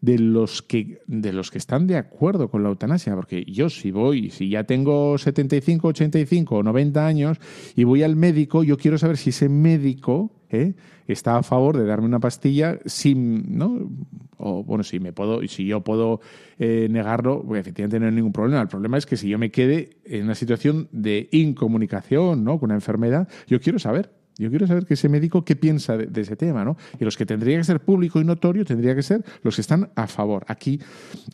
de, 0.00 0.18
los 0.18 0.62
que, 0.62 1.00
de 1.06 1.32
los 1.32 1.50
que 1.50 1.58
están 1.58 1.86
de 1.86 1.96
acuerdo 1.96 2.50
con 2.50 2.62
la 2.62 2.68
eutanasia. 2.68 3.14
Porque 3.14 3.44
yo 3.44 3.68
si 3.68 3.90
voy, 3.90 4.30
si 4.30 4.48
ya 4.48 4.64
tengo 4.64 5.18
75, 5.18 5.88
85 5.88 6.56
o 6.56 6.62
90 6.62 7.06
años 7.06 7.38
y 7.76 7.84
voy 7.84 8.02
al 8.02 8.16
médico, 8.16 8.62
yo 8.62 8.76
quiero 8.76 8.98
saber 8.98 9.16
si 9.16 9.30
ese 9.30 9.48
médico 9.48 10.32
¿eh? 10.50 10.74
está 11.06 11.36
a 11.36 11.42
favor 11.42 11.76
de 11.76 11.84
darme 11.84 12.06
una 12.06 12.20
pastilla 12.20 12.78
sin, 12.86 13.56
¿no? 13.56 13.90
O 14.36 14.64
bueno, 14.64 14.84
si 14.84 15.00
me 15.00 15.12
puedo, 15.12 15.46
si 15.46 15.66
yo 15.66 15.82
puedo 15.82 16.20
eh, 16.58 16.88
negarlo, 16.90 17.42
pues 17.46 17.60
efectivamente 17.60 18.00
no 18.00 18.06
hay 18.06 18.12
ningún 18.12 18.32
problema. 18.32 18.62
El 18.62 18.68
problema 18.68 18.96
es 18.96 19.06
que 19.06 19.16
si 19.16 19.28
yo 19.28 19.38
me 19.38 19.50
quede 19.50 19.98
en 20.04 20.24
una 20.24 20.34
situación 20.34 20.88
de 20.92 21.28
incomunicación, 21.32 22.44
¿no? 22.44 22.58
Con 22.58 22.68
una 22.68 22.74
enfermedad, 22.74 23.28
yo 23.46 23.60
quiero 23.60 23.78
saber 23.78 24.19
yo 24.40 24.50
quiero 24.50 24.66
saber 24.66 24.86
que 24.86 24.94
ese 24.94 25.08
médico 25.08 25.44
qué 25.44 25.54
piensa 25.54 25.96
de, 25.96 26.20
ese 26.20 26.34
tema, 26.36 26.64
¿no? 26.64 26.76
Y 26.98 27.04
los 27.04 27.16
que 27.16 27.26
tendría 27.26 27.58
que 27.58 27.64
ser 27.64 27.80
público 27.80 28.20
y 28.20 28.24
notorio 28.24 28.64
tendría 28.64 28.94
que 28.94 29.02
ser 29.02 29.24
los 29.42 29.54
que 29.54 29.60
están 29.60 29.90
a 29.94 30.06
favor. 30.06 30.44
Aquí, 30.48 30.80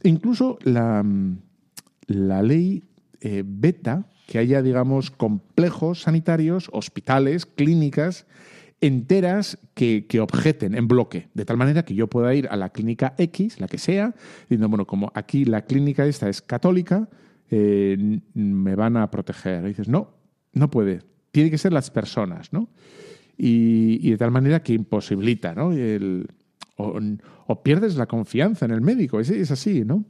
incluso 0.03 0.59
la, 0.63 1.05
la 2.07 2.43
ley 2.43 2.83
eh, 3.21 3.45
beta 3.47 4.07
que 4.27 4.39
haya, 4.39 4.61
digamos, 4.61 5.13
complejos 5.13 6.03
sanitarios, 6.03 6.69
hospitales, 6.73 7.47
clínicas 7.47 8.27
enteras 8.81 9.59
que, 9.75 10.07
objeten 10.21 10.75
en 10.75 10.87
bloque, 10.89 11.29
de 11.33 11.45
tal 11.45 11.57
manera 11.57 11.85
que 11.85 11.95
yo 11.95 12.09
pueda 12.09 12.35
ir 12.35 12.49
a 12.51 12.57
la 12.57 12.71
clínica 12.71 13.15
X, 13.17 13.59
la 13.61 13.69
que 13.69 13.79
sea, 13.79 14.15
diciendo, 14.43 14.69
bueno, 14.69 14.87
como 14.87 15.13
aquí 15.15 15.45
la 15.45 15.63
clínica 15.63 16.05
esta 16.05 16.29
es 16.29 16.43
católica, 16.43 17.09
eh, 17.51 18.21
me 18.35 18.75
van 18.75 18.97
a 18.97 19.11
proteger. 19.11 19.65
Dices, 19.65 19.89
no, 19.89 20.11
no 20.53 20.71
puede 20.71 21.01
tiene 21.37 21.51
que 21.51 21.59
ser 21.59 21.75
las 21.75 21.91
personas, 21.91 22.51
¿no? 22.51 22.71
Y, 23.37 24.09
de 24.09 24.17
tal 24.17 24.31
manera 24.31 24.63
que 24.63 24.73
imposibilita, 24.73 25.55
¿no? 25.55 25.71
El, 25.71 26.27
o, 26.79 27.63
pierdes 27.63 27.97
la 27.97 28.07
confianza 28.07 28.65
en 28.65 28.71
el 28.71 28.81
médico, 28.81 29.21
es, 29.21 29.29
es 29.29 29.51
así, 29.51 29.85
¿no? 29.85 30.07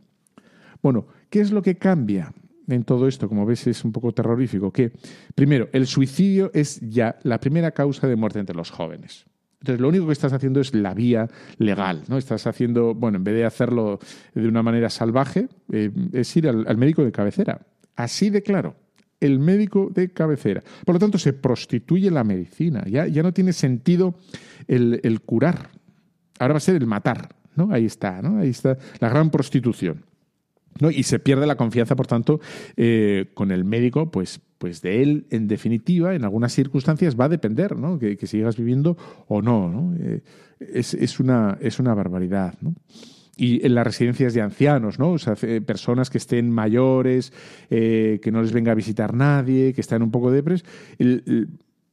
Bueno, 0.81 1.09
¿qué 1.29 1.41
es 1.41 1.51
lo 1.51 1.63
que 1.63 1.79
cambia 1.79 2.33
en 2.69 2.85
todo 2.85 3.09
esto? 3.09 3.29
Como 3.29 3.45
ves, 3.45 3.67
es 3.67 3.85
un 3.85 3.91
poco 3.91 4.13
terrorífico. 4.13 4.71
Que, 4.71 4.93
primero, 5.35 5.69
el 5.73 5.89
suicidio 5.89 6.53
es 6.55 6.79
ya 6.81 7.19
la 7.25 7.41
primera 7.41 7.73
causa 7.73 8.07
de 8.07 8.15
muerte 8.15 8.39
entre 8.39 8.55
los 8.55 8.71
jóvenes. 8.71 9.27
Entonces, 9.63 9.81
lo 9.81 9.89
único 9.89 10.07
que 10.07 10.13
estás 10.13 10.33
haciendo 10.33 10.61
es 10.61 10.77
la 10.77 10.95
vía 10.95 11.29
legal, 11.59 12.05
¿no? 12.07 12.19
Estás 12.19 12.47
haciendo, 12.47 12.95
bueno, 12.95 13.19
en 13.19 13.25
vez 13.25 13.35
de 13.35 13.47
hacerlo 13.47 13.99
de 14.33 14.47
una 14.47 14.63
manera 14.63 14.91
salvaje, 14.91 15.49
eh, 15.73 15.91
es 16.13 16.37
ir 16.37 16.47
al 16.47 16.77
médico 16.77 17.05
de 17.05 17.11
cabecera. 17.11 17.67
Así 17.97 18.31
de 18.31 18.45
claro 18.45 18.77
el 19.21 19.39
médico 19.39 19.91
de 19.93 20.11
cabecera. 20.11 20.63
Por 20.85 20.95
lo 20.95 20.99
tanto, 20.99 21.19
se 21.19 21.33
prostituye 21.33 22.11
la 22.11 22.25
medicina. 22.25 22.85
Ya, 22.87 23.07
ya 23.07 23.23
no 23.23 23.33
tiene 23.33 23.53
sentido 23.53 24.15
el, 24.69 25.21
curar. 25.25 25.71
Ahora 26.39 26.55
va 26.55 26.59
a 26.59 26.61
ser 26.61 26.77
el 26.77 26.87
matar. 26.87 27.35
¿no? 27.55 27.73
Ahí 27.73 27.87
está, 27.87 28.21
¿no? 28.23 28.39
Ahí 28.39 28.51
está 28.51 28.77
la 29.01 29.09
gran 29.09 29.31
prostitución. 29.31 30.05
¿no? 30.81 30.91
Y 30.91 31.05
se 31.05 31.19
pierde 31.19 31.47
la 31.47 31.57
confianza, 31.57 31.97
por 31.97 32.07
tanto, 32.07 32.41
eh, 32.77 33.31
con 33.33 33.51
el 33.51 33.65
médico, 33.65 34.11
pues, 34.11 34.41
pues 34.59 34.83
de 34.83 35.03
él, 35.03 35.27
en 35.31 35.49
definitiva, 35.49 36.15
en 36.15 36.25
algunas 36.25 36.53
circunstancias 36.53 37.19
va 37.19 37.27
a 37.27 37.31
depender, 37.31 37.77
¿no? 37.77 37.99
Que, 37.99 38.19
sigas 38.27 38.59
viviendo 38.59 38.97
o 39.27 39.41
no, 39.41 39.71
¿no? 39.71 39.95
Eh, 39.99 40.23
es, 40.61 40.93
es, 40.93 41.19
una, 41.19 41.57
es 41.63 41.79
una 41.79 41.95
barbaridad, 41.95 42.55
¿no? 42.61 42.75
Y 43.37 43.65
en 43.65 43.75
las 43.75 43.87
residencias 43.87 44.33
de 44.33 44.41
ancianos, 44.41 44.99
¿no? 44.99 45.13
O 45.13 45.19
sea, 45.19 45.37
personas 45.67 46.09
que 46.09 46.19
estén 46.19 46.51
mayores, 46.51 47.33
eh, 47.69 48.19
que 48.23 48.33
no 48.33 48.41
les 48.41 48.53
venga 48.53 48.73
a 48.73 48.75
visitar 48.75 49.15
nadie, 49.15 49.75
que 49.75 49.83
están 49.83 50.03
un 50.03 50.11
poco 50.11 50.31
depres, 50.31 50.65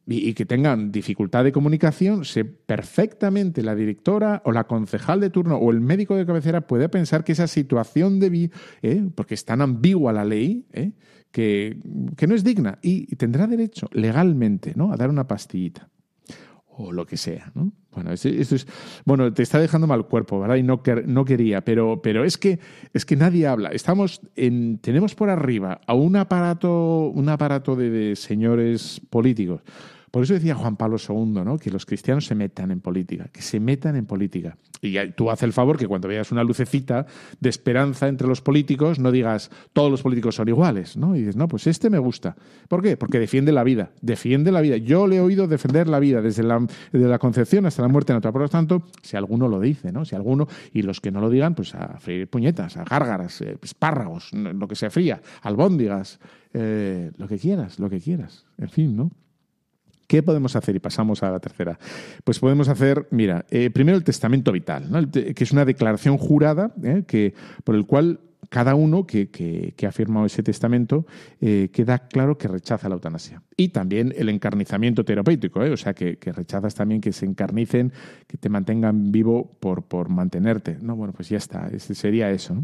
y, 0.05 0.33
que 0.33 0.45
tengan 0.45 0.91
dificultad 0.91 1.43
de 1.43 1.51
comunicación, 1.51 2.23
se 2.23 2.45
perfectamente 2.45 3.61
la 3.61 3.75
directora 3.75 4.41
o 4.45 4.51
la 4.51 4.65
concejal 4.65 5.19
de 5.19 5.29
turno 5.29 5.57
o 5.57 5.71
el 5.71 5.81
médico 5.81 6.15
de 6.15 6.25
cabecera 6.25 6.61
puede 6.61 6.89
pensar 6.89 7.23
que 7.23 7.33
esa 7.33 7.47
situación 7.47 8.19
de 8.19 8.49
¿eh? 8.81 9.09
porque 9.15 9.33
es 9.33 9.45
tan 9.45 9.61
ambigua 9.61 10.13
la 10.13 10.25
ley, 10.25 10.65
¿eh? 10.71 10.91
que, 11.31 11.77
que, 12.15 12.27
no 12.27 12.35
es 12.35 12.43
digna 12.43 12.79
y, 12.81 13.15
tendrá 13.15 13.47
derecho 13.47 13.89
legalmente 13.91 14.73
¿no? 14.75 14.91
a 14.91 14.97
dar 14.97 15.09
una 15.09 15.27
pastillita 15.27 15.89
o 16.77 16.91
lo 16.91 17.05
que 17.05 17.17
sea, 17.17 17.51
¿no? 17.55 17.71
Bueno, 17.91 18.11
bueno, 19.05 19.33
te 19.33 19.43
está 19.43 19.59
dejando 19.59 19.85
mal 19.85 20.07
cuerpo, 20.07 20.39
¿verdad? 20.39 20.55
Y 20.55 20.63
no, 20.63 20.81
no 21.05 21.25
quería, 21.25 21.61
pero, 21.61 22.01
pero 22.01 22.23
es 22.23 22.39
que 22.39 22.59
es 22.91 23.05
que 23.05 23.15
nadie 23.15 23.45
habla. 23.45 23.69
Estamos 23.69 24.21
en, 24.35 24.79
tenemos 24.79 25.13
por 25.13 25.29
arriba 25.29 25.79
a 25.85 25.93
un 25.93 26.15
aparato, 26.15 27.09
un 27.09 27.29
aparato 27.29 27.75
de 27.75 28.15
señores 28.15 28.99
políticos 29.11 29.61
por 30.13 30.21
eso 30.21 30.35
decía 30.35 30.53
Juan 30.53 30.77
Pablo 30.77 30.97
II, 30.97 31.41
¿no? 31.43 31.57
que 31.57 31.71
los 31.71 31.87
cristianos 31.87 32.27
se 32.27 32.35
metan 32.35 32.69
en 32.69 32.81
política, 32.81 33.29
que 33.33 33.41
se 33.41 33.59
metan 33.59 33.95
en 33.95 34.05
política. 34.05 34.57
Y 34.79 34.95
tú 35.13 35.31
haces 35.31 35.41
el 35.41 35.53
favor 35.53 35.75
que 35.75 35.87
cuando 35.87 36.07
veas 36.07 36.31
una 36.31 36.43
lucecita 36.43 37.07
de 37.39 37.49
esperanza 37.49 38.07
entre 38.07 38.27
los 38.27 38.39
políticos, 38.39 38.99
no 38.99 39.11
digas 39.11 39.49
todos 39.73 39.89
los 39.89 40.03
políticos 40.03 40.35
son 40.35 40.49
iguales, 40.49 40.97
¿no? 40.97 41.15
Y 41.15 41.21
dices, 41.21 41.35
no, 41.35 41.47
pues 41.47 41.65
este 41.65 41.89
me 41.89 41.97
gusta. 41.97 42.35
¿Por 42.67 42.83
qué? 42.83 42.95
Porque 42.95 43.17
defiende 43.17 43.51
la 43.51 43.63
vida, 43.63 43.89
defiende 44.01 44.51
la 44.51 44.61
vida. 44.61 44.77
Yo 44.77 45.07
le 45.07 45.15
he 45.15 45.19
oído 45.19 45.47
defender 45.47 45.87
la 45.87 45.97
vida 45.97 46.21
desde 46.21 46.43
la, 46.43 46.63
la 46.91 47.17
concepción 47.17 47.65
hasta 47.65 47.81
la 47.81 47.87
muerte 47.87 48.13
natural. 48.13 48.33
Por 48.33 48.41
lo 48.43 48.49
tanto, 48.49 48.83
si 49.01 49.17
alguno 49.17 49.47
lo 49.47 49.59
dice, 49.59 49.91
¿no? 49.91 50.05
Si 50.05 50.13
alguno, 50.13 50.47
y 50.73 50.83
los 50.83 51.01
que 51.01 51.09
no 51.09 51.21
lo 51.21 51.31
digan, 51.31 51.55
pues 51.55 51.73
a 51.73 51.97
freír 51.99 52.27
puñetas, 52.27 52.77
a 52.77 52.83
gárgaras, 52.83 53.41
eh, 53.41 53.57
espárragos, 53.63 54.31
lo 54.31 54.67
que 54.67 54.75
se 54.75 54.91
fría, 54.91 55.23
albóndigas, 55.41 56.19
eh, 56.53 57.09
lo 57.17 57.27
que 57.27 57.39
quieras, 57.39 57.79
lo 57.79 57.89
que 57.89 57.99
quieras. 57.99 58.45
En 58.59 58.69
fin, 58.69 58.95
¿no? 58.95 59.09
¿Qué 60.07 60.23
podemos 60.23 60.55
hacer? 60.55 60.75
Y 60.75 60.79
pasamos 60.79 61.23
a 61.23 61.31
la 61.31 61.39
tercera. 61.39 61.79
Pues 62.23 62.39
podemos 62.39 62.67
hacer, 62.67 63.07
mira, 63.11 63.45
eh, 63.49 63.69
primero 63.69 63.97
el 63.97 64.03
testamento 64.03 64.51
vital, 64.51 65.09
que 65.11 65.43
es 65.43 65.51
una 65.51 65.65
declaración 65.65 66.17
jurada 66.17 66.73
¿eh? 66.83 67.03
que, 67.07 67.33
por 67.63 67.75
el 67.75 67.85
cual 67.85 68.19
cada 68.49 68.75
uno 68.75 69.07
que, 69.07 69.29
que, 69.31 69.87
ha 69.87 69.91
firmado 69.91 70.27
ese 70.27 70.43
testamento 70.43 71.07
eh, 71.41 71.69
queda 71.73 72.07
claro 72.07 72.37
que 72.37 72.47
rechaza 72.47 72.87
la 72.87 72.93
eutanasia. 72.93 73.41
Y 73.57 73.69
también 73.69 74.13
el 74.15 74.29
encarnizamiento 74.29 75.03
terapéutico, 75.03 75.61
o 75.61 75.77
sea, 75.77 75.95
que, 75.95 76.19
rechazas 76.21 76.75
también 76.75 77.01
que 77.01 77.11
se 77.11 77.25
encarnicen, 77.25 77.91
que 78.27 78.37
te 78.37 78.49
mantengan 78.49 79.11
vivo 79.11 79.57
por, 79.59 79.83
por 79.83 80.09
mantenerte. 80.09 80.77
No, 80.81 80.95
bueno, 80.95 81.13
pues 81.13 81.29
ya 81.29 81.37
está, 81.37 81.67
ese 81.73 81.95
sería 81.95 82.29
eso. 82.29 82.63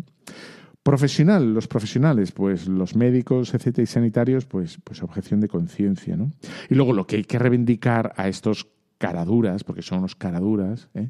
Profesional, 0.84 1.54
los 1.54 1.68
profesionales, 1.68 2.32
pues 2.32 2.68
los 2.68 2.96
médicos, 2.96 3.54
etcétera, 3.54 3.84
y 3.84 3.88
sanitarios, 3.88 4.46
pues, 4.46 4.80
pues 4.84 5.04
objeción 5.04 5.42
de 5.42 5.48
conciencia, 5.48 6.16
¿no? 6.16 6.32
Y 6.70 6.76
luego 6.76 6.94
lo 6.94 7.06
que 7.06 7.18
hay 7.18 7.24
que 7.24 7.38
reivindicar 7.38 8.14
a 8.16 8.28
estos 8.28 8.68
caraduras, 8.98 9.64
porque 9.64 9.82
son 9.82 10.00
unos 10.00 10.16
caraduras, 10.16 10.90
¿eh? 10.94 11.10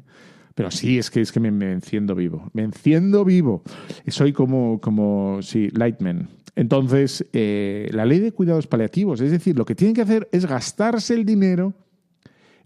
Pero 0.54 0.70
sí, 0.70 0.98
es 0.98 1.10
que, 1.10 1.20
es 1.20 1.32
que 1.32 1.40
me, 1.40 1.72
enciendo 1.72 2.14
vivo. 2.14 2.50
Me 2.52 2.62
enciendo 2.62 3.24
vivo. 3.24 3.62
Soy 4.08 4.32
como, 4.32 4.80
como 4.80 5.40
sí, 5.42 5.70
Lightman. 5.72 6.28
Entonces, 6.56 7.24
eh, 7.32 7.88
la 7.92 8.04
ley 8.04 8.18
de 8.18 8.32
cuidados 8.32 8.66
paliativos, 8.66 9.20
es 9.20 9.30
decir, 9.30 9.56
lo 9.56 9.64
que 9.64 9.74
tienen 9.74 9.94
que 9.94 10.02
hacer 10.02 10.28
es 10.32 10.46
gastarse 10.46 11.14
el 11.14 11.24
dinero 11.24 11.74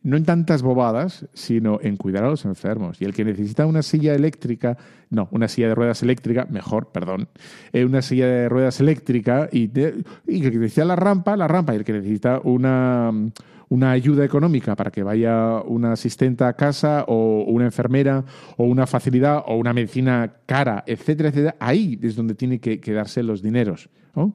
no 0.04 0.18
en 0.18 0.24
tantas 0.24 0.62
bobadas, 0.62 1.26
sino 1.32 1.80
en 1.82 1.96
cuidar 1.96 2.24
a 2.24 2.28
los 2.28 2.44
enfermos. 2.44 3.00
Y 3.00 3.06
el 3.06 3.14
que 3.14 3.24
necesita 3.24 3.64
una 3.64 3.82
silla 3.82 4.14
eléctrica, 4.14 4.76
no, 5.10 5.28
una 5.32 5.48
silla 5.48 5.68
de 5.68 5.74
ruedas 5.74 6.02
eléctrica, 6.02 6.46
mejor, 6.50 6.92
perdón, 6.92 7.28
eh, 7.72 7.86
una 7.86 8.02
silla 8.02 8.26
de 8.26 8.48
ruedas 8.50 8.80
eléctrica 8.80 9.48
y, 9.50 9.68
que 9.68 10.04
necesita 10.26 10.84
la 10.84 10.94
rampa, 10.94 11.36
la 11.36 11.48
rampa, 11.48 11.72
y 11.72 11.78
el 11.78 11.84
que 11.84 11.94
necesita 11.94 12.40
una 12.44 13.12
una 13.70 13.92
ayuda 13.92 14.24
económica 14.24 14.76
para 14.76 14.90
que 14.90 15.02
vaya 15.02 15.62
una 15.62 15.92
asistente 15.92 16.44
a 16.44 16.52
casa 16.52 17.06
o 17.08 17.44
una 17.48 17.64
enfermera 17.64 18.22
o 18.58 18.64
una 18.64 18.86
facilidad 18.86 19.42
o 19.46 19.56
una 19.56 19.72
medicina 19.72 20.34
cara, 20.46 20.84
etcétera, 20.86 21.30
etcétera, 21.30 21.56
ahí 21.58 21.98
es 22.02 22.14
donde 22.14 22.34
tiene 22.34 22.60
que, 22.60 22.78
quedarse 22.78 23.22
los 23.22 23.42
dineros, 23.42 23.88
¿no? 24.14 24.34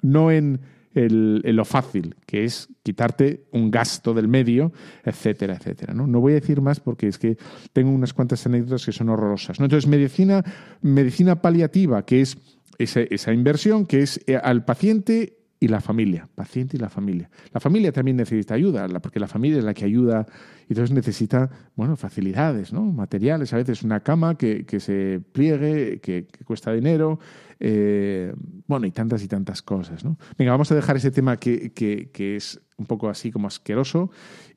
No 0.00 0.30
en, 0.30 0.60
lo 0.94 1.64
fácil, 1.64 2.16
que 2.26 2.44
es 2.44 2.68
quitarte 2.82 3.44
un 3.52 3.70
gasto 3.70 4.14
del 4.14 4.28
medio, 4.28 4.72
etcétera, 5.04 5.54
etcétera. 5.54 5.94
¿no? 5.94 6.06
no 6.06 6.20
voy 6.20 6.32
a 6.32 6.36
decir 6.36 6.60
más 6.60 6.80
porque 6.80 7.08
es 7.08 7.18
que 7.18 7.36
tengo 7.72 7.90
unas 7.90 8.12
cuantas 8.12 8.44
anécdotas 8.46 8.84
que 8.84 8.92
son 8.92 9.08
horrorosas. 9.08 9.60
¿no? 9.60 9.66
Entonces, 9.66 9.88
medicina, 9.88 10.44
medicina 10.80 11.40
paliativa, 11.40 12.04
que 12.04 12.22
es 12.22 12.38
esa, 12.78 13.00
esa 13.00 13.32
inversión, 13.32 13.86
que 13.86 14.00
es 14.00 14.20
eh, 14.26 14.36
al 14.36 14.64
paciente 14.64 15.37
y 15.60 15.68
la 15.68 15.80
familia, 15.80 16.28
paciente 16.34 16.76
y 16.76 16.80
la 16.80 16.88
familia. 16.88 17.30
La 17.52 17.60
familia 17.60 17.92
también 17.92 18.16
necesita 18.16 18.54
ayuda, 18.54 18.86
porque 19.00 19.18
la 19.18 19.26
familia 19.26 19.58
es 19.58 19.64
la 19.64 19.74
que 19.74 19.84
ayuda 19.84 20.26
y 20.68 20.72
entonces 20.72 20.94
necesita, 20.94 21.50
bueno, 21.74 21.96
facilidades, 21.96 22.72
¿no? 22.72 22.82
Materiales, 22.84 23.52
a 23.52 23.56
veces 23.56 23.82
una 23.82 24.00
cama 24.00 24.36
que, 24.36 24.64
se 24.78 25.20
pliegue, 25.32 26.00
que, 26.00 26.26
cuesta 26.44 26.72
dinero, 26.72 27.18
eh, 27.58 28.32
bueno, 28.66 28.86
y 28.86 28.92
tantas 28.92 29.22
y 29.24 29.28
tantas 29.28 29.62
cosas, 29.62 30.04
¿no? 30.04 30.16
Venga, 30.36 30.52
vamos 30.52 30.70
a 30.70 30.76
dejar 30.76 30.96
ese 30.96 31.10
tema 31.10 31.36
que, 31.36 31.72
es 32.14 32.60
un 32.76 32.86
poco 32.86 33.08
así 33.08 33.32
como 33.32 33.48
asqueroso 33.48 34.10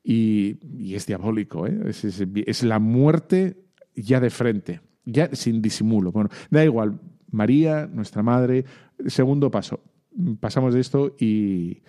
y, 0.04 0.58
es 0.94 1.06
diabólico, 1.06 1.66
¿eh? 1.66 1.80
Es, 1.86 2.04
es 2.04 2.62
la 2.62 2.78
muerte 2.78 3.64
ya 3.96 4.20
de 4.20 4.30
frente, 4.30 4.80
ya 5.04 5.34
sin 5.34 5.60
disimulo. 5.62 6.12
Bueno, 6.12 6.30
da 6.50 6.64
igual, 6.64 7.00
María, 7.32 7.88
nuestra 7.92 8.22
madre, 8.22 8.64
segundo 9.06 9.50
paso, 9.50 9.80
pasamos 10.40 10.74
de 10.74 10.80
esto 10.80 11.14
y 11.18 11.82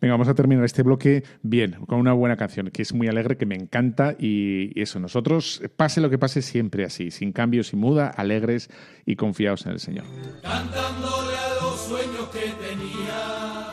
venga, 0.00 0.14
vamos 0.14 0.28
a 0.28 0.34
terminar 0.34 0.64
este 0.64 0.82
bloque 0.82 1.24
bien, 1.42 1.72
con 1.86 1.98
una 1.98 2.12
buena 2.12 2.36
canción, 2.36 2.70
que 2.70 2.82
es 2.82 2.92
muy 2.92 3.08
alegre, 3.08 3.36
que 3.36 3.46
me 3.46 3.54
encanta 3.54 4.16
y 4.18 4.78
eso, 4.80 5.00
nosotros, 5.00 5.62
pase 5.76 6.00
lo 6.00 6.10
que 6.10 6.18
pase, 6.18 6.42
siempre 6.42 6.84
así, 6.84 7.10
sin 7.10 7.32
cambios, 7.32 7.68
sin 7.68 7.80
muda, 7.80 8.08
alegres 8.08 8.70
y 9.04 9.16
confiados 9.16 9.66
en 9.66 9.72
el 9.72 9.80
Señor. 9.80 10.04
Cantándole 10.42 11.36
a 11.36 11.62
los 11.62 11.80
sueños 11.80 12.28
que 12.32 12.52
tenía 12.66 13.68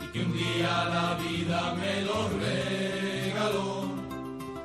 y 0.00 0.12
que 0.12 0.20
un 0.20 0.32
día 0.32 0.84
la 0.86 1.18
vida 1.18 1.74
me 1.74 2.02
los 2.02 2.32
regaló, 2.40 3.90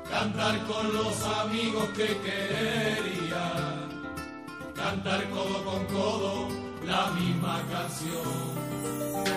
cantar 0.08 0.58
con 0.66 0.92
los 0.92 1.24
amigos 1.24 1.88
que 1.90 2.06
quería, 2.06 3.52
cantar 4.74 5.28
codo 5.30 5.64
con 5.64 5.84
codo 5.86 6.61
la 6.86 7.06
misma 7.12 7.62
canción. 7.70 8.62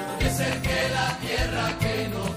Porque 0.09 0.29
ser 0.29 0.61
que 0.61 0.89
la 0.89 1.17
tierra 1.19 1.77
que 1.79 2.07
nos 2.09 2.34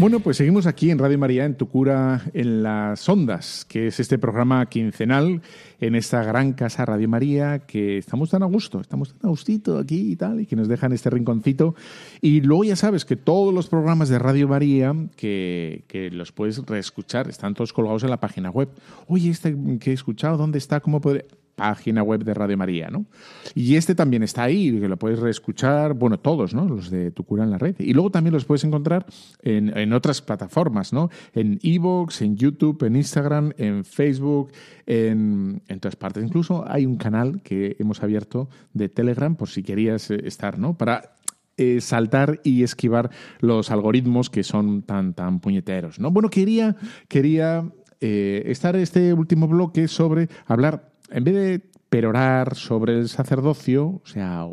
Bueno, 0.00 0.20
pues 0.20 0.38
seguimos 0.38 0.66
aquí 0.66 0.90
en 0.90 0.98
Radio 0.98 1.18
María, 1.18 1.44
en 1.44 1.56
Tu 1.56 1.68
Cura 1.68 2.22
en 2.32 2.62
las 2.62 3.06
Ondas, 3.06 3.66
que 3.68 3.88
es 3.88 4.00
este 4.00 4.16
programa 4.16 4.64
quincenal 4.64 5.42
en 5.78 5.94
esta 5.94 6.24
gran 6.24 6.54
casa 6.54 6.86
Radio 6.86 7.06
María, 7.06 7.66
que 7.66 7.98
estamos 7.98 8.30
tan 8.30 8.42
a 8.42 8.46
gusto, 8.46 8.80
estamos 8.80 9.12
tan 9.12 9.26
a 9.26 9.28
gustito 9.28 9.76
aquí 9.76 10.12
y 10.12 10.16
tal, 10.16 10.40
y 10.40 10.46
que 10.46 10.56
nos 10.56 10.68
dejan 10.68 10.94
este 10.94 11.10
rinconcito. 11.10 11.74
Y 12.22 12.40
luego 12.40 12.64
ya 12.64 12.76
sabes 12.76 13.04
que 13.04 13.16
todos 13.16 13.52
los 13.52 13.68
programas 13.68 14.08
de 14.08 14.18
Radio 14.18 14.48
María, 14.48 14.96
que, 15.16 15.84
que 15.86 16.10
los 16.10 16.32
puedes 16.32 16.64
reescuchar, 16.64 17.28
están 17.28 17.52
todos 17.52 17.74
colgados 17.74 18.02
en 18.02 18.08
la 18.08 18.20
página 18.20 18.48
web. 18.48 18.70
Oye, 19.06 19.28
este 19.28 19.54
que 19.80 19.90
he 19.90 19.94
escuchado, 19.94 20.38
¿dónde 20.38 20.56
está? 20.56 20.80
¿Cómo 20.80 21.02
podré...? 21.02 21.26
Página 21.54 22.02
web 22.02 22.24
de 22.24 22.34
Radio 22.34 22.56
María, 22.56 22.88
¿no? 22.88 23.06
Y 23.54 23.76
este 23.76 23.94
también 23.94 24.22
está 24.22 24.44
ahí, 24.44 24.78
que 24.80 24.88
lo 24.88 24.96
puedes 24.96 25.18
reescuchar, 25.18 25.94
bueno, 25.94 26.18
todos, 26.18 26.54
¿no? 26.54 26.66
Los 26.66 26.90
de 26.90 27.10
Tu 27.10 27.24
Cura 27.24 27.44
en 27.44 27.50
la 27.50 27.58
Red. 27.58 27.76
Y 27.78 27.92
luego 27.92 28.10
también 28.10 28.32
los 28.32 28.44
puedes 28.44 28.64
encontrar 28.64 29.06
en, 29.42 29.76
en 29.76 29.92
otras 29.92 30.22
plataformas, 30.22 30.92
¿no? 30.92 31.10
En 31.34 31.58
Evox, 31.62 32.22
en 32.22 32.36
YouTube, 32.36 32.82
en 32.84 32.96
Instagram, 32.96 33.52
en 33.58 33.84
Facebook, 33.84 34.52
en, 34.86 35.62
en 35.68 35.80
todas 35.80 35.96
partes. 35.96 36.24
Incluso 36.24 36.64
hay 36.68 36.86
un 36.86 36.96
canal 36.96 37.42
que 37.42 37.76
hemos 37.78 38.02
abierto 38.02 38.48
de 38.72 38.88
Telegram 38.88 39.36
por 39.36 39.48
si 39.48 39.62
querías 39.62 40.10
eh, 40.10 40.20
estar, 40.24 40.58
¿no? 40.58 40.76
Para 40.76 41.14
eh, 41.62 41.82
saltar 41.82 42.40
y 42.42 42.62
esquivar 42.62 43.10
los 43.40 43.70
algoritmos 43.70 44.30
que 44.30 44.42
son 44.44 44.80
tan, 44.80 45.12
tan 45.12 45.40
puñeteros. 45.40 46.00
¿no? 46.00 46.10
Bueno, 46.10 46.30
quería, 46.30 46.74
quería 47.06 47.70
eh, 48.00 48.44
estar 48.46 48.76
este 48.76 49.12
último 49.12 49.46
bloque 49.46 49.86
sobre 49.86 50.30
hablar 50.46 50.90
en 51.10 51.24
vez 51.24 51.34
de 51.34 51.60
perorar 51.88 52.54
sobre 52.54 52.98
el 52.98 53.08
sacerdocio, 53.08 53.86
o 53.86 54.02
sea, 54.04 54.46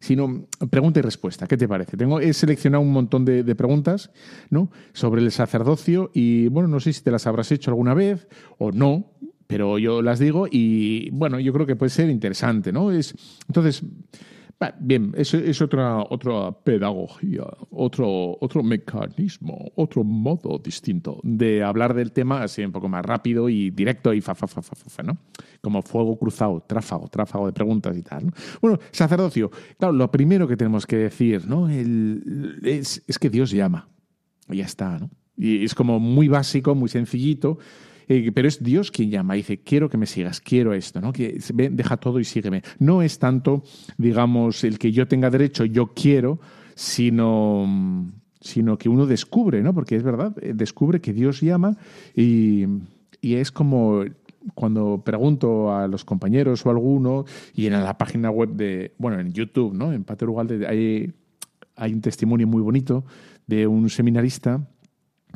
sino 0.00 0.46
pregunta 0.70 1.00
y 1.00 1.02
respuesta. 1.02 1.46
¿Qué 1.46 1.56
te 1.56 1.68
parece? 1.68 1.96
Tengo, 1.96 2.20
he 2.20 2.32
seleccionado 2.32 2.82
un 2.82 2.92
montón 2.92 3.24
de, 3.24 3.54
preguntas 3.54 4.10
¿no? 4.50 4.70
sobre 4.92 5.22
el 5.22 5.30
sacerdocio 5.32 6.10
y, 6.12 6.48
bueno, 6.48 6.68
no 6.68 6.80
sé 6.80 6.92
si 6.92 7.02
te 7.02 7.10
las 7.10 7.26
habrás 7.26 7.50
hecho 7.52 7.70
alguna 7.70 7.94
vez 7.94 8.28
o 8.58 8.72
no, 8.72 9.12
pero 9.46 9.78
yo 9.78 10.02
las 10.02 10.18
digo 10.18 10.46
y, 10.50 11.10
bueno, 11.10 11.38
yo 11.40 11.52
creo 11.52 11.66
que 11.66 11.76
puede 11.76 11.90
ser 11.90 12.10
interesante, 12.10 12.72
¿no? 12.72 12.90
Es, 12.90 13.14
entonces, 13.48 13.82
Bien, 14.80 15.12
eso 15.16 15.36
es 15.36 15.60
otra, 15.60 16.02
otra 16.08 16.50
pedagogía, 16.50 17.44
otro, 17.70 18.38
otro 18.40 18.62
mecanismo, 18.62 19.70
otro 19.74 20.02
modo 20.02 20.58
distinto 20.58 21.20
de 21.22 21.62
hablar 21.62 21.92
del 21.92 22.10
tema 22.12 22.42
así 22.42 22.64
un 22.64 22.72
poco 22.72 22.88
más 22.88 23.04
rápido 23.04 23.50
y 23.50 23.70
directo 23.70 24.14
y 24.14 24.22
fa, 24.22 24.34
fa, 24.34 24.46
fa, 24.46 24.62
fa, 24.62 24.74
fa 24.74 25.02
¿no? 25.02 25.18
Como 25.60 25.82
fuego 25.82 26.18
cruzado, 26.18 26.64
tráfago, 26.66 27.06
tráfago 27.08 27.46
de 27.46 27.52
preguntas 27.52 27.94
y 27.98 28.02
tal. 28.02 28.32
Bueno, 28.62 28.78
sacerdocio, 28.92 29.50
claro, 29.78 29.92
lo 29.92 30.10
primero 30.10 30.48
que 30.48 30.56
tenemos 30.56 30.86
que 30.86 30.96
decir, 30.96 31.46
¿no? 31.46 31.68
es, 31.68 33.02
es 33.06 33.18
que 33.18 33.28
Dios 33.28 33.50
llama. 33.50 33.90
Y 34.48 34.56
ya 34.58 34.64
está, 34.64 34.98
¿no? 34.98 35.10
Y 35.36 35.64
es 35.64 35.74
como 35.74 36.00
muy 36.00 36.28
básico, 36.28 36.74
muy 36.74 36.88
sencillito, 36.88 37.58
eh, 38.08 38.30
pero 38.32 38.48
es 38.48 38.62
Dios 38.62 38.90
quien 38.90 39.10
llama 39.10 39.34
dice, 39.34 39.58
quiero 39.58 39.88
que 39.88 39.96
me 39.96 40.06
sigas, 40.06 40.40
quiero 40.40 40.74
esto, 40.74 41.00
¿no? 41.00 41.12
Que 41.12 41.38
deja 41.70 41.96
todo 41.96 42.20
y 42.20 42.24
sígueme. 42.24 42.62
No 42.78 43.02
es 43.02 43.18
tanto, 43.18 43.64
digamos, 43.98 44.64
el 44.64 44.78
que 44.78 44.92
yo 44.92 45.08
tenga 45.08 45.30
derecho, 45.30 45.64
yo 45.64 45.92
quiero, 45.94 46.38
sino, 46.74 48.12
sino 48.40 48.78
que 48.78 48.88
uno 48.88 49.06
descubre, 49.06 49.62
¿no? 49.62 49.74
Porque 49.74 49.96
es 49.96 50.02
verdad, 50.02 50.36
eh, 50.40 50.52
descubre 50.54 51.00
que 51.00 51.12
Dios 51.12 51.40
llama 51.40 51.76
y, 52.14 52.66
y 53.20 53.34
es 53.34 53.50
como 53.50 54.04
cuando 54.54 55.02
pregunto 55.04 55.74
a 55.74 55.88
los 55.88 56.04
compañeros 56.04 56.64
o 56.64 56.68
a 56.68 56.72
alguno, 56.72 57.24
y 57.54 57.66
en 57.66 57.72
la 57.72 57.98
página 57.98 58.30
web 58.30 58.50
de, 58.50 58.94
bueno, 58.98 59.18
en 59.18 59.32
YouTube, 59.32 59.74
¿no? 59.74 59.92
En 59.92 60.04
Pater 60.04 60.28
Ugalde 60.28 60.66
hay, 60.66 61.12
hay 61.74 61.92
un 61.92 62.00
testimonio 62.00 62.46
muy 62.46 62.62
bonito 62.62 63.04
de 63.46 63.66
un 63.66 63.90
seminarista 63.90 64.68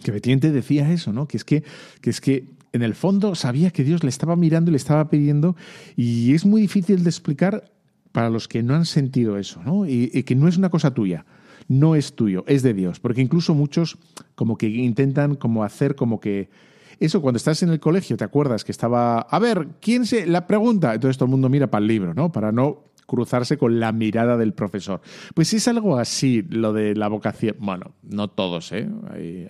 que 0.02 0.10
efectivamente 0.10 0.52
decía 0.52 0.90
eso, 0.92 1.12
¿no? 1.12 1.26
Que 1.26 1.36
es 1.36 1.44
que, 1.44 1.62
que 2.00 2.10
es 2.10 2.20
que 2.20 2.59
en 2.72 2.82
el 2.82 2.94
fondo 2.94 3.34
sabía 3.34 3.70
que 3.70 3.84
Dios 3.84 4.02
le 4.02 4.10
estaba 4.10 4.36
mirando 4.36 4.70
y 4.70 4.72
le 4.72 4.76
estaba 4.76 5.08
pidiendo 5.08 5.56
y 5.96 6.34
es 6.34 6.44
muy 6.44 6.60
difícil 6.60 7.02
de 7.02 7.10
explicar 7.10 7.70
para 8.12 8.30
los 8.30 8.48
que 8.48 8.62
no 8.62 8.74
han 8.74 8.86
sentido 8.86 9.38
eso, 9.38 9.62
¿no? 9.64 9.86
Y, 9.86 10.08
que 10.24 10.34
no 10.34 10.48
es 10.48 10.56
una 10.56 10.70
cosa 10.70 10.92
tuya, 10.92 11.24
no 11.68 11.94
es 11.94 12.14
tuyo, 12.14 12.44
es 12.46 12.62
de 12.62 12.74
Dios, 12.74 13.00
porque 13.00 13.20
incluso 13.20 13.54
muchos 13.54 13.98
como 14.34 14.58
que 14.58 14.68
intentan 14.68 15.36
como 15.36 15.64
hacer 15.64 15.94
como 15.94 16.20
que 16.20 16.50
eso 16.98 17.22
cuando 17.22 17.38
estás 17.38 17.62
en 17.62 17.70
el 17.70 17.80
colegio 17.80 18.16
te 18.16 18.24
acuerdas 18.24 18.64
que 18.64 18.72
estaba, 18.72 19.20
a 19.20 19.38
ver, 19.38 19.68
¿quién 19.80 20.04
se 20.06 20.26
la 20.26 20.46
pregunta? 20.46 20.92
Entonces 20.94 21.16
todo 21.16 21.26
el 21.26 21.30
mundo 21.30 21.48
mira 21.48 21.70
para 21.70 21.82
el 21.82 21.88
libro, 21.88 22.14
¿no? 22.14 22.30
Para 22.30 22.52
no 22.52 22.89
cruzarse 23.10 23.58
con 23.58 23.80
la 23.80 23.90
mirada 23.90 24.36
del 24.36 24.52
profesor. 24.52 25.00
Pues 25.34 25.52
es 25.52 25.66
algo 25.66 25.98
así 25.98 26.42
lo 26.48 26.72
de 26.72 26.94
la 26.94 27.08
vocación. 27.08 27.56
Bueno, 27.58 27.96
no 28.04 28.28
todos, 28.28 28.70
¿eh? 28.70 28.88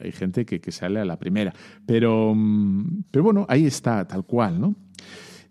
Hay, 0.00 0.12
gente 0.12 0.46
que, 0.46 0.72
sale 0.72 0.98
a 0.98 1.04
la 1.04 1.18
primera. 1.18 1.52
Pero, 1.84 2.32
mm, 2.34 3.04
pero 3.10 3.22
bueno, 3.22 3.44
ahí 3.50 3.66
está, 3.66 4.08
tal 4.08 4.24
cual, 4.24 4.58
¿no? 4.58 4.74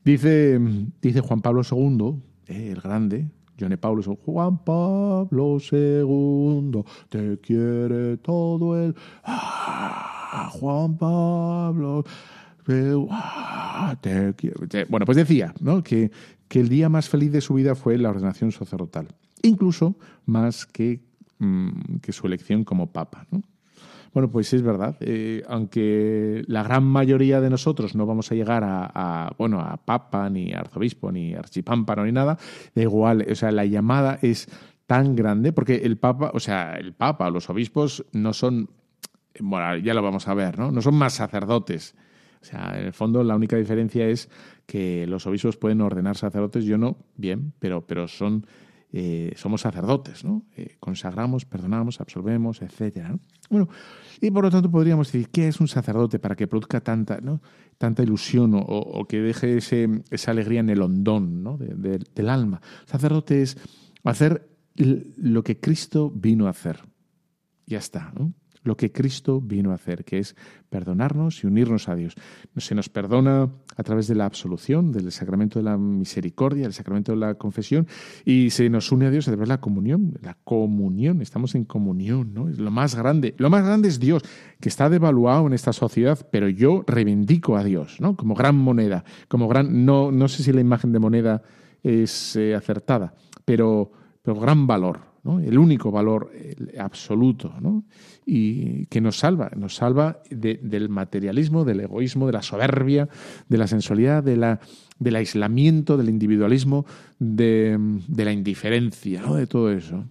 Dice, 0.03 0.59
dice 0.99 1.21
Juan 1.21 1.41
Pablo 1.41 1.61
II, 1.69 2.15
eh, 2.47 2.71
el 2.71 2.81
grande, 2.81 3.27
John 3.59 3.77
Pablo 3.79 4.01
Juan 4.01 4.63
Pablo 4.63 5.57
II, 5.71 6.83
te 7.09 7.37
quiere 7.41 8.17
todo 8.17 8.83
el... 8.83 8.95
Ah, 9.23 10.49
Juan 10.51 10.97
Pablo... 10.97 12.03
Ah, 13.09 13.95
bueno, 14.89 15.05
pues 15.05 15.17
decía 15.17 15.53
¿no? 15.59 15.81
que, 15.83 16.11
que 16.49 16.59
el 16.59 16.67
día 16.67 16.89
más 16.89 17.07
feliz 17.07 17.31
de 17.31 17.39
su 17.39 17.53
vida 17.53 17.75
fue 17.75 17.97
la 17.97 18.09
ordenación 18.09 18.51
sacerdotal, 18.51 19.07
incluso 19.43 19.95
más 20.25 20.65
que, 20.65 20.99
mm, 21.37 21.99
que 22.01 22.11
su 22.11 22.27
elección 22.27 22.65
como 22.65 22.91
papa. 22.91 23.25
Bueno, 24.13 24.31
pues 24.31 24.51
es 24.53 24.63
verdad. 24.63 24.97
Eh, 25.01 25.43
aunque 25.47 26.43
la 26.47 26.63
gran 26.63 26.83
mayoría 26.83 27.39
de 27.39 27.49
nosotros 27.49 27.95
no 27.95 28.05
vamos 28.05 28.31
a 28.31 28.35
llegar 28.35 28.63
a, 28.65 29.31
bueno, 29.37 29.61
a 29.61 29.77
papa, 29.77 30.29
ni 30.29 30.51
arzobispo, 30.51 31.11
ni 31.11 31.35
archipámpano, 31.35 32.05
ni 32.05 32.11
nada, 32.11 32.37
da 32.73 32.81
igual. 32.81 33.25
O 33.31 33.35
sea, 33.35 33.51
la 33.51 33.65
llamada 33.65 34.17
es 34.21 34.47
tan 34.87 35.15
grande 35.15 35.53
porque 35.53 35.75
el 35.75 35.97
papa, 35.97 36.31
o 36.33 36.39
sea, 36.39 36.73
el 36.75 36.93
papa, 36.93 37.29
los 37.29 37.49
obispos 37.51 38.03
no 38.11 38.33
son, 38.33 38.71
bueno, 39.39 39.77
ya 39.77 39.93
lo 39.93 40.01
vamos 40.01 40.27
a 40.27 40.33
ver, 40.33 40.57
¿no? 40.57 40.71
No 40.71 40.81
son 40.81 40.95
más 40.95 41.13
sacerdotes. 41.13 41.95
O 42.41 42.45
sea, 42.45 42.75
en 42.79 42.85
el 42.85 42.93
fondo 42.93 43.23
la 43.23 43.35
única 43.35 43.57
diferencia 43.57 44.07
es 44.07 44.29
que 44.65 45.05
los 45.07 45.27
obispos 45.27 45.57
pueden 45.57 45.81
ordenar 45.81 46.15
sacerdotes, 46.15 46.65
yo 46.65 46.77
no, 46.77 46.97
bien, 47.15 47.53
pero, 47.59 47.85
pero 47.85 48.07
son, 48.07 48.45
eh, 48.93 49.33
somos 49.35 49.61
sacerdotes, 49.61 50.23
¿no? 50.23 50.45
Eh, 50.55 50.75
consagramos, 50.79 51.45
perdonamos, 51.45 51.99
absolvemos, 51.99 52.61
etcétera. 52.61 53.17
Bueno, 53.49 53.67
y 54.21 54.31
por 54.31 54.43
lo 54.43 54.51
tanto 54.51 54.71
podríamos 54.71 55.11
decir, 55.11 55.29
¿qué 55.29 55.47
es 55.47 55.59
un 55.59 55.67
sacerdote 55.67 56.19
para 56.19 56.35
que 56.35 56.47
produzca 56.47 56.81
tanta, 56.81 57.19
¿no? 57.19 57.41
tanta 57.77 58.03
ilusión 58.03 58.51
o, 58.53 59.05
que 59.07 59.21
deje 59.21 59.57
ese, 59.57 60.03
esa 60.11 60.31
alegría 60.31 60.59
en 60.59 60.69
el 60.69 60.81
hondón 60.81 61.43
¿no? 61.43 61.57
del 61.57 62.29
alma? 62.29 62.61
sacerdote 62.85 63.41
es 63.41 63.57
hacer 64.03 64.49
lo 64.75 65.43
que 65.43 65.59
Cristo 65.59 66.11
vino 66.13 66.47
a 66.47 66.51
hacer. 66.51 66.79
Ya 67.65 67.77
está, 67.77 68.11
¿no? 68.17 68.33
Lo 68.63 68.75
que 68.75 68.91
Cristo 68.91 69.41
vino 69.41 69.71
a 69.71 69.75
hacer, 69.75 70.03
que 70.03 70.19
es 70.19 70.35
perdonarnos 70.69 71.43
y 71.43 71.47
unirnos 71.47 71.89
a 71.89 71.95
Dios. 71.95 72.15
Se 72.57 72.75
nos 72.75 72.89
perdona 72.89 73.49
a 73.75 73.83
través 73.83 74.07
de 74.07 74.15
la 74.15 74.25
absolución, 74.25 74.91
del 74.91 75.11
sacramento 75.11 75.59
de 75.59 75.63
la 75.63 75.77
misericordia, 75.77 76.65
el 76.65 76.73
sacramento 76.73 77.11
de 77.13 77.17
la 77.17 77.35
confesión, 77.35 77.87
y 78.25 78.49
se 78.49 78.69
nos 78.69 78.91
une 78.91 79.07
a 79.07 79.11
Dios 79.11 79.27
a 79.27 79.31
través 79.31 79.47
de 79.47 79.53
la 79.53 79.61
comunión. 79.61 80.17
La 80.21 80.37
comunión, 80.43 81.21
estamos 81.21 81.55
en 81.55 81.65
comunión, 81.65 82.33
¿no? 82.33 82.49
Es 82.49 82.59
lo 82.59 82.71
más 82.71 82.95
grande. 82.95 83.35
Lo 83.37 83.49
más 83.49 83.65
grande 83.65 83.87
es 83.87 83.99
Dios, 83.99 84.23
que 84.59 84.69
está 84.69 84.89
devaluado 84.89 85.47
en 85.47 85.53
esta 85.53 85.73
sociedad, 85.73 86.27
pero 86.31 86.49
yo 86.49 86.83
reivindico 86.85 87.55
a 87.57 87.63
Dios, 87.63 87.99
¿no? 87.99 88.15
Como 88.15 88.35
gran 88.35 88.55
moneda, 88.55 89.03
como 89.27 89.47
gran. 89.47 89.85
No, 89.85 90.11
no 90.11 90.27
sé 90.27 90.43
si 90.43 90.51
la 90.51 90.61
imagen 90.61 90.91
de 90.91 90.99
moneda 90.99 91.41
es 91.81 92.35
eh, 92.35 92.55
acertada, 92.55 93.13
pero, 93.45 93.91
pero 94.21 94.39
gran 94.39 94.67
valor, 94.67 95.09
el 95.25 95.57
único 95.57 95.91
valor 95.91 96.31
absoluto, 96.77 97.53
y 98.31 98.85
que 98.91 99.01
nos 99.01 99.17
salva, 99.17 99.49
nos 99.55 99.75
salva 99.75 100.21
del 100.29 100.87
materialismo, 100.87 101.65
del 101.65 101.79
egoísmo, 101.79 102.27
de 102.27 102.33
la 102.33 102.43
soberbia, 102.43 103.09
de 103.47 103.57
la 103.57 103.65
sensualidad, 103.65 104.21
de 104.23 104.37
la, 104.37 104.59
del 104.99 105.15
aislamiento, 105.15 105.97
del 105.97 106.09
individualismo, 106.09 106.85
de, 107.17 107.75
de 108.07 108.25
la 108.25 108.31
indiferencia, 108.31 109.23
¿no? 109.23 109.33
de 109.33 109.47
todo 109.47 109.71
eso. 109.71 110.05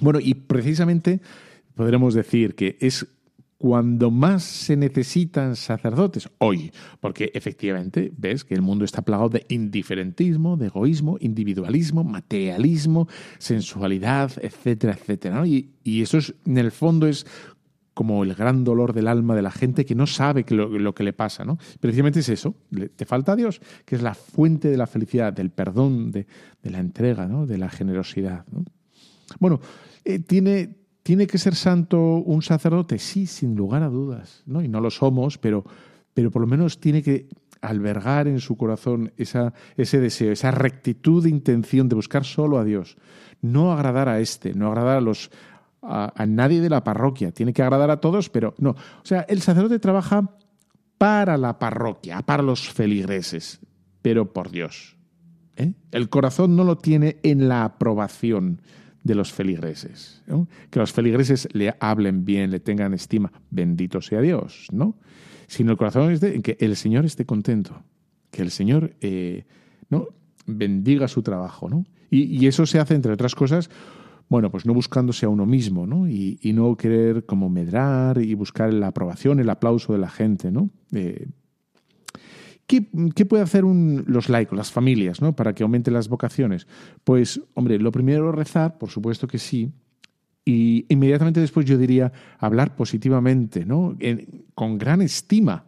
Bueno, 0.00 0.20
y 0.22 0.32
precisamente 0.32 1.20
podremos 1.74 2.14
decir 2.14 2.54
que 2.54 2.78
es 2.80 3.06
cuando 3.64 4.10
más 4.10 4.42
se 4.42 4.76
necesitan 4.76 5.56
sacerdotes 5.56 6.28
hoy, 6.36 6.70
porque 7.00 7.30
efectivamente 7.32 8.12
ves 8.14 8.44
que 8.44 8.52
el 8.52 8.60
mundo 8.60 8.84
está 8.84 9.00
plagado 9.00 9.30
de 9.30 9.46
indiferentismo, 9.48 10.58
de 10.58 10.66
egoísmo, 10.66 11.16
individualismo, 11.18 12.04
materialismo, 12.04 13.08
sensualidad, 13.38 14.32
etcétera, 14.42 14.92
etcétera. 14.92 15.46
Y, 15.46 15.72
eso 15.82 16.18
es, 16.18 16.34
en 16.44 16.58
el 16.58 16.72
fondo 16.72 17.06
es 17.06 17.26
como 17.94 18.22
el 18.22 18.34
gran 18.34 18.64
dolor 18.64 18.92
del 18.92 19.08
alma 19.08 19.34
de 19.34 19.40
la 19.40 19.50
gente 19.50 19.86
que 19.86 19.94
no 19.94 20.06
sabe 20.06 20.44
lo, 20.50 20.94
que 20.94 21.02
le 21.02 21.14
pasa, 21.14 21.46
¿no? 21.46 21.56
Precisamente 21.80 22.20
es 22.20 22.28
eso, 22.28 22.54
te 22.94 23.06
falta 23.06 23.34
Dios, 23.34 23.62
que 23.86 23.96
es 23.96 24.02
la 24.02 24.12
fuente 24.12 24.68
de 24.68 24.76
la 24.76 24.86
felicidad, 24.86 25.32
del 25.32 25.48
perdón, 25.48 26.12
de, 26.12 26.26
la 26.64 26.80
entrega, 26.80 27.26
¿no? 27.26 27.46
de 27.46 27.56
la 27.56 27.70
generosidad. 27.70 28.44
Bueno, 29.40 29.58
eh, 30.04 30.18
tiene 30.18 30.83
¿Tiene 31.04 31.26
que 31.26 31.36
ser 31.36 31.54
santo 31.54 32.00
un 32.00 32.40
sacerdote? 32.40 32.98
Sí, 32.98 33.26
sin 33.26 33.54
lugar 33.54 33.82
a 33.82 33.90
dudas, 33.90 34.42
¿no? 34.46 34.62
Y 34.62 34.68
no 34.68 34.80
lo 34.80 34.90
somos, 34.90 35.36
pero, 35.36 35.62
pero 36.14 36.30
por 36.30 36.40
lo 36.40 36.48
menos 36.48 36.80
tiene 36.80 37.02
que 37.02 37.28
albergar 37.60 38.26
en 38.26 38.40
su 38.40 38.56
corazón 38.56 39.12
esa, 39.18 39.52
ese 39.76 40.00
deseo, 40.00 40.32
esa 40.32 40.50
rectitud 40.50 41.22
de 41.22 41.28
intención 41.28 41.90
de 41.90 41.94
buscar 41.94 42.24
solo 42.24 42.58
a 42.58 42.64
Dios. 42.64 42.96
No 43.42 43.70
agradar 43.70 44.08
a 44.08 44.18
este, 44.18 44.54
no 44.54 44.68
agradar 44.68 44.96
a 44.96 45.00
los 45.02 45.30
a, 45.82 46.24
nadie 46.26 46.62
de 46.62 46.70
la 46.70 46.82
parroquia. 46.82 47.32
Tiene 47.32 47.52
que 47.52 47.62
agradar 47.62 47.90
a 47.90 48.00
todos, 48.00 48.30
pero 48.30 48.54
no. 48.56 48.70
O 48.70 49.04
sea, 49.04 49.26
el 49.28 49.42
sacerdote 49.42 49.78
trabaja 49.78 50.30
para 50.96 51.36
la 51.36 51.58
parroquia, 51.58 52.22
para 52.22 52.42
los 52.42 52.70
feligreses, 52.70 53.60
pero 54.00 54.32
por 54.32 54.50
Dios. 54.50 54.96
¿eh? 55.56 55.74
El 55.90 56.08
corazón 56.08 56.56
no 56.56 56.64
lo 56.64 56.78
tiene 56.78 57.18
en 57.22 57.46
la 57.46 57.64
aprobación 57.64 58.62
de 59.04 59.14
los 59.14 59.32
feligreses. 59.32 60.22
Que 60.70 60.78
los 60.80 60.92
feligreses 60.92 61.48
le 61.52 61.74
hablen 61.78 62.24
bien, 62.24 62.50
le 62.50 62.58
tengan 62.58 62.94
estima. 62.94 63.30
Bendito 63.50 64.00
sea 64.00 64.20
Dios, 64.20 64.66
¿no? 64.72 64.96
Sino 65.46 65.70
el 65.70 65.76
corazón 65.76 66.10
es 66.10 66.20
que 66.20 66.56
el 66.58 66.74
Señor 66.74 67.04
esté 67.04 67.24
contento, 67.24 67.82
que 68.30 68.42
el 68.42 68.50
Señor 68.50 68.96
eh, 69.00 69.44
¿no? 69.90 70.08
bendiga 70.46 71.06
su 71.06 71.22
trabajo, 71.22 71.68
¿no? 71.68 71.84
y, 72.10 72.46
eso 72.46 72.64
se 72.64 72.78
hace, 72.78 72.94
entre 72.94 73.12
otras 73.12 73.34
cosas, 73.34 73.68
bueno, 74.28 74.50
pues 74.50 74.66
no 74.66 74.74
buscándose 74.74 75.26
a 75.26 75.28
uno 75.28 75.46
mismo, 75.46 75.86
¿no? 75.86 76.08
Y, 76.08 76.38
no 76.54 76.76
querer 76.76 77.26
como 77.26 77.48
medrar 77.50 78.18
y 78.22 78.34
buscar 78.34 78.72
la 78.72 78.88
aprobación, 78.88 79.40
el 79.40 79.50
aplauso 79.50 79.92
de 79.92 79.98
la 79.98 80.08
gente, 80.08 80.50
¿no? 80.50 80.70
Eh, 80.92 81.28
¿qué, 82.66 82.86
¿qué, 83.14 83.26
puede 83.26 83.42
hacer 83.42 83.64
los 83.64 84.28
laicos, 84.28 84.56
las 84.56 84.72
familias, 84.72 85.20
¿no? 85.20 85.34
Para 85.34 85.54
que 85.54 85.62
aumenten 85.62 85.94
las 85.94 86.08
vocaciones? 86.08 86.66
Pues, 87.04 87.40
hombre, 87.54 87.78
lo 87.78 87.92
primero 87.92 88.32
rezar, 88.32 88.78
por 88.78 88.90
supuesto 88.90 89.26
que 89.26 89.38
sí, 89.38 89.72
y 90.44 90.84
inmediatamente 90.88 91.40
después 91.40 91.64
yo 91.66 91.78
diría 91.78 92.12
hablar 92.38 92.76
positivamente, 92.76 93.64
¿no? 93.64 93.96
con 94.54 94.76
gran 94.76 95.00
estima, 95.00 95.64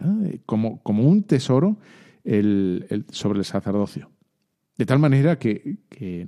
¿eh? 0.00 0.40
como, 0.46 0.80
como, 0.82 1.08
un 1.08 1.24
tesoro 1.24 1.78
el, 2.22 3.04
sobre 3.10 3.40
el 3.40 3.44
sacerdocio. 3.44 4.10
De 4.78 4.86
tal 4.86 5.00
manera 5.00 5.38
que, 5.38 5.78
que, 5.88 6.26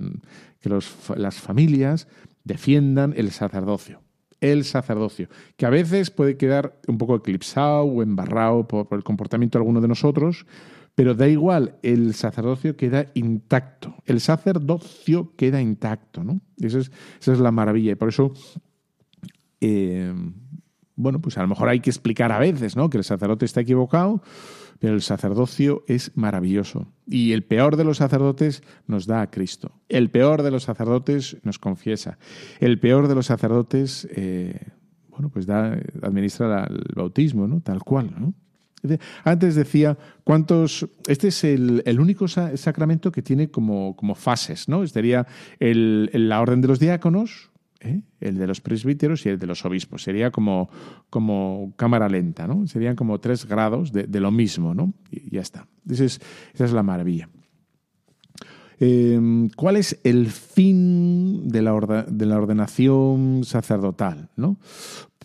las 1.17 1.35
familias 1.37 2.09
defiendan 2.43 3.15
el 3.17 3.31
sacerdocio. 3.31 4.03
El 4.45 4.64
sacerdocio, 4.64 5.28
que 5.57 5.64
a 5.64 5.70
veces 5.70 6.11
puede 6.11 6.36
quedar 6.36 6.78
un 6.86 6.99
poco 6.99 7.16
eclipsado 7.16 7.84
o 7.84 8.03
embarrado 8.03 8.68
por, 8.68 8.86
el 8.90 9.03
comportamiento 9.03 9.59
de 9.59 9.62
alguno 9.62 9.80
de 9.80 9.88
nosotros, 9.88 10.45
pero 10.95 11.14
da 11.14 11.26
igual, 11.26 11.76
el 11.82 12.12
sacerdocio 12.14 12.76
queda 12.76 13.11
intacto. 13.14 13.95
El 14.05 14.20
sacerdocio 14.20 15.32
queda 15.34 15.62
intacto, 15.62 16.22
¿no? 16.22 16.40
Esa 16.59 16.80
es, 16.80 16.92
esa 17.20 17.32
es 17.32 17.40
la 17.40 17.51
maravilla. 17.53 17.92
Y 17.92 17.95
por 17.95 18.11
eso, 18.11 18.32
eh, 19.62 20.12
bueno, 20.95 21.20
pues 21.20 21.38
a 21.38 21.42
lo 21.42 21.49
mejor 21.49 21.70
hay 21.70 21.80
que 21.80 21.88
explicar 21.88 22.30
a 22.30 22.38
veces, 22.38 22.76
¿no? 22.76 22.90
Que 22.90 22.99
el 22.99 23.05
sacerdote 23.05 23.47
está 23.47 23.62
equivocado 23.62 24.22
pero 24.79 24.95
el 24.95 25.03
sacerdocio 25.03 25.85
es 25.87 26.12
maravilloso. 26.14 26.87
Y 27.07 27.33
el 27.33 27.45
peor 27.45 27.77
de 27.77 27.85
los 27.85 27.99
sacerdotes 27.99 28.62
nos 28.87 29.07
da 29.07 29.22
a 29.22 29.31
Cristo. 29.31 29.72
El 29.89 30.11
peor 30.11 30.43
de 30.43 30.51
los 30.51 30.64
sacerdotes 30.64 31.37
nos 31.43 31.59
confiesa. 31.59 32.18
El 32.61 32.79
peor 32.79 33.09
de 33.09 33.14
los 33.14 33.27
sacerdotes, 33.27 34.09
eh, 34.14 34.68
bueno, 35.09 35.29
pues 35.29 35.47
da, 35.47 35.79
administra 36.03 36.64
el 36.64 36.95
bautismo, 36.95 37.47
¿no? 37.47 37.61
Tal 37.61 37.83
cual, 37.83 38.14
¿no? 38.18 38.35
Antes 39.25 39.55
decía 39.55 39.97
cuántos. 40.25 40.87
Este 41.07 41.29
es 41.29 41.45
el, 41.45 41.99
único 41.99 42.29
sacramento 42.29 43.12
que 43.12 43.22
tiene 43.22 43.51
como, 43.51 43.97
como 43.97 44.14
fases, 44.14 44.68
¿no? 44.68 44.87
Sería 44.87 45.27
el, 45.59 46.11
la 46.12 46.41
orden 46.41 46.61
de 46.61 46.68
los 46.68 46.79
diáconos, 46.79 47.51
¿eh? 47.85 48.03
el 48.20 48.39
de 48.39 48.47
los 48.47 48.61
presbíteros 48.61 49.24
y 49.26 49.28
el 49.28 49.39
de 49.39 49.47
los 49.47 49.64
obispos. 49.64 50.03
Sería 50.03 50.30
como, 50.30 50.68
como 51.11 51.72
cámara 51.76 52.09
lenta, 52.09 52.47
¿no? 52.47 52.66
Serían 52.66 52.97
como 52.97 53.20
tres 53.20 53.47
grados 53.47 53.93
de, 53.93 54.20
lo 54.20 54.30
mismo, 54.30 54.74
¿no? 54.74 54.95
Y 55.11 55.35
ya 55.35 55.41
está. 55.41 55.66
Esa 55.89 56.05
es, 56.05 56.20
esa 56.55 56.64
es 56.64 56.72
la 56.72 56.82
maravilla. 56.82 57.28
Em, 58.80 59.49
¿Cuál 59.51 59.76
es 59.76 60.01
el 60.05 60.26
fin 60.28 61.49
de 61.49 61.62
la, 61.62 62.05
de 62.09 62.26
la 62.26 62.37
ordenación 62.37 63.43
sacerdotal? 63.45 64.30
¿no? 64.37 64.59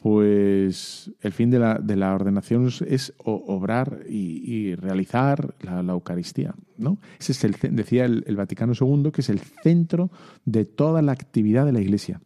Pues 0.02 1.12
el 1.22 1.34
fin 1.34 1.50
de 1.50 1.60
la, 1.60 1.76
de 1.76 1.96
la 1.96 2.14
ordenación 2.14 2.70
es 2.88 3.14
obrar 3.18 4.02
y, 4.08 4.76
realizar 4.76 5.56
la, 5.62 5.82
Eucaristía. 5.82 6.54
¿no? 6.78 7.00
Ese 7.20 7.32
es 7.32 7.44
el, 7.44 7.56
decía 7.72 8.06
el, 8.06 8.24
el 8.28 8.36
Vaticano 8.36 8.74
II, 8.80 9.12
que 9.12 9.22
es 9.22 9.30
el 9.30 9.40
centro 9.40 10.12
de 10.46 10.66
toda 10.66 11.02
la 11.02 11.12
actividad 11.12 11.66
de 11.66 11.74
la 11.74 11.82
Iglesia 11.82 12.22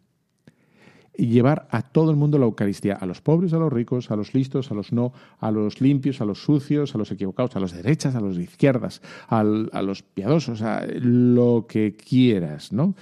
y 1.15 1.27
llevar 1.27 1.67
a 1.69 1.81
todo 1.81 2.11
el 2.11 2.17
mundo 2.17 2.37
la 2.37 2.45
Eucaristía, 2.45 2.95
a 2.95 3.05
los 3.05 3.21
pobres, 3.21 3.53
a 3.53 3.57
los 3.57 3.71
ricos, 3.71 4.09
a 4.09 4.15
los 4.15 4.33
listos, 4.33 4.71
a 4.71 4.73
los 4.73 4.91
no, 4.91 5.13
a 5.39 5.51
los 5.51 5.79
limpios, 5.81 6.21
a 6.21 6.25
los 6.25 6.43
sucios, 6.43 6.95
a 6.95 6.97
los 6.97 7.11
equivocados, 7.11 7.55
a 7.55 7.59
los 7.59 7.71
derechas, 7.71 8.15
a 8.15 8.19
los 8.19 8.37
izquierdas, 8.37 9.01
a 9.27 9.43
los 9.43 10.01
piadosos, 10.01 10.61
a 10.61 10.85
lo 10.87 11.65
que 11.67 11.95
quieras, 11.95 12.71
¿no? 12.71 12.95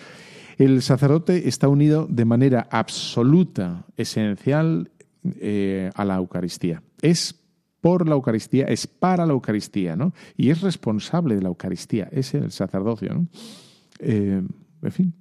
El 0.58 0.82
sacerdote 0.82 1.48
está 1.48 1.68
unido 1.68 2.06
de 2.10 2.26
manera 2.26 2.68
absoluta, 2.70 3.86
esencial, 3.98 4.92
eh, 5.24 5.90
a 5.96 6.06
la 6.06 6.16
Eucaristía. 6.16 6.84
Es 7.02 7.36
por 7.80 8.08
la 8.08 8.16
Eucaristía, 8.16 8.66
es 8.66 8.88
para 8.88 9.26
la 9.26 9.34
Eucaristía, 9.34 9.96
¿no? 9.96 10.14
Y 10.38 10.50
es 10.50 10.62
responsable 10.62 11.36
de 11.36 11.42
la 11.42 11.50
Eucaristía, 11.50 12.10
es 12.12 12.34
el 12.34 12.52
sacerdocio, 12.52 13.14
¿no? 13.14 13.28
Eh, 14.00 14.42
en 14.84 14.92
fin. 14.92 15.14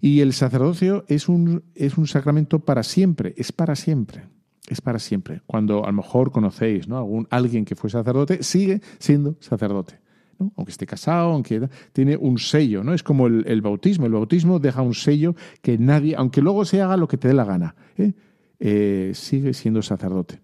Y 0.00 0.20
el 0.20 0.32
sacerdocio 0.32 1.04
es 1.08 1.28
un, 1.28 1.62
es 1.74 1.98
un 1.98 2.06
sacramento 2.06 2.60
para 2.60 2.82
siempre, 2.82 3.34
es 3.36 3.52
para 3.52 3.76
siempre. 3.76 4.24
Es 4.68 4.80
para 4.80 4.98
siempre. 4.98 5.42
Cuando 5.46 5.84
a 5.84 5.88
lo 5.88 5.92
mejor 5.94 6.30
conocéis 6.30 6.86
¿no? 6.86 6.96
Algún, 6.96 7.26
alguien 7.30 7.64
que 7.64 7.74
fue 7.74 7.90
sacerdote, 7.90 8.42
sigue 8.42 8.80
siendo 8.98 9.36
sacerdote. 9.40 9.98
¿no? 10.38 10.52
Aunque 10.56 10.70
esté 10.70 10.86
casado, 10.86 11.32
aunque 11.32 11.68
tiene 11.92 12.16
un 12.16 12.38
sello, 12.38 12.84
¿no? 12.84 12.94
Es 12.94 13.02
como 13.02 13.26
el, 13.26 13.62
bautismo. 13.62 14.06
El 14.06 14.12
bautismo 14.12 14.58
deja 14.58 14.80
un 14.80 14.94
sello 14.94 15.34
que 15.60 15.76
nadie, 15.76 16.14
aunque 16.16 16.40
luego 16.40 16.64
se 16.64 16.80
haga 16.80 16.96
lo 16.96 17.08
que 17.08 17.16
te 17.16 17.28
dé 17.28 17.34
la 17.34 17.44
gana, 17.44 17.74
¿eh? 17.96 18.12
Eh, 18.60 19.10
sigue 19.14 19.54
siendo 19.54 19.82
sacerdote. 19.82 20.40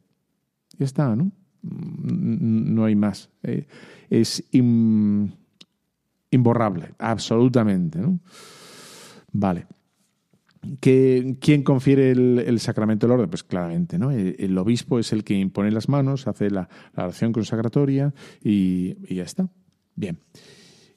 Ya 0.79 0.87
está, 0.87 1.15
¿no? 1.15 1.31
Mm, 1.63 2.75
no 2.75 2.85
hay 2.85 2.97
más. 2.97 3.31
¿eh? 3.43 3.67
es 4.11 4.45
imborrable, 6.31 6.95
absolutamente, 6.99 8.01
¿no? 8.01 8.21
Vale. 9.39 9.67
¿Quién 10.81 11.63
confiere 11.63 12.11
el, 12.11 12.59
sacramento 12.59 13.07
del 13.07 13.15
orden? 13.15 13.29
Pues 13.29 13.45
claramente, 13.45 13.99
¿no? 13.99 14.11
El, 14.11 14.57
obispo 14.57 14.99
es 14.99 15.13
el 15.13 15.25
que 15.25 15.35
impone 15.35 15.71
las 15.71 15.89
manos, 15.89 16.27
hace 16.27 16.51
la, 16.51 16.69
oración 16.97 17.33
consagratoria 17.33 18.15
y, 18.43 19.15
ya 19.15 19.23
está. 19.23 19.49
Bien. 19.95 20.19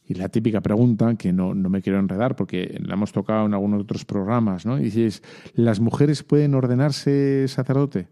Y 0.05 0.13
la 0.15 0.29
típica 0.29 0.61
pregunta, 0.61 1.13
que 1.15 1.33
no, 1.33 1.53
me 1.53 1.81
quiero 1.81 1.99
enredar 1.99 2.35
porque 2.35 2.79
la 2.83 2.93
hemos 2.93 3.11
tocado 3.11 3.45
en 3.45 3.53
algunos 3.53 3.81
otros 3.81 4.05
programas, 4.05 4.65
¿no? 4.65 4.79
Y 4.79 4.85
dices, 4.85 5.21
¿las 5.53 5.81
mujeres 5.81 6.23
pueden 6.23 6.55
ordenarse 6.55 7.45
sacerdote? 7.47 8.07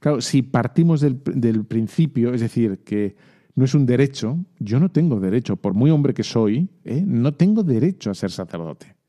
Claro, 0.00 0.20
si 0.20 0.42
partimos 0.42 1.00
del, 1.00 1.64
principio, 1.64 2.34
es 2.34 2.40
decir, 2.40 2.80
que 2.84 3.14
no 3.54 3.64
es 3.64 3.74
un 3.74 3.86
derecho, 3.86 4.36
yo 4.58 4.80
no 4.80 4.90
tengo 4.90 5.20
derecho, 5.20 5.56
por 5.56 5.74
muy 5.74 5.90
hombre 5.90 6.12
que 6.12 6.24
soy, 6.24 6.68
¿eh? 6.84 7.02
no 7.06 7.32
tengo 7.32 7.62
derecho 7.62 8.10
a 8.10 8.14
ser 8.14 8.30
sacerdote. 8.32 8.99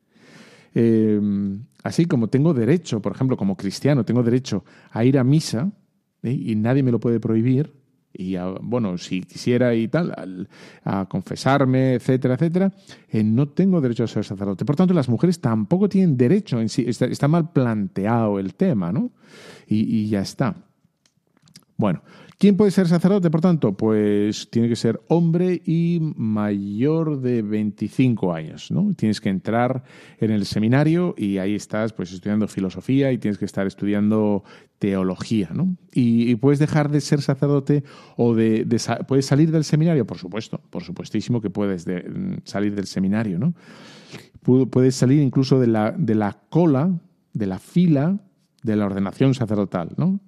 Em, 0.74 1.63
así 1.84 2.05
como 2.05 2.28
tengo 2.28 2.53
derecho, 2.53 3.01
por 3.01 3.13
ejemplo, 3.13 3.38
como 3.38 3.55
cristiano, 3.55 4.05
tengo 4.05 4.24
derecho 4.24 4.63
a 4.91 5.03
ir 5.03 5.17
a 5.17 5.24
misa 5.24 5.72
y 6.24 6.55
nadie 6.55 6.84
me 6.84 6.91
lo 6.91 6.99
puede 6.99 7.19
prohibir. 7.19 7.74
Y 8.13 8.36
bueno, 8.61 8.97
si 8.97 9.22
quisiera 9.22 9.74
y 9.74 9.88
tal, 9.88 10.47
a, 10.84 11.05
confesarme, 11.07 11.93
etcétera, 11.93 12.34
etcétera, 12.34 12.74
eh, 13.09 13.24
no 13.24 13.47
tengo 13.47 13.80
derecho 13.80 14.03
a 14.03 14.07
ser 14.07 14.26
sacerdote. 14.26 14.65
Por 14.65 14.76
tanto, 14.76 14.93
las 14.93 15.07
mujeres 15.07 15.39
tampoco 15.39 15.88
tienen 15.88 16.17
derecho 16.17 16.59
en 16.59 16.67
sí. 16.67 16.86
Está, 16.88 17.28
mal 17.30 17.51
planteado 17.51 18.38
el 18.38 18.53
tema, 18.55 18.91
¿no? 18.91 19.11
y 19.67 20.09
ya 20.09 20.19
está. 20.19 20.53
Bueno, 21.78 22.01
¿Quién 22.42 22.58
puede 22.58 22.72
ser 22.72 22.88
sacerdote, 22.88 23.30
por 23.30 23.39
tanto? 23.39 23.78
Pues 23.78 24.50
tiene 24.50 24.68
que 24.68 24.76
ser 24.76 25.00
hombre 25.10 25.62
y 25.64 26.00
mayor 26.16 27.22
de 27.22 27.44
25 27.44 28.34
años, 28.34 28.72
¿no? 28.72 28.96
Tienes 28.96 29.22
que 29.22 29.30
entrar 29.30 29.84
en 30.20 30.32
el 30.32 30.48
seminario 30.48 31.14
y 31.16 31.38
ahí 31.38 31.54
estás 31.54 31.94
pues 31.94 32.12
estudiando 32.12 32.48
filosofía 32.48 33.12
y 33.12 33.20
tienes 33.20 33.38
que 33.38 33.46
estar 33.46 33.68
estudiando 33.68 34.44
teología, 34.80 35.52
¿no? 35.54 35.78
Y, 35.94 36.34
puedes 36.38 36.58
dejar 36.58 36.89
de 36.89 37.02
ser 37.02 37.22
sacerdote 37.22 37.84
o 38.18 38.34
de, 38.34 38.66
puedes 39.08 39.28
salir 39.28 39.52
del 39.52 39.64
seminario, 39.64 40.08
por 40.08 40.18
supuesto, 40.18 40.62
por 40.72 40.82
supuestísimo 40.82 41.42
que 41.42 41.52
puedes 41.52 41.86
mm, 41.86 42.38
salir 42.44 42.74
del 42.74 42.88
seminario, 42.88 43.38
¿no? 43.38 43.54
Puedes 44.42 44.96
salir 44.96 45.22
incluso 45.22 45.60
de 45.60 45.68
la, 45.68 45.92
de 45.92 46.16
la 46.16 46.39
cola, 46.50 46.89
de 47.34 47.46
la 47.46 47.60
fila 47.60 48.20
de 48.64 48.76
la 48.76 48.86
ordenación 48.86 49.34
sacerdotal, 49.34 49.89
¿no? 49.98 50.20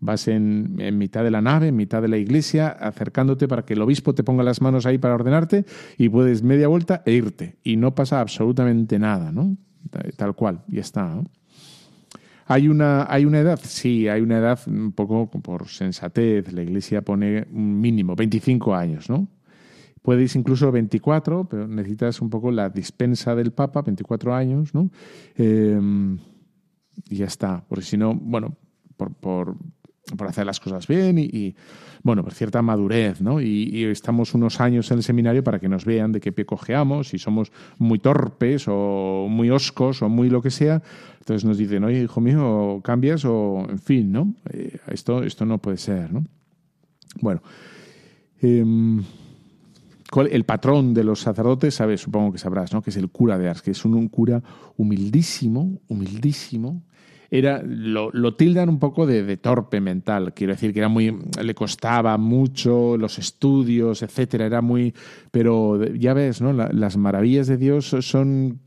Vas 0.00 0.28
en, 0.28 0.76
mitad 0.96 1.24
de 1.24 1.30
la 1.30 1.40
nave, 1.40 1.68
en 1.68 1.76
mitad 1.76 2.00
de 2.02 2.08
la 2.08 2.18
iglesia, 2.18 2.68
acercándote 2.68 3.48
para 3.48 3.64
que 3.64 3.74
el 3.74 3.82
obispo 3.82 4.14
te 4.14 4.22
ponga 4.22 4.42
las 4.42 4.60
manos 4.60 4.86
ahí 4.86 4.98
para 4.98 5.14
ordenarte 5.14 5.64
y 5.96 6.08
puedes 6.08 6.42
media 6.42 6.68
vuelta 6.68 7.02
e 7.04 7.12
irte. 7.12 7.58
Y 7.64 7.76
no 7.76 7.94
pasa 7.94 8.20
absolutamente 8.20 8.98
nada, 8.98 9.32
¿no? 9.32 9.56
Tal 10.16 10.34
cual, 10.34 10.62
ya 10.68 10.80
está. 10.80 11.20
¿Hay 12.46 12.68
una, 12.68 13.06
¿Hay 13.12 13.24
una 13.24 13.40
edad? 13.40 13.60
Sí, 13.62 14.08
hay 14.08 14.22
una 14.22 14.38
edad 14.38 14.58
un 14.66 14.92
poco 14.92 15.28
por 15.28 15.68
sensatez. 15.68 16.52
La 16.52 16.62
Iglesia 16.62 17.02
pone 17.02 17.46
un 17.52 17.80
mínimo, 17.80 18.16
25 18.16 18.74
años, 18.74 19.10
¿no? 19.10 19.28
Puedes 20.00 20.34
incluso 20.36 20.72
24, 20.72 21.48
pero 21.48 21.68
necesitas 21.68 22.22
un 22.22 22.30
poco 22.30 22.50
la 22.50 22.70
dispensa 22.70 23.34
del 23.34 23.52
Papa, 23.52 23.82
24 23.82 24.34
años, 24.34 24.74
¿no? 24.74 24.90
Eh, 25.36 25.78
y 27.10 27.16
ya 27.16 27.26
está. 27.26 27.64
Porque 27.68 27.84
si 27.84 27.98
no, 27.98 28.14
bueno, 28.14 28.56
por, 28.96 29.56
por 30.16 30.28
hacer 30.28 30.46
las 30.46 30.60
cosas 30.60 30.86
bien 30.86 31.18
y, 31.18 31.54
bueno, 32.02 32.22
por 32.22 32.32
cierta 32.32 32.62
madurez, 32.62 33.20
¿no? 33.20 33.40
Y, 33.40 33.84
estamos 33.84 34.34
unos 34.34 34.60
años 34.60 34.90
en 34.90 34.98
el 34.98 35.02
seminario 35.02 35.44
para 35.44 35.58
que 35.58 35.68
nos 35.68 35.84
vean 35.84 36.12
de 36.12 36.20
qué 36.20 36.32
pie 36.32 36.46
cojeamos, 36.46 37.08
si 37.08 37.18
somos 37.18 37.52
muy 37.78 37.98
torpes 37.98 38.66
o 38.68 39.26
muy 39.28 39.50
oscos 39.50 40.02
o 40.02 40.08
muy 40.08 40.30
lo 40.30 40.42
que 40.42 40.50
sea. 40.50 40.82
Entonces 41.20 41.44
nos 41.44 41.58
dicen, 41.58 41.84
oye, 41.84 42.02
hijo 42.02 42.20
mío, 42.20 42.80
cambias 42.82 43.24
o, 43.24 43.66
en 43.68 43.78
fin, 43.78 44.12
¿no? 44.12 44.34
Eh, 44.50 44.78
esto, 44.88 45.22
esto 45.22 45.44
no 45.44 45.58
puede 45.58 45.76
ser, 45.76 46.12
¿no? 46.12 46.24
Bueno. 47.20 47.42
Em, 48.40 49.02
el 50.30 50.44
patrón 50.44 50.94
de 50.94 51.04
los 51.04 51.20
sacerdotes, 51.20 51.74
sabes, 51.74 52.00
supongo 52.00 52.32
que 52.32 52.38
sabrás, 52.38 52.72
¿no? 52.72 52.82
Que 52.82 52.90
es 52.90 52.96
el 52.96 53.10
cura 53.10 53.36
de 53.36 53.48
Ars, 53.48 53.60
que 53.60 53.72
es 53.72 53.84
un 53.84 54.08
cura 54.08 54.42
humildísimo, 54.76 55.80
humildísimo, 55.88 56.82
era 57.30 57.62
lo, 57.62 58.10
lo 58.12 58.34
tildan 58.34 58.68
un 58.68 58.78
poco 58.78 59.06
de, 59.06 59.36
torpe 59.36 59.80
mental. 59.80 60.32
Quiero 60.34 60.54
decir 60.54 60.72
que 60.72 60.78
era 60.78 60.88
muy 60.88 61.16
le 61.42 61.54
costaba 61.54 62.16
mucho 62.16 62.96
los 62.96 63.18
estudios, 63.18 64.02
etcétera. 64.02 64.46
Era 64.46 64.62
muy, 64.62 64.94
pero 65.30 65.84
ya 65.94 66.14
ves, 66.14 66.40
¿no? 66.40 66.52
las 66.52 66.96
maravillas 66.96 67.46
de 67.46 67.58
Dios 67.58 67.94
son 68.00 68.60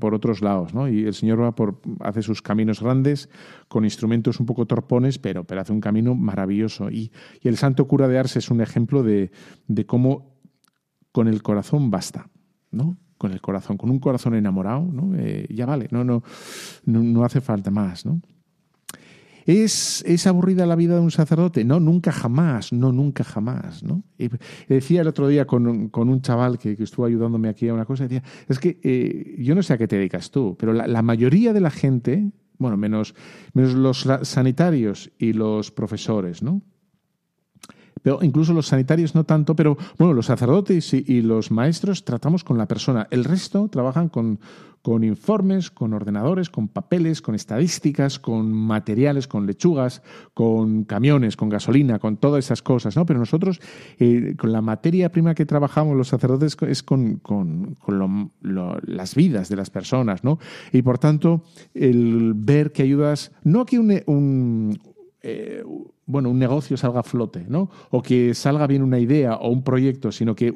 por 0.00 0.14
otros 0.14 0.42
lados, 0.42 0.74
¿no? 0.74 0.88
Y 0.88 1.04
el 1.04 1.14
Señor 1.14 1.40
va 1.40 1.54
por 1.54 1.80
hace 2.00 2.22
sus 2.22 2.42
caminos 2.42 2.82
grandes 2.82 3.28
con 3.68 3.84
instrumentos 3.84 4.40
un 4.40 4.46
poco 4.46 4.66
torpones, 4.66 5.18
pero, 5.18 5.44
pero 5.44 5.60
hace 5.60 5.72
un 5.72 5.80
camino 5.80 6.14
maravilloso. 6.16 6.90
Y, 6.90 7.12
y 7.40 7.48
el 7.48 7.56
Santo 7.56 7.86
Cura 7.86 8.08
de 8.08 8.18
Ars 8.18 8.36
es 8.36 8.50
un 8.50 8.60
ejemplo 8.60 9.04
de, 9.04 9.30
de 9.68 9.86
cómo 9.86 10.36
con 11.12 11.28
el 11.28 11.42
corazón 11.42 11.90
basta, 11.90 12.28
¿no? 12.72 12.96
Con 13.20 13.32
el 13.32 13.42
corazón, 13.42 13.76
con 13.76 13.90
un 13.90 13.98
corazón 13.98 14.34
enamorado, 14.34 14.80
¿no? 14.80 15.14
Eh, 15.14 15.46
ya 15.50 15.66
vale, 15.66 15.88
no, 15.90 16.04
no, 16.04 16.22
no, 16.86 17.22
hace 17.22 17.42
falta 17.42 17.70
más, 17.70 18.06
¿no? 18.06 18.18
¿Es, 19.44 20.02
¿Es, 20.06 20.26
aburrida 20.26 20.64
la 20.64 20.74
vida 20.74 20.94
de 20.94 21.00
un 21.00 21.10
sacerdote? 21.10 21.62
No, 21.62 21.80
nunca 21.80 22.12
jamás, 22.12 22.72
no, 22.72 22.92
nunca 22.92 23.22
jamás. 23.22 23.82
¿no? 23.82 24.04
decía 24.68 25.02
el 25.02 25.08
otro 25.08 25.28
día 25.28 25.46
con, 25.46 25.66
un 25.66 26.22
chaval 26.22 26.58
que, 26.58 26.72
estuvo 26.78 27.04
ayudándome 27.04 27.50
aquí 27.50 27.68
a 27.68 27.74
una 27.74 27.84
cosa, 27.84 28.04
decía, 28.04 28.22
es 28.48 28.58
que 28.58 28.80
eh, 28.82 29.36
yo 29.38 29.54
no 29.54 29.62
sé 29.62 29.74
a 29.74 29.78
qué 29.78 29.86
te 29.86 29.96
dedicas 29.96 30.30
tú, 30.30 30.56
pero 30.58 30.72
la, 30.72 30.86
la, 30.86 31.02
mayoría 31.02 31.52
de 31.52 31.60
la 31.60 31.70
gente, 31.70 32.32
bueno, 32.56 32.78
menos, 32.78 33.14
menos 33.52 33.74
los 33.74 34.08
sanitarios 34.22 35.12
y 35.18 35.34
los 35.34 35.70
profesores, 35.70 36.42
¿no? 36.42 36.62
Pero 38.02 38.18
incluso 38.22 38.52
los 38.52 38.66
sanitarios 38.66 39.14
no 39.14 39.24
tanto, 39.24 39.54
pero 39.54 39.76
bueno, 39.98 40.14
los 40.14 40.26
sacerdotes 40.26 40.94
y, 40.94 41.20
los 41.20 41.50
maestros 41.50 42.04
tratamos 42.04 42.44
con 42.44 42.56
la 42.56 42.66
persona. 42.66 43.06
El 43.10 43.24
resto 43.24 43.68
trabajan 43.68 44.08
con, 44.08 44.40
con, 44.82 45.04
informes, 45.04 45.70
con 45.70 45.92
ordenadores, 45.92 46.48
con 46.48 46.68
papeles, 46.68 47.20
con 47.20 47.34
estadísticas, 47.34 48.18
con 48.18 48.52
materiales, 48.52 49.28
con 49.28 49.46
lechugas, 49.46 50.02
con 50.32 50.84
camiones, 50.84 51.36
con 51.36 51.50
gasolina, 51.50 51.98
con 51.98 52.16
todas 52.16 52.44
esas 52.46 52.62
cosas, 52.62 52.96
¿no? 52.96 53.04
Pero 53.04 53.18
nosotros, 53.18 53.60
eh, 53.98 54.34
con 54.38 54.50
la 54.52 54.62
materia 54.62 55.12
prima 55.12 55.34
que 55.34 55.46
trabajamos 55.46 55.96
los 55.96 56.08
sacerdotes 56.08 56.56
es 56.62 56.82
con, 56.82 57.16
con, 57.16 57.74
con 57.74 58.32
las 58.82 59.14
vidas 59.14 59.48
de 59.48 59.56
las 59.56 59.70
personas, 59.70 60.24
¿no? 60.24 60.38
Y 60.72 60.82
por 60.82 60.98
tanto, 60.98 61.44
el 61.74 62.32
ver 62.34 62.72
que 62.72 62.82
ayudas, 62.82 63.32
no 63.44 63.66
que 63.66 63.78
un, 63.78 64.02
un 64.06 64.78
eh, 65.22 65.62
bueno, 66.06 66.30
un 66.30 66.38
negocio 66.38 66.76
salga 66.76 67.00
a 67.00 67.02
flote, 67.02 67.44
¿no? 67.48 67.70
O 67.90 68.02
que 68.02 68.34
salga 68.34 68.66
bien 68.66 68.82
una 68.82 68.98
idea 68.98 69.36
o 69.36 69.50
un 69.50 69.62
proyecto, 69.62 70.12
sino 70.12 70.34
que, 70.34 70.52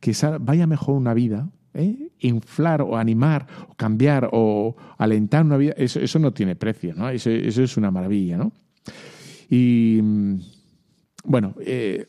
que 0.00 0.12
vaya 0.40 0.66
mejor 0.66 0.96
una 0.96 1.14
vida, 1.14 1.48
¿eh? 1.74 2.10
inflar 2.20 2.82
o 2.82 2.96
animar 2.96 3.46
o 3.68 3.74
cambiar 3.74 4.28
o 4.32 4.76
alentar 4.98 5.44
una 5.44 5.56
vida, 5.56 5.74
eso, 5.76 6.00
eso 6.00 6.18
no 6.18 6.32
tiene 6.32 6.56
precio, 6.56 6.94
¿no? 6.94 7.08
Eso, 7.08 7.30
es 7.30 7.76
una 7.76 7.90
maravilla, 7.90 8.36
¿no? 8.36 8.52
Y 9.48 10.00
bueno, 11.24 11.54
eh, 11.60 12.08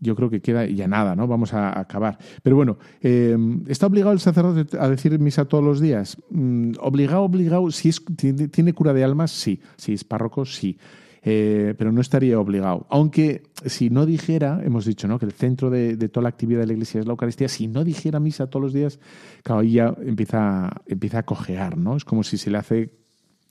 yo 0.00 0.16
creo 0.16 0.30
que 0.30 0.40
queda 0.40 0.66
ya 0.66 0.88
nada, 0.88 1.14
¿no? 1.14 1.26
Vamos 1.26 1.52
a 1.52 1.78
acabar. 1.78 2.18
Pero 2.42 2.56
bueno, 2.56 2.78
¿está 3.00 3.86
obligado 3.86 4.12
el 4.12 4.20
sacerdote 4.20 4.78
a 4.78 4.88
decir 4.88 5.18
misa 5.18 5.46
todos 5.46 5.64
los 5.64 5.80
días? 5.80 6.16
Mm, 6.30 6.72
obligado, 6.80 7.22
obligado, 7.22 7.70
si 7.70 7.88
es, 7.88 8.02
tiene, 8.16 8.48
tiene 8.48 8.72
cura 8.72 8.92
de 8.92 9.02
almas, 9.02 9.30
sí. 9.30 9.60
Si 9.76 9.92
es 9.92 10.04
párroco, 10.04 10.44
sí. 10.44 10.78
Eh, 11.26 11.74
pero 11.78 11.90
no 11.90 12.02
estaría 12.02 12.38
obligado. 12.38 12.86
Aunque 12.90 13.44
si 13.64 13.88
no 13.88 14.04
dijera, 14.04 14.60
hemos 14.62 14.84
dicho 14.84 15.08
¿no? 15.08 15.18
que 15.18 15.24
el 15.24 15.32
centro 15.32 15.70
de, 15.70 15.96
toda 16.08 16.24
la 16.24 16.28
actividad 16.28 16.60
de 16.60 16.66
la 16.66 16.74
Iglesia 16.74 17.00
es 17.00 17.06
la 17.06 17.12
Eucaristía, 17.12 17.48
si 17.48 17.66
no 17.66 17.82
dijera 17.82 18.20
misa 18.20 18.48
todos 18.48 18.62
los 18.62 18.72
días, 18.74 19.00
claro, 19.42 19.62
ahí 19.62 19.78
empieza, 19.78 20.70
empieza 20.86 21.20
a 21.20 21.22
cojear, 21.22 21.78
¿no? 21.78 21.96
Es 21.96 22.04
como 22.04 22.24
si 22.24 22.36
se 22.36 22.50
le 22.50 22.58
hace 22.58 22.90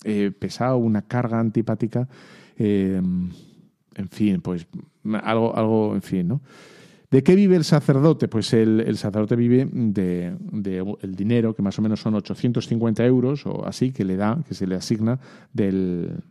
eh, 0.03 0.31
pesado, 0.37 0.77
una 0.77 1.01
carga 1.01 1.39
antipática, 1.39 2.07
eh, 2.57 3.01
en 3.95 4.09
fin, 4.09 4.41
pues 4.41 4.67
algo, 5.23 5.55
algo, 5.55 5.95
en 5.95 6.03
fin, 6.03 6.27
¿no? 6.27 6.41
¿De 7.09 7.23
qué 7.23 7.35
vive 7.35 7.55
el 7.55 7.63
sacerdote? 7.63 8.27
Pues 8.27 8.53
el, 8.53 8.97
sacerdote 8.97 9.35
vive 9.35 9.67
de, 9.71 10.35
de, 10.51 10.97
el 11.01 11.15
dinero, 11.15 11.55
que 11.55 11.61
más 11.61 11.77
o 11.77 11.81
menos 11.81 12.01
son 12.01 12.15
850 12.15 13.05
euros 13.05 13.45
o 13.45 13.65
así, 13.65 13.91
que 13.91 14.03
le 14.03 14.15
da, 14.15 14.43
que 14.47 14.55
se 14.55 14.65
le 14.65 14.75
asigna 14.75 15.19
del, 15.53 16.23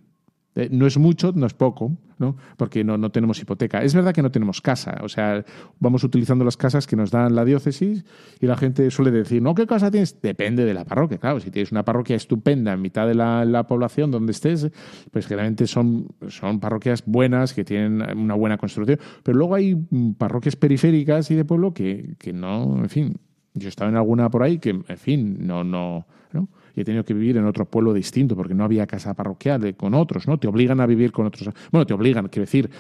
eh, 0.55 0.69
no 0.71 0.87
es 0.87 0.99
mucho, 0.99 1.33
no 1.35 1.47
es 1.47 1.55
poco, 1.55 1.97
¿no? 2.19 2.37
porque 2.57 2.85
no, 2.85 2.99
no, 2.99 3.11
tenemos 3.11 3.41
hipoteca. 3.41 3.83
Es 3.83 3.95
verdad 3.95 4.13
que 4.13 4.23
no 4.23 4.31
tenemos 4.31 4.61
casa, 4.61 4.99
o 5.03 5.09
sea, 5.09 5.45
vamos 5.81 6.05
utilizando 6.05 6.45
las 6.45 6.59
casas 6.59 6.87
que 6.87 6.95
nos 6.95 7.11
dan 7.11 7.35
la 7.35 7.45
diócesis 7.45 8.05
y 8.39 8.47
la 8.47 8.57
gente 8.57 8.91
suele 8.91 9.11
decir, 9.11 9.41
¿no? 9.41 9.55
¿Qué 9.55 9.67
casa 9.67 9.91
tienes? 9.91 10.21
Depende 10.21 10.65
de 10.65 10.75
la 10.75 10.85
parroquia, 10.85 11.17
claro. 11.17 11.41
Si 11.41 11.51
tienes 11.51 11.73
una 11.73 11.85
parroquia 11.85 12.17
estupenda 12.17 12.75
en 12.75 12.83
mitad 12.83 13.07
de 13.07 13.15
la, 13.15 13.67
población 13.67 14.11
donde 14.11 14.33
estés, 14.33 14.71
pues 15.11 15.27
generalmente 15.27 15.67
son, 15.67 16.09
son 16.29 16.61
parroquias 16.61 17.05
buenas, 17.07 17.55
que 17.55 17.65
tienen 17.65 18.19
una 18.19 18.35
buena 18.35 18.59
construcción, 18.59 18.99
pero 19.23 19.39
luego 19.39 19.55
hay 19.55 19.77
parroquias 20.19 20.57
periféricas 20.57 21.31
y 21.31 21.35
de 21.35 21.45
pueblo 21.45 21.73
que, 21.73 22.17
que 22.19 22.33
no, 22.33 22.77
en 22.77 22.89
fin, 22.91 23.17
yo 23.55 23.69
he 23.69 23.71
estado 23.71 23.91
en 23.91 23.97
alguna 23.97 24.31
por 24.31 24.43
ahí 24.43 24.59
que, 24.59 24.71
en 24.71 24.99
fin, 24.99 25.47
no, 25.47 25.65
no, 25.65 26.07
¿no? 26.33 26.49
Y 26.75 26.81
he 26.81 26.85
tenido 26.85 27.05
que 27.05 27.15
vivir 27.15 27.37
en 27.37 27.45
otro 27.45 27.65
pueblo 27.67 27.93
distinto 27.93 28.37
porque 28.37 28.55
no 28.55 28.65
había 28.65 28.87
casa 28.87 29.15
parroquial 29.15 29.75
con 29.77 29.95
otros, 29.95 30.27
¿no? 30.27 30.39
Te 30.39 30.49
obligan 30.49 30.81
a 30.81 30.87
vivir 30.87 31.13
con 31.13 31.27
otros. 31.27 31.51
Bueno, 31.71 31.87
te 31.87 31.95
obligan, 31.95 32.29
quiero 32.29 32.45
decir, 32.45 32.71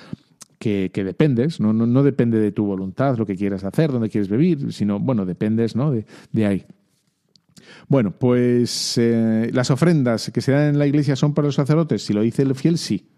que, 0.59 0.91
dependes, 0.95 1.61
¿no? 1.61 1.73
No, 1.73 2.03
depende 2.03 2.39
de 2.39 2.53
tu 2.53 2.65
voluntad, 2.65 3.19
lo 3.19 3.27
que 3.27 3.35
quieras 3.35 3.65
hacer, 3.65 3.91
dónde 3.91 4.09
quieres 4.09 4.29
vivir, 4.29 4.73
sino, 4.73 5.01
bueno, 5.01 5.27
dependes, 5.27 5.75
¿no? 5.75 5.91
De, 5.91 6.07
de 6.31 6.47
ahí. 6.47 6.67
Bueno, 7.89 8.13
pues 8.13 8.97
eh, 8.99 9.51
las 9.53 9.71
ofrendas 9.71 10.31
que 10.31 10.41
se 10.41 10.53
dan 10.53 10.69
en 10.69 10.79
la 10.79 10.87
iglesia 10.87 11.17
son 11.17 11.35
para 11.35 11.47
los 11.47 11.57
sacerdotes. 11.57 12.03
Si 12.03 12.13
lo 12.13 12.23
dice 12.23 12.43
el 12.43 12.55
fiel, 12.55 12.79
sí. 12.79 13.09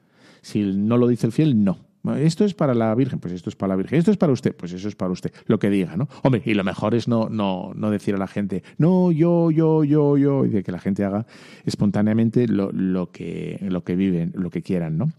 Si 0.40 0.62
no 0.62 0.96
lo 0.96 1.06
dice 1.06 1.26
el 1.26 1.32
fiel, 1.32 1.62
no. 1.62 1.78
Esto 2.18 2.44
es 2.44 2.52
para 2.52 2.74
la 2.74 2.94
Virgen, 2.94 3.18
pues 3.18 3.32
esto 3.32 3.48
es 3.48 3.56
para 3.56 3.72
la 3.72 3.76
Virgen. 3.76 3.98
Esto 3.98 4.10
es 4.10 4.16
para 4.16 4.32
usted, 4.32 4.54
pues 4.54 4.72
eso 4.72 4.88
es 4.88 4.94
para 4.94 5.10
usted. 5.10 5.32
Lo 5.46 5.58
que 5.58 5.70
diga, 5.70 5.96
¿no? 5.96 6.08
Hombre, 6.22 6.42
y 6.44 6.54
lo 6.54 6.64
mejor 6.64 6.94
es 6.94 7.08
no, 7.08 7.28
no, 7.28 7.72
no 7.74 7.90
decir 7.90 8.14
a 8.14 8.18
la 8.18 8.26
gente, 8.26 8.62
no, 8.76 9.10
yo, 9.10 9.50
yo, 9.50 9.84
yo, 9.84 10.16
yo, 10.16 10.44
y 10.44 10.50
de 10.50 10.62
que 10.62 10.72
la 10.72 10.78
gente 10.78 11.04
haga 11.04 11.26
espontáneamente 11.64 12.46
lo, 12.46 12.70
lo, 12.72 13.10
que, 13.10 13.58
lo 13.62 13.84
que 13.84 13.96
viven, 13.96 14.32
lo 14.34 14.50
que 14.50 14.62
quieran, 14.62 14.98
¿no? 14.98 15.12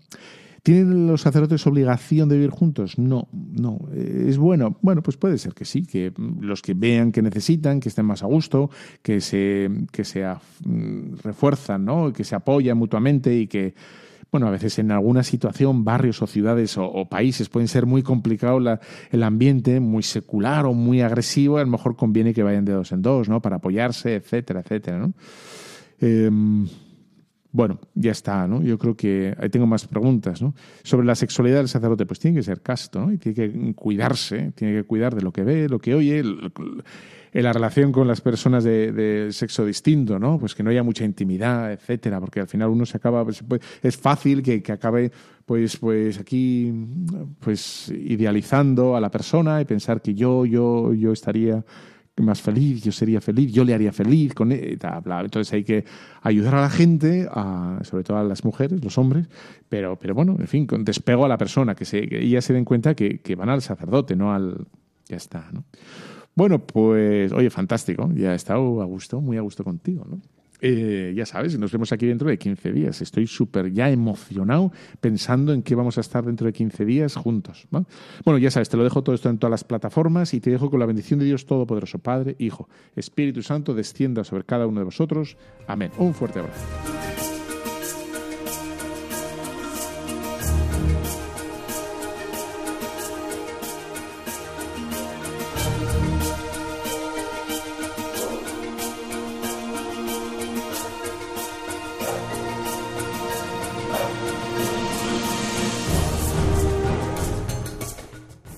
¿Tienen 0.65 1.05
los 1.05 1.21
sacerdotes 1.21 1.67
obligación 1.67 2.27
de 2.27 2.37
vivir 2.37 2.49
juntos? 2.49 2.97
No, 2.97 3.27
no. 3.31 3.77
¿Es 3.93 4.39
bueno? 4.39 4.79
Bueno, 4.81 5.03
pues 5.03 5.15
puede 5.15 5.37
ser 5.37 5.53
que 5.53 5.63
sí, 5.63 5.85
que 5.85 6.11
los 6.39 6.63
que 6.63 6.73
vean 6.73 7.11
que 7.11 7.21
necesitan, 7.21 7.79
que 7.79 7.89
estén 7.89 8.07
más 8.07 8.23
a 8.23 8.25
gusto, 8.25 8.71
que 9.03 9.21
se, 9.21 9.69
que 9.91 10.03
se 10.03 10.25
mm, 10.25 11.17
refuerzan, 11.21 11.85
¿no? 11.85 12.11
que 12.11 12.23
se 12.23 12.33
apoyan 12.33 12.79
mutuamente 12.79 13.37
y 13.37 13.45
que 13.45 13.75
bueno, 14.31 14.47
a 14.47 14.51
veces 14.51 14.79
en 14.79 14.91
alguna 14.91 15.23
situación, 15.23 15.85
barrios 15.85 16.21
o 16.21 16.27
ciudades 16.27 16.77
o, 16.77 17.07
países 17.09 17.49
pueden 17.49 17.67
ser 17.67 17.85
muy 17.85 18.03
complicado 18.03 18.59
el 19.11 19.23
ambiente, 19.23 19.79
muy 19.79 20.03
secular 20.03 20.65
o 20.65 20.73
muy 20.73 21.01
agresivo, 21.01 21.57
a 21.57 21.61
lo 21.61 21.69
mejor 21.69 21.95
conviene 21.95 22.33
que 22.33 22.43
vayan 22.43 22.65
de 22.65 22.73
dos 22.73 22.91
en 22.91 23.01
dos, 23.01 23.29
¿no? 23.29 23.41
Para 23.41 23.57
apoyarse, 23.57 24.15
etcétera, 24.15 24.59
etcétera. 24.59 25.09
Em, 25.99 26.67
bueno, 27.55 27.79
ya 27.93 28.11
está, 28.11 28.47
¿no? 28.47 28.61
Yo 28.61 28.77
creo 28.77 28.97
que 28.97 29.33
ahí 29.39 29.49
tengo 29.49 29.65
más 29.65 29.87
preguntas, 29.87 30.41
¿no? 30.41 30.53
Sobre 30.83 31.07
la 31.07 31.15
sexualidad 31.15 31.59
del 31.59 31.69
sacerdote, 31.69 32.05
pues 32.05 32.19
tiene 32.19 32.35
que 32.35 32.43
ser 32.43 32.61
casto, 32.61 32.99
¿no? 32.99 33.13
Y 33.13 33.17
tiene 33.17 33.35
que 33.35 33.73
cuidarse, 33.73 34.51
tiene 34.55 34.73
que 34.73 34.83
cuidar 34.83 35.15
de 35.15 35.21
lo 35.21 35.31
que 35.31 35.43
ve, 35.43 35.69
lo 35.69 35.79
que 35.79 35.95
oye, 35.95 36.21
en 37.35 37.43
la 37.43 37.51
relación 37.51 37.91
con 37.91 38.07
las 38.07 38.21
personas 38.21 38.63
de, 38.63 39.27
sexo 39.31 39.65
distinto, 39.65 40.17
¿no? 40.17 40.39
Pues 40.39 40.55
que 40.55 40.63
no 40.63 40.69
haya 40.69 40.83
mucha 40.83 41.03
intimidad, 41.03 41.73
etcétera, 41.73 42.21
porque 42.21 42.39
al 42.39 42.47
final 42.47 42.69
uno 42.69 42.85
se 42.85 42.95
acaba, 42.95 43.25
pues, 43.25 43.43
pues, 43.45 43.61
es 43.83 43.97
fácil 43.97 44.41
que, 44.41 44.63
acabe, 44.71 45.11
pues, 45.45 45.75
pues 45.75 46.17
aquí, 46.17 46.73
pues 47.41 47.89
idealizando 47.93 48.95
a 48.95 49.01
la 49.01 49.11
persona 49.11 49.59
y 49.59 49.65
pensar 49.65 50.01
que 50.01 50.13
yo, 50.13 50.45
yo, 50.45 50.93
yo 50.93 51.11
estaría 51.11 51.61
más 52.21 52.41
feliz, 52.41 52.81
yo 52.81 52.93
sería 52.93 53.19
feliz, 53.19 53.51
yo 53.51 53.65
le 53.65 53.73
haría 53.73 53.91
feliz 53.91 54.33
con 54.33 54.53
él, 54.53 54.79
Entonces 54.81 55.51
hay 55.51 55.65
que 55.65 55.83
ayudar 56.21 56.55
a 56.55 56.61
la 56.61 56.69
gente, 56.69 57.27
sobre 57.81 58.05
todo 58.05 58.15
a 58.15 58.23
las 58.23 58.45
mujeres, 58.45 58.81
los 58.81 58.97
hombres, 58.97 59.27
pero, 59.67 59.99
pero 59.99 60.15
bueno, 60.15 60.37
en 60.39 60.47
fin, 60.47 60.65
con 60.65 60.85
despego 60.85 61.25
a 61.25 61.27
la 61.27 61.37
persona, 61.37 61.75
que, 61.75 61.83
se, 61.83 62.07
que 62.07 62.23
ellas 62.23 62.45
se 62.45 62.53
den 62.53 62.63
cuenta 62.63 62.95
que 62.95 63.35
van 63.37 63.49
al 63.49 63.61
sacerdote, 63.61 64.15
no 64.15 64.33
al... 64.33 64.67
Ya 65.07 65.17
está, 65.17 65.49
¿no? 65.51 65.65
Bueno, 66.35 66.59
pues, 66.59 67.31
oye, 67.31 67.49
fantástico. 67.49 68.09
Ya 68.13 68.33
he 68.33 68.35
estado 68.35 68.81
a 68.81 68.85
gusto, 68.85 69.21
muy 69.21 69.37
a 69.37 69.41
gusto 69.41 69.63
contigo, 69.63 70.05
¿no? 70.07 70.21
Eh, 70.61 71.13
ya 71.15 71.25
sabes, 71.25 71.57
nos 71.59 71.71
vemos 71.71 71.91
aquí 71.91 72.05
dentro 72.05 72.29
de 72.29 72.37
15 72.37 72.71
días. 72.71 73.01
Estoy 73.01 73.27
súper 73.27 73.71
ya 73.71 73.89
emocionado 73.89 74.71
pensando 74.99 75.53
en 75.53 75.61
qué 75.61 75.75
vamos 75.75 75.97
a 75.97 76.01
estar 76.01 76.25
dentro 76.25 76.47
de 76.47 76.53
15 76.53 76.85
días 76.85 77.15
juntos. 77.15 77.67
Bueno, 78.23 78.37
ya 78.37 78.51
sabes, 78.51 78.69
te 78.69 78.77
lo 78.77 78.83
dejo 78.83 79.03
todo 79.03 79.15
esto 79.15 79.29
en 79.29 79.37
todas 79.37 79.51
las 79.51 79.63
plataformas 79.63 80.33
y 80.33 80.39
te 80.39 80.49
dejo 80.49 80.69
con 80.69 80.79
la 80.79 80.85
bendición 80.85 81.19
de 81.19 81.25
Dios 81.25 81.45
Todopoderoso, 81.45 81.99
Padre, 81.99 82.35
Hijo, 82.39 82.69
Espíritu 82.95 83.41
Santo, 83.41 83.73
descienda 83.73 84.23
sobre 84.23 84.43
cada 84.43 84.65
uno 84.65 84.79
de 84.79 84.85
vosotros. 84.85 85.37
Amén. 85.67 85.91
Un 85.97 86.13
fuerte 86.13 86.39
abrazo. 86.39 87.34